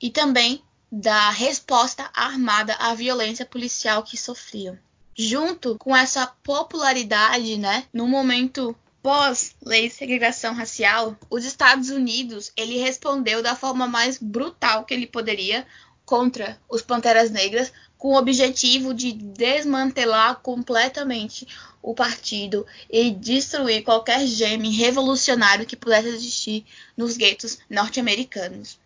e 0.00 0.10
também 0.10 0.62
da 0.90 1.30
resposta 1.30 2.10
armada 2.12 2.74
à 2.74 2.94
violência 2.94 3.46
policial 3.46 4.02
que 4.02 4.16
sofriam. 4.16 4.78
Junto 5.16 5.76
com 5.78 5.96
essa 5.96 6.26
popularidade, 6.26 7.56
né, 7.56 7.84
no 7.92 8.06
momento 8.06 8.76
pós-lei 9.02 9.88
de 9.88 9.94
segregação 9.94 10.54
racial, 10.54 11.16
os 11.28 11.44
Estados 11.44 11.90
Unidos 11.90 12.52
ele 12.56 12.78
respondeu 12.78 13.42
da 13.42 13.56
forma 13.56 13.86
mais 13.86 14.18
brutal 14.18 14.84
que 14.84 14.94
ele 14.94 15.06
poderia 15.06 15.66
contra 16.04 16.60
os 16.68 16.82
Panteras 16.82 17.30
Negras, 17.30 17.72
com 18.02 18.14
o 18.14 18.18
objetivo 18.18 18.92
de 18.92 19.12
desmantelar 19.12 20.40
completamente 20.40 21.46
o 21.80 21.94
partido 21.94 22.66
e 22.90 23.12
destruir 23.12 23.84
qualquer 23.84 24.26
geme 24.26 24.72
revolucionário 24.76 25.64
que 25.64 25.76
pudesse 25.76 26.08
existir 26.08 26.66
nos 26.96 27.16
guetos 27.16 27.58
norte-americanos. 27.70 28.76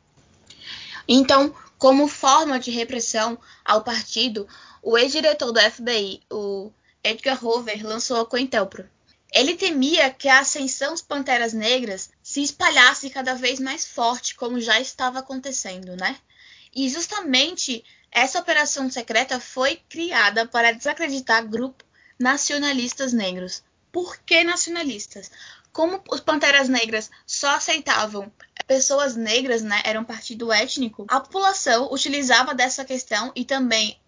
Então, 1.08 1.54
Como 1.78 2.08
forma 2.08 2.58
de 2.58 2.70
repressão 2.70 3.38
ao 3.64 3.84
partido, 3.84 4.48
o 4.82 4.96
ex-diretor 4.96 5.52
do 5.52 5.60
FBI, 5.60 6.22
o 6.30 6.70
Edgar 7.04 7.44
Hoover, 7.44 7.86
lançou 7.86 8.18
a 8.18 8.26
COINTELPRO. 8.26 8.88
Ele 9.30 9.54
temia 9.54 10.08
que 10.08 10.28
a 10.28 10.38
ascensão 10.38 10.92
dos 10.92 11.02
Panteras 11.02 11.52
Negras 11.52 12.10
se 12.22 12.42
espalhasse 12.42 13.10
cada 13.10 13.34
vez 13.34 13.60
mais 13.60 13.84
forte, 13.84 14.34
como 14.34 14.60
já 14.60 14.80
estava 14.80 15.18
acontecendo, 15.18 15.94
né? 15.96 16.16
E 16.74 16.88
justamente 16.88 17.84
essa 18.10 18.38
operação 18.38 18.90
secreta 18.90 19.38
foi 19.40 19.80
criada 19.88 20.46
para 20.46 20.72
desacreditar 20.72 21.46
grupos 21.46 21.86
nacionalistas 22.18 23.12
negros. 23.12 23.62
Por 23.92 24.18
que 24.18 24.42
nacionalistas? 24.44 25.30
Como 25.72 26.02
os 26.10 26.20
Panteras 26.20 26.68
Negras 26.68 27.10
só 27.26 27.56
aceitavam 27.56 28.32
pessoas 28.66 29.14
negras, 29.14 29.62
né, 29.62 29.80
era 29.84 30.00
um 30.00 30.04
partido 30.04 30.52
étnico, 30.52 31.04
a 31.08 31.20
população 31.20 31.92
utilizava 31.92 32.54
dessa 32.54 32.84
questão 32.84 33.30
e 33.34 33.44
também 33.44 33.98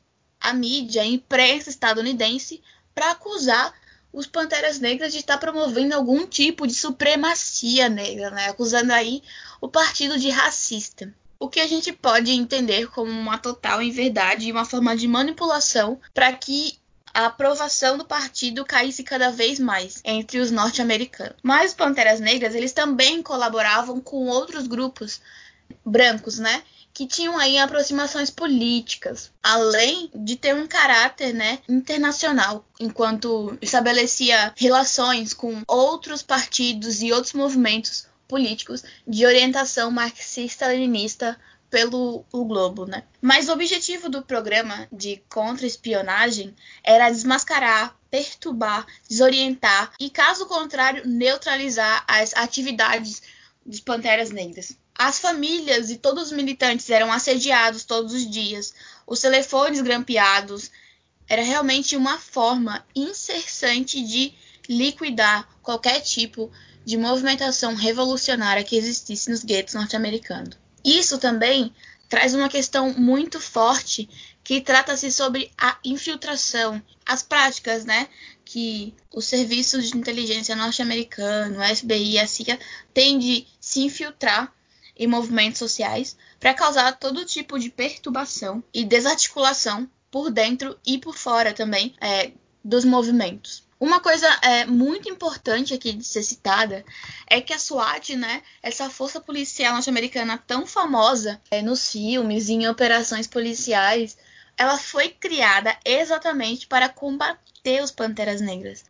a 0.40 0.52
mídia, 0.52 1.02
a 1.02 1.06
imprensa 1.06 1.70
estadunidense, 1.70 2.62
para 2.94 3.12
acusar 3.12 3.72
os 4.12 4.26
Panteras 4.26 4.80
Negras 4.80 5.12
de 5.12 5.18
estar 5.18 5.38
promovendo 5.38 5.94
algum 5.94 6.26
tipo 6.26 6.66
de 6.66 6.74
supremacia 6.74 7.88
negra, 7.88 8.30
né, 8.30 8.48
acusando 8.48 8.92
aí 8.92 9.22
o 9.60 9.68
partido 9.68 10.18
de 10.18 10.30
racista. 10.30 11.14
O 11.40 11.48
que 11.48 11.60
a 11.60 11.66
gente 11.66 11.92
pode 11.92 12.32
entender 12.32 12.88
como 12.88 13.10
uma 13.10 13.38
total 13.38 13.80
inverdade 13.80 14.46
e 14.46 14.52
uma 14.52 14.64
forma 14.64 14.96
de 14.96 15.06
manipulação 15.06 16.00
para 16.12 16.32
que 16.32 16.78
a 17.14 17.26
aprovação 17.26 17.96
do 17.96 18.04
partido 18.04 18.64
caísse 18.64 19.02
cada 19.02 19.30
vez 19.30 19.58
mais 19.58 20.00
entre 20.04 20.38
os 20.38 20.50
norte-americanos. 20.50 21.36
Mas 21.42 21.70
os 21.70 21.76
Panteras 21.76 22.20
Negras, 22.20 22.54
eles 22.54 22.72
também 22.72 23.22
colaboravam 23.22 24.00
com 24.00 24.26
outros 24.26 24.66
grupos 24.66 25.20
brancos, 25.84 26.38
né? 26.38 26.62
Que 26.92 27.06
tinham 27.06 27.38
aí 27.38 27.58
aproximações 27.58 28.30
políticas, 28.30 29.30
além 29.42 30.10
de 30.14 30.36
ter 30.36 30.54
um 30.54 30.66
caráter 30.66 31.32
né, 31.32 31.60
internacional, 31.68 32.64
enquanto 32.80 33.56
estabelecia 33.62 34.52
relações 34.56 35.32
com 35.32 35.62
outros 35.66 36.22
partidos 36.22 37.00
e 37.02 37.12
outros 37.12 37.34
movimentos 37.34 38.08
políticos 38.28 38.84
de 39.06 39.24
orientação 39.24 39.90
marxista-leninista 39.90 41.38
pelo 41.70 42.24
o 42.32 42.44
globo, 42.44 42.86
né? 42.86 43.04
Mas 43.20 43.48
o 43.48 43.52
objetivo 43.52 44.08
do 44.08 44.22
programa 44.22 44.88
de 44.92 45.22
contra-espionagem 45.28 46.54
era 46.82 47.10
desmascarar, 47.10 47.96
perturbar, 48.10 48.86
desorientar 49.08 49.92
e, 49.98 50.08
caso 50.08 50.46
contrário, 50.46 51.06
neutralizar 51.06 52.04
as 52.06 52.34
atividades 52.34 53.22
dos 53.64 53.80
Panteras 53.80 54.30
Negras. 54.30 54.76
As 54.94 55.18
famílias 55.18 55.90
e 55.90 55.96
todos 55.96 56.24
os 56.24 56.32
militantes 56.32 56.88
eram 56.90 57.12
assediados 57.12 57.84
todos 57.84 58.12
os 58.12 58.28
dias, 58.28 58.74
os 59.06 59.20
telefones 59.20 59.80
grampeados. 59.80 60.70
Era 61.28 61.42
realmente 61.42 61.96
uma 61.96 62.18
forma 62.18 62.84
incessante 62.96 64.02
de 64.02 64.34
liquidar 64.68 65.48
qualquer 65.62 66.00
tipo 66.00 66.50
de 66.88 66.96
movimentação 66.96 67.74
revolucionária 67.74 68.64
que 68.64 68.74
existisse 68.74 69.28
nos 69.28 69.44
guetos 69.44 69.74
norte-americanos. 69.74 70.56
Isso 70.82 71.18
também 71.18 71.70
traz 72.08 72.32
uma 72.32 72.48
questão 72.48 72.94
muito 72.94 73.38
forte 73.38 74.08
que 74.42 74.58
trata-se 74.62 75.12
sobre 75.12 75.52
a 75.58 75.76
infiltração, 75.84 76.82
as 77.04 77.22
práticas, 77.22 77.84
né, 77.84 78.08
que 78.42 78.94
os 79.12 79.26
serviços 79.26 79.90
de 79.90 79.98
inteligência 79.98 80.56
norte-americano, 80.56 81.62
FBI 81.76 82.20
a 82.20 82.26
CIA 82.26 82.58
têm 82.94 83.18
de 83.18 83.46
se 83.60 83.80
infiltrar 83.80 84.50
em 84.96 85.06
movimentos 85.06 85.58
sociais 85.58 86.16
para 86.40 86.54
causar 86.54 86.92
todo 86.92 87.22
tipo 87.26 87.58
de 87.58 87.68
perturbação 87.68 88.64
e 88.72 88.82
desarticulação 88.82 89.86
por 90.10 90.30
dentro 90.30 90.78
e 90.86 90.96
por 90.96 91.18
fora 91.18 91.52
também 91.52 91.94
é, 92.00 92.32
dos 92.64 92.82
movimentos. 92.82 93.67
Uma 93.80 94.00
coisa 94.00 94.26
é, 94.42 94.66
muito 94.66 95.08
importante 95.08 95.72
aqui 95.72 95.92
de 95.92 96.02
ser 96.02 96.24
citada 96.24 96.84
é 97.28 97.40
que 97.40 97.52
a 97.52 97.58
SWAT, 97.58 98.16
né, 98.16 98.42
essa 98.60 98.90
força 98.90 99.20
policial 99.20 99.74
norte-americana 99.74 100.36
tão 100.36 100.66
famosa 100.66 101.40
é, 101.48 101.62
nos 101.62 101.92
filmes 101.92 102.48
em 102.48 102.66
operações 102.66 103.28
policiais, 103.28 104.18
ela 104.56 104.76
foi 104.76 105.10
criada 105.10 105.76
exatamente 105.84 106.66
para 106.66 106.88
combater 106.88 107.80
os 107.80 107.92
Panteras 107.92 108.40
Negras. 108.40 108.84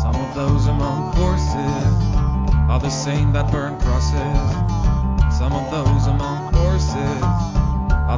Some 0.00 0.16
of 0.16 0.34
those 0.34 0.66
among 0.70 1.14
horses 1.18 2.08
are 2.70 2.80
the 2.80 2.88
same 2.88 3.30
that 3.34 3.50
burn 3.52 3.78
crosses. 3.80 4.57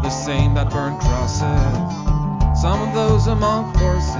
Are 0.01 0.05
the 0.05 0.11
same 0.11 0.55
that 0.55 0.71
burn 0.71 0.99
crosses. 0.99 2.59
Some 2.59 2.81
of 2.81 2.95
those 2.95 3.27
among 3.27 3.75
horses 3.77 4.17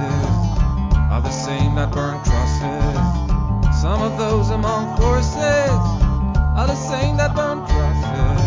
are 1.09 1.21
the 1.21 1.31
same 1.31 1.73
that 1.73 1.91
burn 1.91 2.19
crosses. 2.21 3.81
Some 3.81 3.99
of 4.03 4.15
those 4.15 4.51
among 4.51 4.95
horses 5.01 5.71
are 6.55 6.67
the 6.67 6.75
same 6.75 7.17
that 7.17 7.33
burn 7.33 7.65
crosses. 7.65 8.41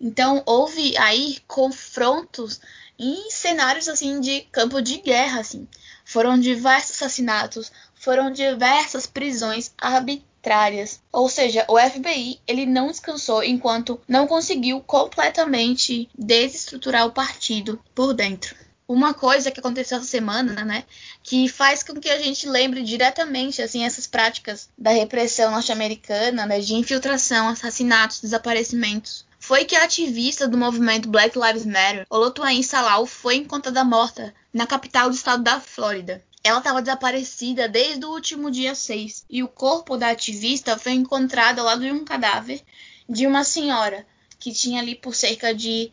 Então 0.00 0.42
houve 0.46 0.96
aí 0.96 1.38
confrontos 1.46 2.60
em 2.98 3.30
cenários 3.30 3.88
assim 3.88 4.20
de 4.20 4.40
campo 4.50 4.80
de 4.80 5.02
guerra, 5.02 5.40
assim. 5.40 5.68
Foram 6.02 6.38
diversos 6.40 6.92
assassinatos, 6.92 7.70
foram 7.94 8.30
diversas 8.32 9.06
prisões 9.06 9.70
arbitrárias 9.76 10.33
arbitrárias. 10.44 11.00
Ou 11.10 11.28
seja, 11.28 11.64
o 11.68 11.78
FBI 11.78 12.38
ele 12.46 12.66
não 12.66 12.88
descansou 12.88 13.42
enquanto 13.42 14.00
não 14.06 14.26
conseguiu 14.26 14.80
completamente 14.80 16.08
desestruturar 16.16 17.06
o 17.06 17.12
partido 17.12 17.80
por 17.94 18.12
dentro. 18.12 18.54
Uma 18.86 19.14
coisa 19.14 19.50
que 19.50 19.58
aconteceu 19.58 19.96
essa 19.96 20.06
semana, 20.06 20.62
né, 20.62 20.84
que 21.22 21.48
faz 21.48 21.82
com 21.82 21.98
que 21.98 22.10
a 22.10 22.20
gente 22.20 22.46
lembre 22.46 22.82
diretamente 22.82 23.62
assim 23.62 23.82
essas 23.82 24.06
práticas 24.06 24.68
da 24.76 24.90
repressão 24.90 25.50
norte-americana, 25.50 26.44
né, 26.44 26.60
de 26.60 26.74
infiltração, 26.74 27.48
assassinatos, 27.48 28.20
desaparecimentos, 28.20 29.24
foi 29.40 29.64
que 29.64 29.74
a 29.74 29.84
ativista 29.84 30.46
do 30.46 30.58
movimento 30.58 31.08
Black 31.08 31.38
Lives 31.38 31.64
Matter, 31.64 32.06
Olotuain 32.10 32.62
Salau, 32.62 33.06
foi 33.06 33.36
encontrada 33.36 33.82
morta 33.84 34.34
na 34.52 34.66
capital 34.66 35.08
do 35.08 35.16
estado 35.16 35.42
da 35.42 35.60
Flórida. 35.60 36.22
Ela 36.46 36.58
estava 36.58 36.82
desaparecida 36.82 37.66
desde 37.66 38.04
o 38.04 38.10
último 38.10 38.50
dia 38.50 38.74
6 38.74 39.24
e 39.30 39.42
o 39.42 39.48
corpo 39.48 39.96
da 39.96 40.10
ativista 40.10 40.78
foi 40.78 40.92
encontrado 40.92 41.60
ao 41.60 41.64
lado 41.64 41.80
de 41.80 41.90
um 41.90 42.04
cadáver 42.04 42.62
de 43.08 43.26
uma 43.26 43.42
senhora 43.42 44.06
que 44.38 44.52
tinha 44.52 44.82
ali 44.82 44.94
por 44.94 45.14
cerca 45.14 45.54
de 45.54 45.90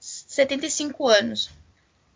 75 0.00 1.06
anos. 1.06 1.50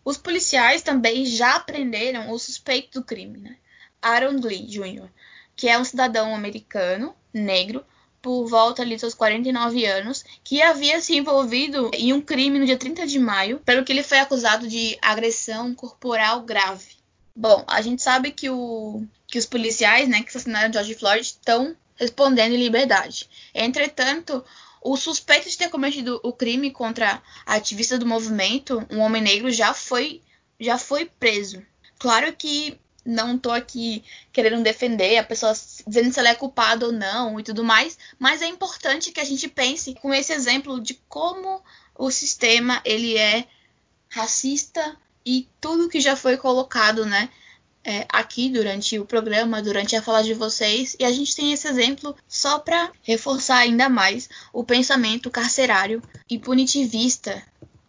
Os 0.03 0.17
policiais 0.17 0.81
também 0.81 1.25
já 1.25 1.61
prenderam 1.61 2.29
o 2.31 2.37
suspeito 2.37 2.99
do 2.99 3.05
crime, 3.05 3.37
né? 3.37 3.55
Aaron 4.01 4.41
Lee 4.43 4.65
Jr., 4.65 5.07
que 5.55 5.69
é 5.69 5.79
um 5.79 5.85
cidadão 5.85 6.35
americano, 6.35 7.15
negro, 7.33 7.85
por 8.21 8.47
volta 8.47 8.81
ali 8.81 8.95
dos 8.95 8.99
seus 8.99 9.13
49 9.13 9.85
anos, 9.85 10.25
que 10.43 10.61
havia 10.61 10.99
se 10.99 11.15
envolvido 11.15 11.89
em 11.93 12.11
um 12.11 12.19
crime 12.19 12.59
no 12.59 12.65
dia 12.65 12.77
30 12.77 13.07
de 13.07 13.17
maio, 13.17 13.59
pelo 13.59 13.85
que 13.85 13.93
ele 13.93 14.03
foi 14.03 14.19
acusado 14.19 14.67
de 14.67 14.97
agressão 15.01 15.73
corporal 15.73 16.41
grave. 16.41 17.00
Bom, 17.35 17.63
a 17.67 17.81
gente 17.81 18.01
sabe 18.01 18.31
que, 18.31 18.49
o, 18.49 19.03
que 19.27 19.37
os 19.37 19.45
policiais 19.45 20.07
né, 20.07 20.21
que 20.21 20.29
assassinaram 20.29 20.71
George 20.73 20.95
Floyd 20.95 21.21
estão 21.21 21.75
respondendo 21.95 22.53
em 22.53 22.63
liberdade. 22.63 23.29
Entretanto, 23.53 24.43
o 24.81 24.97
suspeito 24.97 25.49
de 25.49 25.57
ter 25.57 25.69
cometido 25.69 26.19
o 26.23 26.33
crime 26.33 26.71
contra 26.71 27.21
a 27.45 27.55
ativista 27.55 27.97
do 27.97 28.05
movimento, 28.05 28.85
um 28.89 28.99
homem 28.99 29.21
negro, 29.21 29.51
já 29.51 29.73
foi, 29.73 30.21
já 30.59 30.77
foi 30.77 31.05
preso. 31.05 31.63
Claro 31.99 32.33
que 32.33 32.79
não 33.05 33.35
estou 33.35 33.51
aqui 33.51 34.03
querendo 34.31 34.63
defender 34.63 35.17
a 35.17 35.23
pessoa 35.23 35.53
dizendo 35.87 36.11
se 36.11 36.19
ela 36.19 36.29
é 36.29 36.35
culpada 36.35 36.85
ou 36.85 36.91
não 36.91 37.39
e 37.39 37.43
tudo 37.43 37.63
mais, 37.63 37.97
mas 38.19 38.41
é 38.41 38.47
importante 38.47 39.11
que 39.11 39.19
a 39.19 39.23
gente 39.23 39.47
pense 39.47 39.93
com 39.95 40.13
esse 40.13 40.33
exemplo 40.33 40.79
de 40.79 40.95
como 41.07 41.61
o 41.95 42.11
sistema 42.11 42.81
ele 42.85 43.17
é 43.17 43.45
racista, 44.09 44.97
e 45.25 45.47
tudo 45.59 45.89
que 45.89 45.99
já 45.99 46.15
foi 46.15 46.37
colocado, 46.37 47.05
né? 47.05 47.29
É, 47.83 48.05
aqui 48.09 48.47
durante 48.47 48.99
o 48.99 49.05
programa, 49.05 49.61
durante 49.61 49.95
a 49.95 50.03
fala 50.03 50.21
de 50.21 50.35
vocês, 50.35 50.95
e 50.99 51.03
a 51.03 51.11
gente 51.11 51.35
tem 51.35 51.51
esse 51.51 51.67
exemplo 51.67 52.15
só 52.27 52.59
para 52.59 52.91
reforçar 53.01 53.57
ainda 53.57 53.89
mais 53.89 54.29
o 54.53 54.63
pensamento 54.63 55.31
carcerário 55.31 56.01
e 56.29 56.37
punitivista 56.37 57.41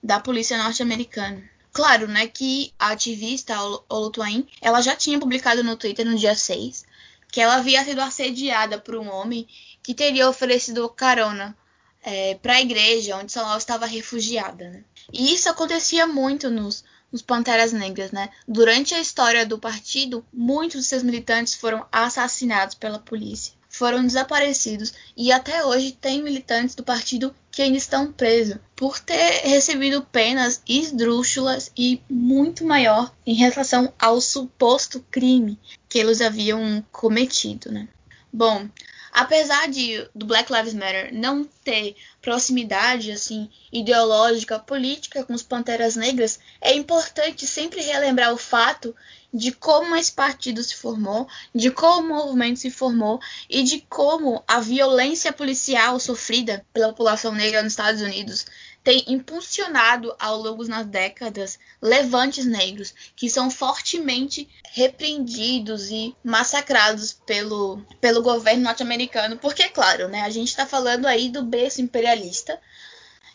da 0.02 0.18
polícia 0.18 0.56
norte-americana. 0.56 1.42
Claro, 1.74 2.08
né, 2.08 2.26
que 2.26 2.72
a 2.78 2.92
ativista 2.92 3.54
Olutuain, 3.88 4.46
ela 4.62 4.80
já 4.80 4.96
tinha 4.96 5.18
publicado 5.18 5.62
no 5.62 5.76
Twitter 5.76 6.06
no 6.06 6.16
dia 6.16 6.34
6 6.34 6.84
que 7.32 7.40
ela 7.40 7.56
havia 7.56 7.82
sido 7.82 8.00
assediada 8.02 8.78
por 8.78 8.94
um 8.94 9.10
homem 9.10 9.48
que 9.82 9.94
teria 9.94 10.28
oferecido 10.28 10.86
carona 10.90 11.56
é, 12.04 12.34
para 12.34 12.56
a 12.56 12.60
igreja 12.60 13.16
onde 13.16 13.32
Saló 13.32 13.56
estava 13.56 13.86
refugiada. 13.86 14.68
Né? 14.68 14.84
E 15.10 15.32
isso 15.32 15.48
acontecia 15.48 16.06
muito 16.06 16.50
nos, 16.50 16.84
nos 17.12 17.22
Panteras 17.22 17.72
Negras. 17.72 18.10
Né? 18.10 18.30
Durante 18.48 18.94
a 18.94 19.00
história 19.00 19.44
do 19.44 19.58
partido, 19.58 20.24
muitos 20.32 20.80
de 20.80 20.86
seus 20.86 21.02
militantes 21.02 21.54
foram 21.54 21.86
assassinados 21.92 22.74
pela 22.74 22.98
polícia, 22.98 23.52
foram 23.68 24.02
desaparecidos 24.02 24.92
e 25.16 25.30
até 25.30 25.64
hoje 25.64 25.92
tem 25.92 26.22
militantes 26.22 26.74
do 26.74 26.82
partido 26.82 27.34
que 27.50 27.60
ainda 27.60 27.76
estão 27.76 28.10
presos 28.10 28.56
por 28.74 28.98
ter 28.98 29.42
recebido 29.44 30.02
penas 30.02 30.62
esdrúxulas 30.66 31.70
e 31.76 32.02
muito 32.08 32.64
maior 32.64 33.14
em 33.26 33.34
relação 33.34 33.92
ao 33.98 34.20
suposto 34.20 35.04
crime 35.10 35.58
que 35.88 35.98
eles 35.98 36.22
haviam 36.22 36.84
cometido. 36.90 37.70
Né? 37.70 37.86
Bom, 38.32 38.68
apesar 39.12 39.68
de 39.68 40.08
do 40.14 40.24
Black 40.24 40.50
Lives 40.50 40.72
Matter 40.72 41.10
não 41.12 41.44
ter 41.64 41.96
proximidade 42.20 43.10
assim 43.10 43.48
ideológica 43.72 44.58
política 44.58 45.24
com 45.24 45.34
os 45.34 45.42
Panteras 45.42 45.96
Negras, 45.96 46.38
é 46.60 46.74
importante 46.74 47.46
sempre 47.46 47.80
relembrar 47.82 48.32
o 48.32 48.38
fato 48.38 48.94
de 49.32 49.50
como 49.50 49.96
esse 49.96 50.12
partido 50.12 50.62
se 50.62 50.76
formou, 50.76 51.26
de 51.54 51.70
como 51.70 52.12
o 52.12 52.16
movimento 52.26 52.60
se 52.60 52.70
formou 52.70 53.18
e 53.48 53.62
de 53.62 53.80
como 53.88 54.44
a 54.46 54.60
violência 54.60 55.32
policial 55.32 55.98
sofrida 55.98 56.66
pela 56.72 56.88
população 56.88 57.32
negra 57.32 57.62
nos 57.62 57.72
Estados 57.72 58.02
Unidos 58.02 58.44
tem 58.84 59.04
impulsionado 59.06 60.14
ao 60.18 60.38
longo 60.38 60.64
das 60.64 60.86
décadas 60.86 61.58
levantes 61.80 62.44
negros 62.44 62.92
que 63.14 63.30
são 63.30 63.50
fortemente 63.50 64.48
repreendidos 64.72 65.90
e 65.90 66.14
massacrados 66.24 67.12
pelo, 67.12 67.80
pelo 68.00 68.22
governo 68.22 68.64
norte-americano, 68.64 69.36
porque, 69.36 69.68
claro, 69.68 70.08
né, 70.08 70.22
a 70.22 70.30
gente 70.30 70.48
está 70.48 70.66
falando 70.66 71.06
aí 71.06 71.28
do 71.28 71.42
berço 71.52 71.82
imperialista, 71.82 72.58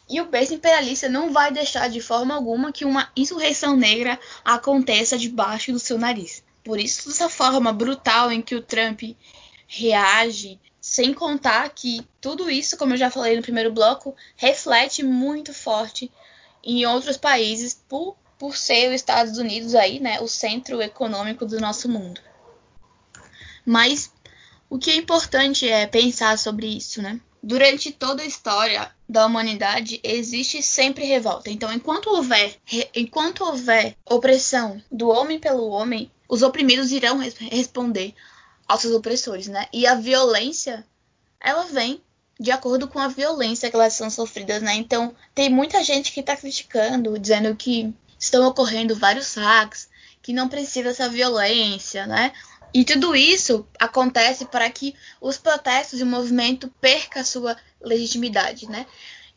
e 0.09 0.19
o 0.19 0.25
berço 0.25 0.55
imperialista 0.55 1.07
não 1.07 1.31
vai 1.31 1.51
deixar 1.51 1.87
de 1.89 2.01
forma 2.01 2.33
alguma 2.33 2.71
que 2.71 2.83
uma 2.83 3.11
insurreição 3.15 3.75
negra 3.75 4.19
aconteça 4.43 5.17
debaixo 5.17 5.71
do 5.71 5.79
seu 5.79 5.97
nariz. 5.97 6.43
Por 6.63 6.79
isso, 6.79 7.07
dessa 7.07 7.29
forma 7.29 7.71
brutal 7.71 8.31
em 8.31 8.41
que 8.41 8.55
o 8.55 8.61
Trump 8.61 9.01
reage 9.67 10.59
sem 10.81 11.13
contar 11.13 11.69
que 11.69 12.07
tudo 12.21 12.49
isso, 12.49 12.77
como 12.77 12.93
eu 12.93 12.97
já 12.97 13.11
falei 13.11 13.35
no 13.35 13.41
primeiro 13.41 13.71
bloco, 13.71 14.15
reflete 14.37 15.03
muito 15.03 15.53
forte 15.53 16.09
em 16.63 16.85
outros 16.85 17.17
países 17.17 17.73
por, 17.87 18.15
por 18.39 18.55
ser 18.55 18.87
os 18.87 18.95
Estados 18.95 19.37
Unidos 19.37 19.75
aí, 19.75 19.99
né, 19.99 20.19
o 20.21 20.27
centro 20.27 20.81
econômico 20.81 21.45
do 21.45 21.59
nosso 21.59 21.89
mundo. 21.89 22.21
Mas 23.65 24.11
o 24.69 24.77
que 24.77 24.91
é 24.91 24.95
importante 24.95 25.67
é 25.67 25.85
pensar 25.85 26.37
sobre 26.37 26.67
isso, 26.67 27.01
né? 27.01 27.19
Durante 27.41 27.91
toda 27.91 28.23
a 28.23 28.25
história 28.25 28.91
da 29.07 29.25
humanidade 29.25 29.99
existe 30.03 30.61
sempre 30.61 31.05
revolta. 31.05 31.49
Então, 31.49 31.71
enquanto 31.71 32.09
houver, 32.09 32.57
enquanto 32.95 33.43
houver 33.43 33.95
opressão 34.05 34.81
do 34.91 35.07
homem 35.09 35.39
pelo 35.39 35.67
homem, 35.69 36.11
os 36.27 36.41
oprimidos 36.41 36.91
irão 36.91 37.17
responder 37.17 38.13
aos 38.67 38.81
seus 38.81 38.93
opressores, 38.93 39.47
né? 39.47 39.67
E 39.71 39.87
a 39.87 39.95
violência, 39.95 40.85
ela 41.39 41.63
vem 41.63 42.01
de 42.39 42.51
acordo 42.51 42.87
com 42.87 42.99
a 42.99 43.07
violência 43.07 43.69
que 43.69 43.75
elas 43.75 43.93
são 43.93 44.09
sofridas, 44.09 44.61
né? 44.61 44.75
Então, 44.75 45.15
tem 45.33 45.49
muita 45.49 45.83
gente 45.83 46.11
que 46.11 46.19
está 46.19 46.35
criticando, 46.35 47.17
dizendo 47.17 47.55
que 47.55 47.93
estão 48.19 48.47
ocorrendo 48.47 48.95
vários 48.95 49.33
hacks, 49.35 49.89
que 50.21 50.33
não 50.33 50.49
precisa 50.49 50.89
essa 50.89 51.07
violência, 51.07 52.05
né? 52.05 52.33
E 52.73 52.83
tudo 52.83 53.15
isso 53.15 53.67
acontece 53.79 54.45
para 54.45 54.69
que 54.69 54.95
os 55.21 55.37
protestos 55.37 55.99
e 55.99 56.03
o 56.03 56.07
movimento 56.07 56.67
perca 56.81 57.23
sua 57.23 57.55
legitimidade, 57.81 58.69
né? 58.69 58.85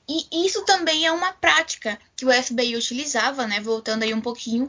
E 0.08 0.46
isso 0.46 0.64
também 0.64 1.06
é 1.06 1.12
uma 1.12 1.32
prática 1.32 1.98
que 2.16 2.26
o 2.26 2.32
FBI 2.32 2.76
utilizava, 2.76 3.46
né? 3.46 3.60
Voltando 3.60 4.02
aí 4.02 4.12
um 4.12 4.20
pouquinho, 4.20 4.68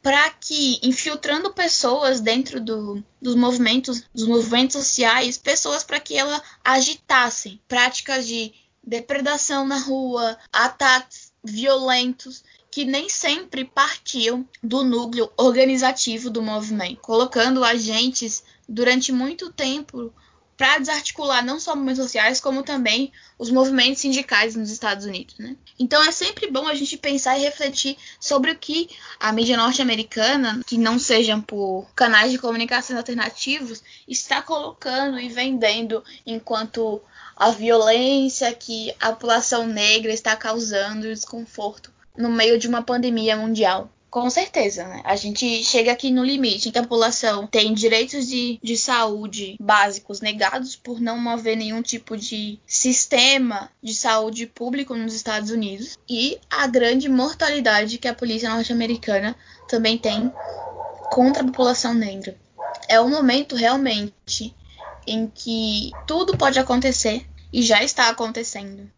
para 0.00 0.30
que 0.30 0.78
infiltrando 0.82 1.52
pessoas 1.52 2.20
dentro 2.20 2.60
do, 2.60 3.02
dos 3.20 3.34
movimentos 3.34 4.04
dos 4.14 4.26
movimentos 4.26 4.76
sociais, 4.76 5.36
pessoas 5.36 5.82
para 5.82 5.98
que 5.98 6.16
elas 6.16 6.40
agitassem 6.64 7.60
práticas 7.66 8.26
de 8.26 8.54
depredação 8.82 9.66
na 9.66 9.78
rua, 9.78 10.38
ataques 10.52 11.32
violentos 11.42 12.44
que 12.78 12.84
nem 12.84 13.08
sempre 13.08 13.64
partiam 13.64 14.48
do 14.62 14.84
núcleo 14.84 15.28
organizativo 15.36 16.30
do 16.30 16.40
movimento, 16.40 17.00
colocando 17.00 17.64
agentes 17.64 18.44
durante 18.68 19.10
muito 19.10 19.52
tempo 19.52 20.14
para 20.56 20.78
desarticular 20.78 21.44
não 21.44 21.58
só 21.58 21.74
movimentos 21.74 22.04
sociais, 22.04 22.40
como 22.40 22.62
também 22.62 23.10
os 23.36 23.50
movimentos 23.50 24.00
sindicais 24.00 24.54
nos 24.54 24.70
Estados 24.70 25.06
Unidos. 25.06 25.34
Né? 25.40 25.56
Então 25.76 26.00
é 26.04 26.12
sempre 26.12 26.48
bom 26.52 26.68
a 26.68 26.74
gente 26.76 26.96
pensar 26.96 27.36
e 27.36 27.42
refletir 27.42 27.96
sobre 28.20 28.52
o 28.52 28.56
que 28.56 28.88
a 29.18 29.32
mídia 29.32 29.56
norte-americana, 29.56 30.60
que 30.64 30.78
não 30.78 31.00
sejam 31.00 31.40
por 31.40 31.84
canais 31.96 32.30
de 32.30 32.38
comunicação 32.38 32.96
alternativos, 32.96 33.82
está 34.06 34.40
colocando 34.40 35.18
e 35.18 35.28
vendendo 35.28 36.04
enquanto 36.24 37.02
a 37.36 37.50
violência 37.50 38.54
que 38.54 38.94
a 39.00 39.10
população 39.10 39.66
negra 39.66 40.12
está 40.12 40.36
causando 40.36 41.08
e 41.08 41.12
desconforto 41.12 41.97
no 42.18 42.28
meio 42.28 42.58
de 42.58 42.66
uma 42.66 42.82
pandemia 42.82 43.36
mundial. 43.36 43.90
Com 44.10 44.30
certeza, 44.30 44.88
né? 44.88 45.02
A 45.04 45.14
gente 45.16 45.62
chega 45.62 45.92
aqui 45.92 46.10
no 46.10 46.24
limite 46.24 46.68
em 46.68 46.72
que 46.72 46.78
a 46.78 46.82
população 46.82 47.46
tem 47.46 47.74
direitos 47.74 48.26
de, 48.26 48.58
de 48.62 48.76
saúde 48.76 49.56
básicos 49.60 50.22
negados 50.22 50.74
por 50.74 50.98
não 50.98 51.28
haver 51.28 51.56
nenhum 51.56 51.82
tipo 51.82 52.16
de 52.16 52.58
sistema 52.66 53.70
de 53.82 53.92
saúde 53.92 54.46
público 54.46 54.94
nos 54.94 55.12
Estados 55.12 55.50
Unidos 55.50 55.98
e 56.08 56.38
a 56.48 56.66
grande 56.66 57.06
mortalidade 57.06 57.98
que 57.98 58.08
a 58.08 58.14
polícia 58.14 58.48
norte-americana 58.48 59.36
também 59.68 59.98
tem 59.98 60.32
contra 61.10 61.42
a 61.42 61.46
população 61.46 61.92
negra. 61.92 62.34
É 62.88 62.98
um 62.98 63.10
momento 63.10 63.54
realmente 63.54 64.54
em 65.06 65.26
que 65.26 65.90
tudo 66.06 66.36
pode 66.36 66.58
acontecer 66.58 67.26
e 67.52 67.62
já 67.62 67.82
está 67.82 68.08
acontecendo. 68.08 68.90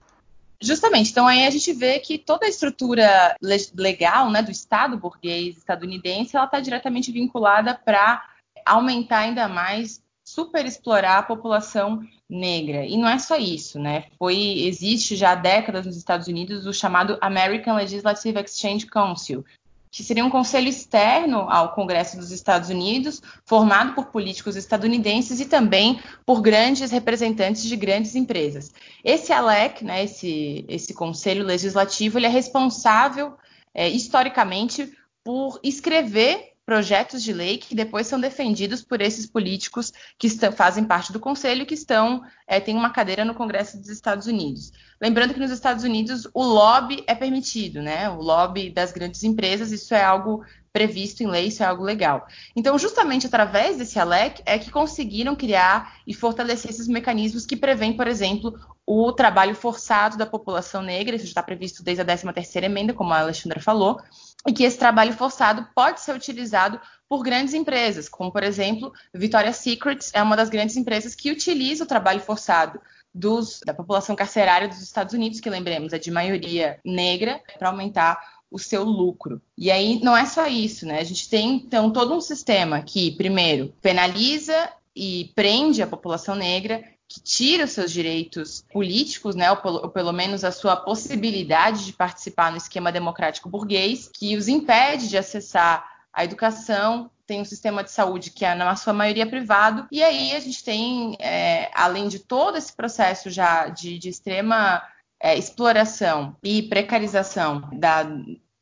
Justamente, 0.62 1.10
então 1.10 1.26
aí 1.26 1.46
a 1.46 1.50
gente 1.50 1.72
vê 1.72 1.98
que 1.98 2.18
toda 2.18 2.44
a 2.44 2.48
estrutura 2.48 3.34
legal 3.74 4.30
né, 4.30 4.42
do 4.42 4.50
Estado 4.50 4.98
burguês 4.98 5.56
estadunidense 5.56 6.36
ela 6.36 6.44
está 6.44 6.60
diretamente 6.60 7.10
vinculada 7.10 7.74
para 7.74 8.22
aumentar 8.66 9.20
ainda 9.20 9.48
mais, 9.48 10.02
superexplorar 10.22 11.18
a 11.18 11.22
população 11.22 12.06
negra. 12.28 12.84
E 12.84 12.96
não 12.96 13.08
é 13.08 13.18
só 13.18 13.36
isso, 13.36 13.80
né? 13.80 14.04
Foi, 14.18 14.36
existe 14.36 15.16
já 15.16 15.32
há 15.32 15.34
décadas 15.34 15.86
nos 15.86 15.96
Estados 15.96 16.28
Unidos 16.28 16.66
o 16.66 16.72
chamado 16.72 17.18
American 17.20 17.74
Legislative 17.76 18.38
Exchange 18.38 18.86
Council, 18.86 19.44
que 19.90 20.04
seria 20.04 20.24
um 20.24 20.30
conselho 20.30 20.68
externo 20.68 21.50
ao 21.50 21.74
Congresso 21.74 22.16
dos 22.16 22.30
Estados 22.30 22.70
Unidos, 22.70 23.20
formado 23.44 23.94
por 23.94 24.06
políticos 24.06 24.54
estadunidenses 24.54 25.40
e 25.40 25.46
também 25.46 26.00
por 26.24 26.40
grandes 26.40 26.90
representantes 26.90 27.64
de 27.64 27.74
grandes 27.74 28.14
empresas. 28.14 28.72
Esse 29.04 29.32
ALEC, 29.32 29.84
né, 29.84 30.04
esse, 30.04 30.64
esse 30.68 30.94
conselho 30.94 31.44
legislativo, 31.44 32.18
ele 32.18 32.26
é 32.26 32.30
responsável 32.30 33.34
é, 33.74 33.88
historicamente 33.88 34.92
por 35.24 35.58
escrever 35.62 36.49
projetos 36.70 37.20
de 37.20 37.32
lei 37.32 37.58
que 37.58 37.74
depois 37.74 38.06
são 38.06 38.20
defendidos 38.20 38.80
por 38.80 39.00
esses 39.00 39.26
políticos 39.26 39.92
que 40.16 40.28
estão, 40.28 40.52
fazem 40.52 40.84
parte 40.84 41.12
do 41.12 41.18
Conselho 41.18 41.62
e 41.62 41.66
que 41.66 41.74
estão 41.74 42.22
é, 42.46 42.60
têm 42.60 42.76
uma 42.76 42.90
cadeira 42.90 43.24
no 43.24 43.34
Congresso 43.34 43.76
dos 43.76 43.88
Estados 43.88 44.28
Unidos. 44.28 44.70
Lembrando 45.00 45.34
que 45.34 45.40
nos 45.40 45.50
Estados 45.50 45.82
Unidos 45.82 46.28
o 46.32 46.44
lobby 46.44 47.02
é 47.08 47.14
permitido, 47.16 47.82
né? 47.82 48.08
O 48.08 48.22
lobby 48.22 48.70
das 48.70 48.92
grandes 48.92 49.24
empresas, 49.24 49.72
isso 49.72 49.92
é 49.96 50.04
algo 50.04 50.44
previsto 50.72 51.24
em 51.24 51.26
lei, 51.26 51.46
isso 51.46 51.64
é 51.64 51.66
algo 51.66 51.82
legal. 51.82 52.24
Então, 52.54 52.78
justamente 52.78 53.26
através 53.26 53.76
desse 53.76 53.98
ALEC 53.98 54.40
é 54.46 54.56
que 54.56 54.70
conseguiram 54.70 55.34
criar 55.34 55.96
e 56.06 56.14
fortalecer 56.14 56.70
esses 56.70 56.86
mecanismos 56.86 57.44
que 57.44 57.56
prevêem, 57.56 57.96
por 57.96 58.06
exemplo, 58.06 58.54
o 58.86 59.12
trabalho 59.12 59.56
forçado 59.56 60.16
da 60.16 60.26
população 60.26 60.82
negra, 60.82 61.16
isso 61.16 61.24
está 61.24 61.42
previsto 61.42 61.82
desde 61.82 62.02
a 62.02 62.04
13ª 62.04 62.62
emenda, 62.62 62.94
como 62.94 63.12
a 63.12 63.18
Alexandra 63.18 63.60
falou, 63.60 64.00
e 64.46 64.52
que 64.52 64.64
esse 64.64 64.78
trabalho 64.78 65.12
forçado 65.12 65.68
pode 65.74 66.00
ser 66.00 66.14
utilizado 66.14 66.80
por 67.08 67.22
grandes 67.22 67.54
empresas, 67.54 68.08
como 68.08 68.30
por 68.30 68.42
exemplo, 68.42 68.92
Victoria's 69.12 69.56
Secret 69.56 69.98
é 70.12 70.22
uma 70.22 70.36
das 70.36 70.48
grandes 70.48 70.76
empresas 70.76 71.14
que 71.14 71.30
utiliza 71.30 71.84
o 71.84 71.86
trabalho 71.86 72.20
forçado 72.20 72.80
dos, 73.12 73.60
da 73.66 73.74
população 73.74 74.14
carcerária 74.14 74.68
dos 74.68 74.80
Estados 74.80 75.12
Unidos, 75.14 75.40
que 75.40 75.50
lembremos 75.50 75.92
é 75.92 75.98
de 75.98 76.10
maioria 76.10 76.78
negra, 76.84 77.40
para 77.58 77.68
aumentar 77.68 78.18
o 78.50 78.58
seu 78.58 78.82
lucro. 78.82 79.40
E 79.56 79.70
aí 79.70 80.00
não 80.02 80.16
é 80.16 80.26
só 80.26 80.46
isso, 80.46 80.86
né? 80.86 81.00
A 81.00 81.04
gente 81.04 81.28
tem 81.28 81.56
então 81.56 81.92
todo 81.92 82.14
um 82.14 82.20
sistema 82.20 82.82
que, 82.82 83.12
primeiro, 83.12 83.72
penaliza 83.80 84.72
e 84.94 85.30
prende 85.34 85.82
a 85.82 85.86
população 85.86 86.34
negra, 86.34 86.82
que 87.10 87.20
tira 87.20 87.64
os 87.64 87.72
seus 87.72 87.90
direitos 87.90 88.64
políticos, 88.72 89.34
né, 89.34 89.50
ou, 89.50 89.58
ou, 89.64 89.90
pelo 89.90 90.12
menos 90.12 90.44
a 90.44 90.52
sua 90.52 90.76
possibilidade 90.76 91.84
de 91.84 91.92
participar 91.92 92.52
no 92.52 92.56
esquema 92.56 92.92
democrático 92.92 93.48
burguês, 93.48 94.08
que 94.14 94.36
os 94.36 94.46
impede 94.46 95.08
de 95.08 95.18
acessar 95.18 95.84
a 96.12 96.24
educação, 96.24 97.10
tem 97.26 97.40
um 97.40 97.44
sistema 97.44 97.82
de 97.82 97.90
saúde 97.90 98.30
que 98.30 98.44
é, 98.44 98.54
na 98.54 98.76
sua 98.76 98.92
maioria, 98.92 99.26
privado, 99.26 99.88
e 99.90 100.04
aí 100.04 100.36
a 100.36 100.40
gente 100.40 100.62
tem, 100.62 101.16
é, 101.18 101.68
além 101.74 102.06
de 102.06 102.20
todo 102.20 102.56
esse 102.56 102.72
processo 102.72 103.28
já 103.28 103.68
de, 103.68 103.98
de 103.98 104.08
extrema 104.08 104.80
é, 105.18 105.36
exploração 105.36 106.36
e 106.44 106.62
precarização 106.62 107.68
da, 107.72 108.04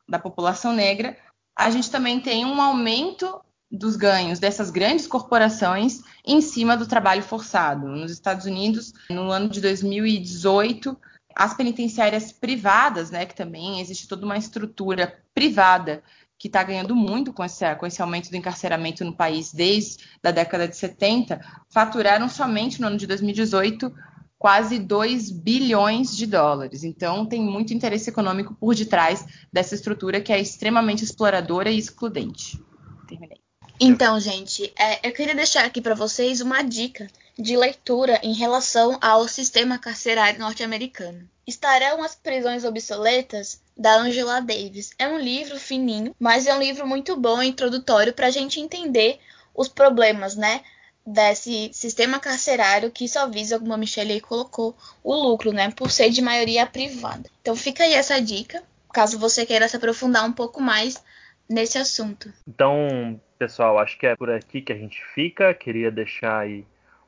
da 0.07 0.17
população 0.17 0.73
negra, 0.73 1.15
a 1.55 1.69
gente 1.69 1.91
também 1.91 2.19
tem 2.19 2.45
um 2.45 2.59
aumento 2.59 3.39
dos 3.71 3.95
ganhos 3.95 4.39
dessas 4.39 4.69
grandes 4.69 5.05
corporações 5.05 6.01
em 6.25 6.41
cima 6.41 6.75
do 6.75 6.87
trabalho 6.87 7.21
forçado. 7.21 7.87
Nos 7.87 8.11
Estados 8.11 8.45
Unidos, 8.45 8.93
no 9.09 9.29
ano 9.29 9.47
de 9.47 9.61
2018, 9.61 10.97
as 11.35 11.53
penitenciárias 11.53 12.31
privadas, 12.31 13.11
né, 13.11 13.25
que 13.25 13.35
também 13.35 13.79
existe 13.79 14.07
toda 14.07 14.25
uma 14.25 14.37
estrutura 14.37 15.19
privada 15.33 16.03
que 16.37 16.47
está 16.47 16.63
ganhando 16.63 16.95
muito 16.95 17.33
com 17.33 17.43
esse, 17.43 17.75
com 17.75 17.85
esse 17.85 18.01
aumento 18.01 18.29
do 18.29 18.37
encarceramento 18.37 19.03
no 19.03 19.13
país 19.13 19.53
desde 19.53 20.05
a 20.23 20.31
década 20.31 20.67
de 20.67 20.75
70, 20.75 21.39
faturaram 21.69 22.29
somente 22.29 22.79
no 22.79 22.87
ano 22.87 22.97
de 22.97 23.05
2018 23.05 23.93
quase 24.37 24.79
2 24.79 25.31
bilhões 25.31 26.15
de 26.15 26.25
dólares. 26.25 26.85
Então, 26.85 27.25
tem 27.25 27.41
muito 27.41 27.73
interesse 27.73 28.09
econômico 28.09 28.55
por 28.55 28.73
detrás 28.73 29.25
dessa 29.51 29.75
estrutura 29.75 30.21
que 30.21 30.31
é 30.31 30.39
extremamente 30.39 31.03
exploradora 31.03 31.69
e 31.69 31.77
excludente. 31.77 32.57
Terminei. 33.05 33.38
Então, 33.79 34.19
gente, 34.19 34.73
é, 34.77 35.07
eu 35.07 35.13
queria 35.13 35.33
deixar 35.33 35.65
aqui 35.65 35.81
para 35.81 35.95
vocês 35.95 36.41
uma 36.41 36.61
dica 36.61 37.07
de 37.37 37.55
leitura 37.55 38.19
em 38.21 38.33
relação 38.33 38.97
ao 39.01 39.27
sistema 39.27 39.79
carcerário 39.79 40.39
norte-americano. 40.39 41.27
Estarão 41.47 42.03
as 42.03 42.13
prisões 42.13 42.65
obsoletas 42.65 43.61
da 43.77 43.95
Angela 43.95 44.41
Davis. 44.41 44.91
É 44.99 45.07
um 45.07 45.17
livro 45.17 45.57
fininho, 45.57 46.13
mas 46.19 46.45
é 46.45 46.53
um 46.53 46.59
livro 46.59 46.85
muito 46.85 47.15
bom, 47.15 47.41
introdutório 47.41 48.13
para 48.13 48.27
a 48.27 48.31
gente 48.31 48.59
entender 48.59 49.19
os 49.55 49.69
problemas, 49.69 50.35
né? 50.35 50.61
desse 51.05 51.71
sistema 51.73 52.19
carcerário 52.19 52.91
que 52.91 53.07
só 53.07 53.27
visa, 53.27 53.57
como 53.57 53.73
a 53.73 53.77
Michelle 53.77 54.11
aí 54.11 54.21
colocou, 54.21 54.75
o 55.03 55.15
lucro, 55.15 55.51
né, 55.51 55.71
por 55.71 55.89
ser 55.89 56.11
de 56.11 56.21
maioria 56.21 56.67
privada. 56.67 57.27
Então 57.41 57.55
fica 57.55 57.83
aí 57.83 57.93
essa 57.93 58.21
dica, 58.21 58.61
caso 58.93 59.17
você 59.17 59.43
queira 59.45 59.67
se 59.67 59.75
aprofundar 59.75 60.23
um 60.23 60.31
pouco 60.31 60.61
mais 60.61 61.01
nesse 61.49 61.79
assunto. 61.79 62.31
Então, 62.47 63.19
pessoal, 63.39 63.79
acho 63.79 63.97
que 63.97 64.05
é 64.05 64.17
por 64.17 64.29
aqui 64.29 64.61
que 64.61 64.73
a 64.73 64.75
gente 64.75 65.01
fica. 65.15 65.53
Queria 65.53 65.89
deixar 65.89 66.39
aí 66.39 66.65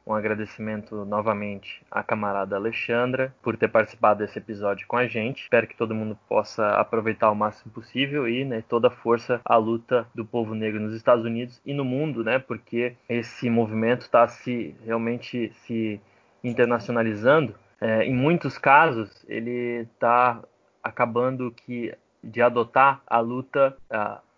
um 0.08 0.14
agradecimento 0.14 1.04
novamente 1.06 1.84
à 1.92 2.02
camarada 2.02 2.56
Alexandra 2.56 3.36
por 3.44 3.58
ter 3.58 3.68
participado 3.68 4.20
desse 4.20 4.40
episódio 4.40 4.88
com 4.88 4.96
a 4.96 5.06
gente. 5.06 5.44
Espero 5.44 5.68
que 5.68 5.76
todo 5.76 5.94
mundo 5.94 6.18
possa 6.30 6.70
aproveitar 6.70 7.30
o 7.30 7.36
máximo 7.36 7.72
possível 7.74 8.28
e 8.28 8.46
né, 8.46 8.64
toda 8.68 8.88
a 8.88 8.92
força 8.92 9.42
à 9.44 9.58
luta 9.58 10.08
do 10.16 10.26
povo 10.26 10.56
negro 10.56 10.80
nos 10.80 10.94
Estados 10.94 11.26
Unidos 11.26 11.62
e 11.66 11.74
no 11.74 11.84
mundo, 11.84 12.24
né? 12.24 12.40
Porque 12.40 12.96
esse 13.10 13.50
movimento 13.50 14.04
está 14.04 14.26
se 14.28 14.74
realmente 14.86 15.52
se 15.66 16.00
internacionalizando. 16.42 17.54
É, 17.80 18.06
em 18.06 18.16
muitos 18.16 18.58
casos, 18.58 19.26
ele 19.28 19.86
está 19.94 20.42
acabando 20.82 21.52
que 21.52 21.94
de 22.24 22.42
adotar 22.42 23.02
a 23.06 23.20
luta 23.20 23.76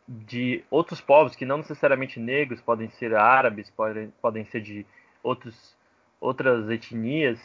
de 0.07 0.63
outros 0.69 0.99
povos 0.99 1.35
que 1.35 1.45
não 1.45 1.57
necessariamente 1.57 2.19
negros, 2.19 2.61
podem 2.61 2.89
ser 2.89 3.15
árabes, 3.15 3.69
podem, 3.69 4.13
podem 4.21 4.45
ser 4.45 4.61
de 4.61 4.85
outros, 5.21 5.75
outras 6.19 6.69
etnias 6.69 7.39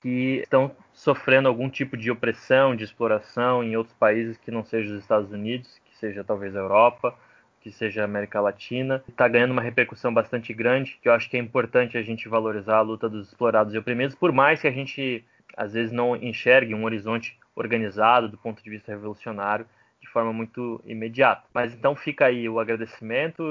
que 0.00 0.40
estão 0.42 0.70
sofrendo 0.92 1.48
algum 1.48 1.68
tipo 1.68 1.96
de 1.96 2.10
opressão, 2.10 2.76
de 2.76 2.84
exploração 2.84 3.64
em 3.64 3.76
outros 3.76 3.96
países 3.96 4.36
que 4.38 4.50
não 4.50 4.64
sejam 4.64 4.94
os 4.94 5.02
Estados 5.02 5.32
Unidos, 5.32 5.80
que 5.84 5.96
seja 5.96 6.22
talvez 6.22 6.54
a 6.54 6.60
Europa, 6.60 7.16
que 7.60 7.72
seja 7.72 8.02
a 8.02 8.04
América 8.04 8.40
Latina. 8.40 9.02
Está 9.08 9.26
ganhando 9.26 9.50
uma 9.50 9.62
repercussão 9.62 10.14
bastante 10.14 10.54
grande, 10.54 10.98
que 11.02 11.08
eu 11.08 11.12
acho 11.12 11.28
que 11.28 11.36
é 11.36 11.40
importante 11.40 11.98
a 11.98 12.02
gente 12.02 12.28
valorizar 12.28 12.76
a 12.76 12.82
luta 12.82 13.08
dos 13.08 13.28
explorados 13.28 13.74
e 13.74 13.78
oprimidos, 13.78 14.14
por 14.14 14.32
mais 14.32 14.60
que 14.60 14.68
a 14.68 14.72
gente 14.72 15.24
às 15.56 15.72
vezes 15.72 15.90
não 15.90 16.14
enxergue 16.14 16.74
um 16.74 16.84
horizonte 16.84 17.36
organizado 17.56 18.28
do 18.28 18.38
ponto 18.38 18.62
de 18.62 18.70
vista 18.70 18.92
revolucionário, 18.92 19.66
forma 20.08 20.32
muito 20.32 20.80
imediata. 20.86 21.44
Mas 21.52 21.74
então 21.74 21.94
fica 21.94 22.26
aí 22.26 22.48
o 22.48 22.58
agradecimento, 22.58 23.42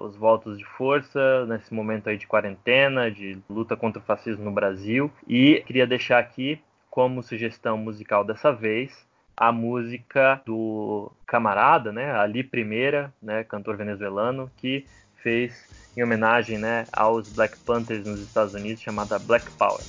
os 0.00 0.16
votos 0.16 0.58
de 0.58 0.64
força 0.64 1.46
nesse 1.46 1.72
momento 1.72 2.08
aí 2.08 2.16
de 2.16 2.26
quarentena, 2.26 3.10
de 3.10 3.38
luta 3.48 3.76
contra 3.76 4.00
o 4.00 4.04
fascismo 4.04 4.44
no 4.44 4.52
Brasil. 4.52 5.10
E 5.28 5.62
queria 5.66 5.86
deixar 5.86 6.18
aqui 6.18 6.60
como 6.90 7.22
sugestão 7.22 7.78
musical 7.78 8.24
dessa 8.24 8.52
vez 8.52 9.08
a 9.36 9.50
música 9.50 10.42
do 10.44 11.10
camarada, 11.26 11.90
né, 11.90 12.12
Ali 12.12 12.44
Primeira, 12.44 13.10
né, 13.22 13.42
cantor 13.42 13.76
venezuelano, 13.76 14.50
que 14.58 14.86
fez 15.22 15.66
em 15.96 16.02
homenagem, 16.02 16.58
né, 16.58 16.86
aos 16.92 17.26
Black 17.28 17.56
Panthers 17.64 18.04
nos 18.04 18.20
Estados 18.20 18.52
Unidos, 18.52 18.82
chamada 18.82 19.18
Black 19.18 19.50
Power. 19.58 19.82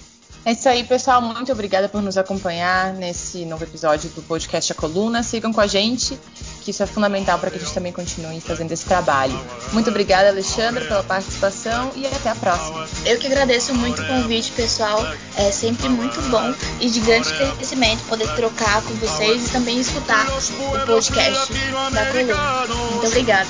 É 0.43 0.53
isso 0.53 0.67
aí, 0.67 0.83
pessoal. 0.83 1.21
Muito 1.21 1.51
obrigada 1.51 1.87
por 1.87 2.01
nos 2.01 2.17
acompanhar 2.17 2.93
nesse 2.93 3.45
novo 3.45 3.63
episódio 3.63 4.09
do 4.09 4.23
podcast 4.23 4.71
A 4.71 4.75
Coluna. 4.75 5.21
Sigam 5.21 5.53
com 5.53 5.61
a 5.61 5.67
gente, 5.67 6.19
que 6.63 6.71
isso 6.71 6.81
é 6.81 6.87
fundamental 6.87 7.37
para 7.37 7.51
que 7.51 7.57
a 7.57 7.59
gente 7.59 7.73
também 7.73 7.91
continue 7.91 8.41
fazendo 8.41 8.71
esse 8.71 8.85
trabalho. 8.85 9.39
Muito 9.71 9.91
obrigada, 9.91 10.29
Alexandra, 10.29 10.83
pela 10.83 11.03
participação 11.03 11.91
e 11.95 12.07
até 12.07 12.29
a 12.29 12.35
próxima. 12.35 12.87
Eu 13.05 13.19
que 13.19 13.27
agradeço 13.27 13.71
muito 13.75 14.01
o 14.01 14.07
convite, 14.07 14.51
pessoal. 14.53 15.05
É 15.37 15.51
sempre 15.51 15.87
muito 15.89 16.19
bom 16.31 16.53
e 16.79 16.89
de 16.89 16.99
grande 17.01 17.31
crescimento 17.33 18.03
poder 18.09 18.27
trocar 18.35 18.81
com 18.81 18.95
vocês 18.95 19.47
e 19.47 19.51
também 19.51 19.79
escutar 19.79 20.25
o 20.27 20.85
podcast 20.87 21.53
da 21.93 22.05
Coluna. 22.07 22.67
Muito 22.91 23.07
obrigada. 23.07 23.49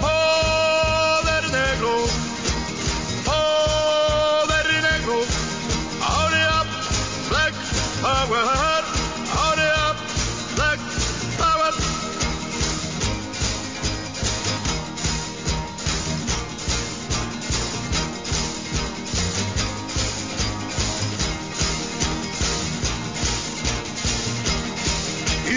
Poder 0.00 1.44
negro, 1.50 2.06
poder 3.24 4.66
negro. 4.82 5.16
Hurry 6.00 6.42
up, 6.58 6.66
black 7.30 7.54
power. 8.00 8.44
Hurry 9.34 9.68
up, 9.88 9.96
black 10.56 10.78
power. 11.38 11.72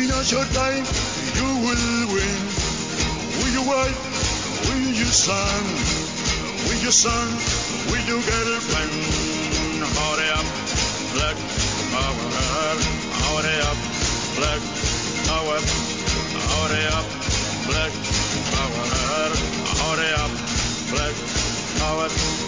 A 0.09 0.23
short 0.23 0.49
time. 0.51 0.96
Wife, 3.67 3.99
with 4.69 4.97
your 4.97 5.11
son, 5.11 5.63
with 6.71 6.81
your 6.81 6.91
son, 6.91 7.27
with 7.91 8.07
your 8.07 8.21
girlfriend. 8.23 8.93
Hurry 9.91 10.29
up, 10.31 10.47
black 11.11 11.35
power. 11.91 12.27
Hurry 13.27 13.59
up, 13.67 13.77
black 14.39 14.61
power. 15.27 15.59
Hurry 16.47 16.85
up, 16.95 17.07
black 17.67 17.91
power. 18.55 18.85
Hurry 19.83 20.13
up, 20.15 20.31
black 20.87 21.15
power. 21.77 22.46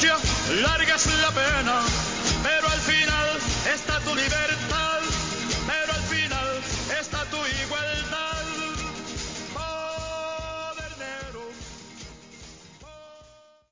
lucha, 0.00 0.16
larga 0.62 0.94
es 0.94 1.06
la 1.06 1.30
pena, 1.30 1.80
pero 2.42 2.68
al 2.68 2.80
final 2.80 3.38
está 3.72 3.98
tu 4.00 4.14
libertad. 4.14 4.57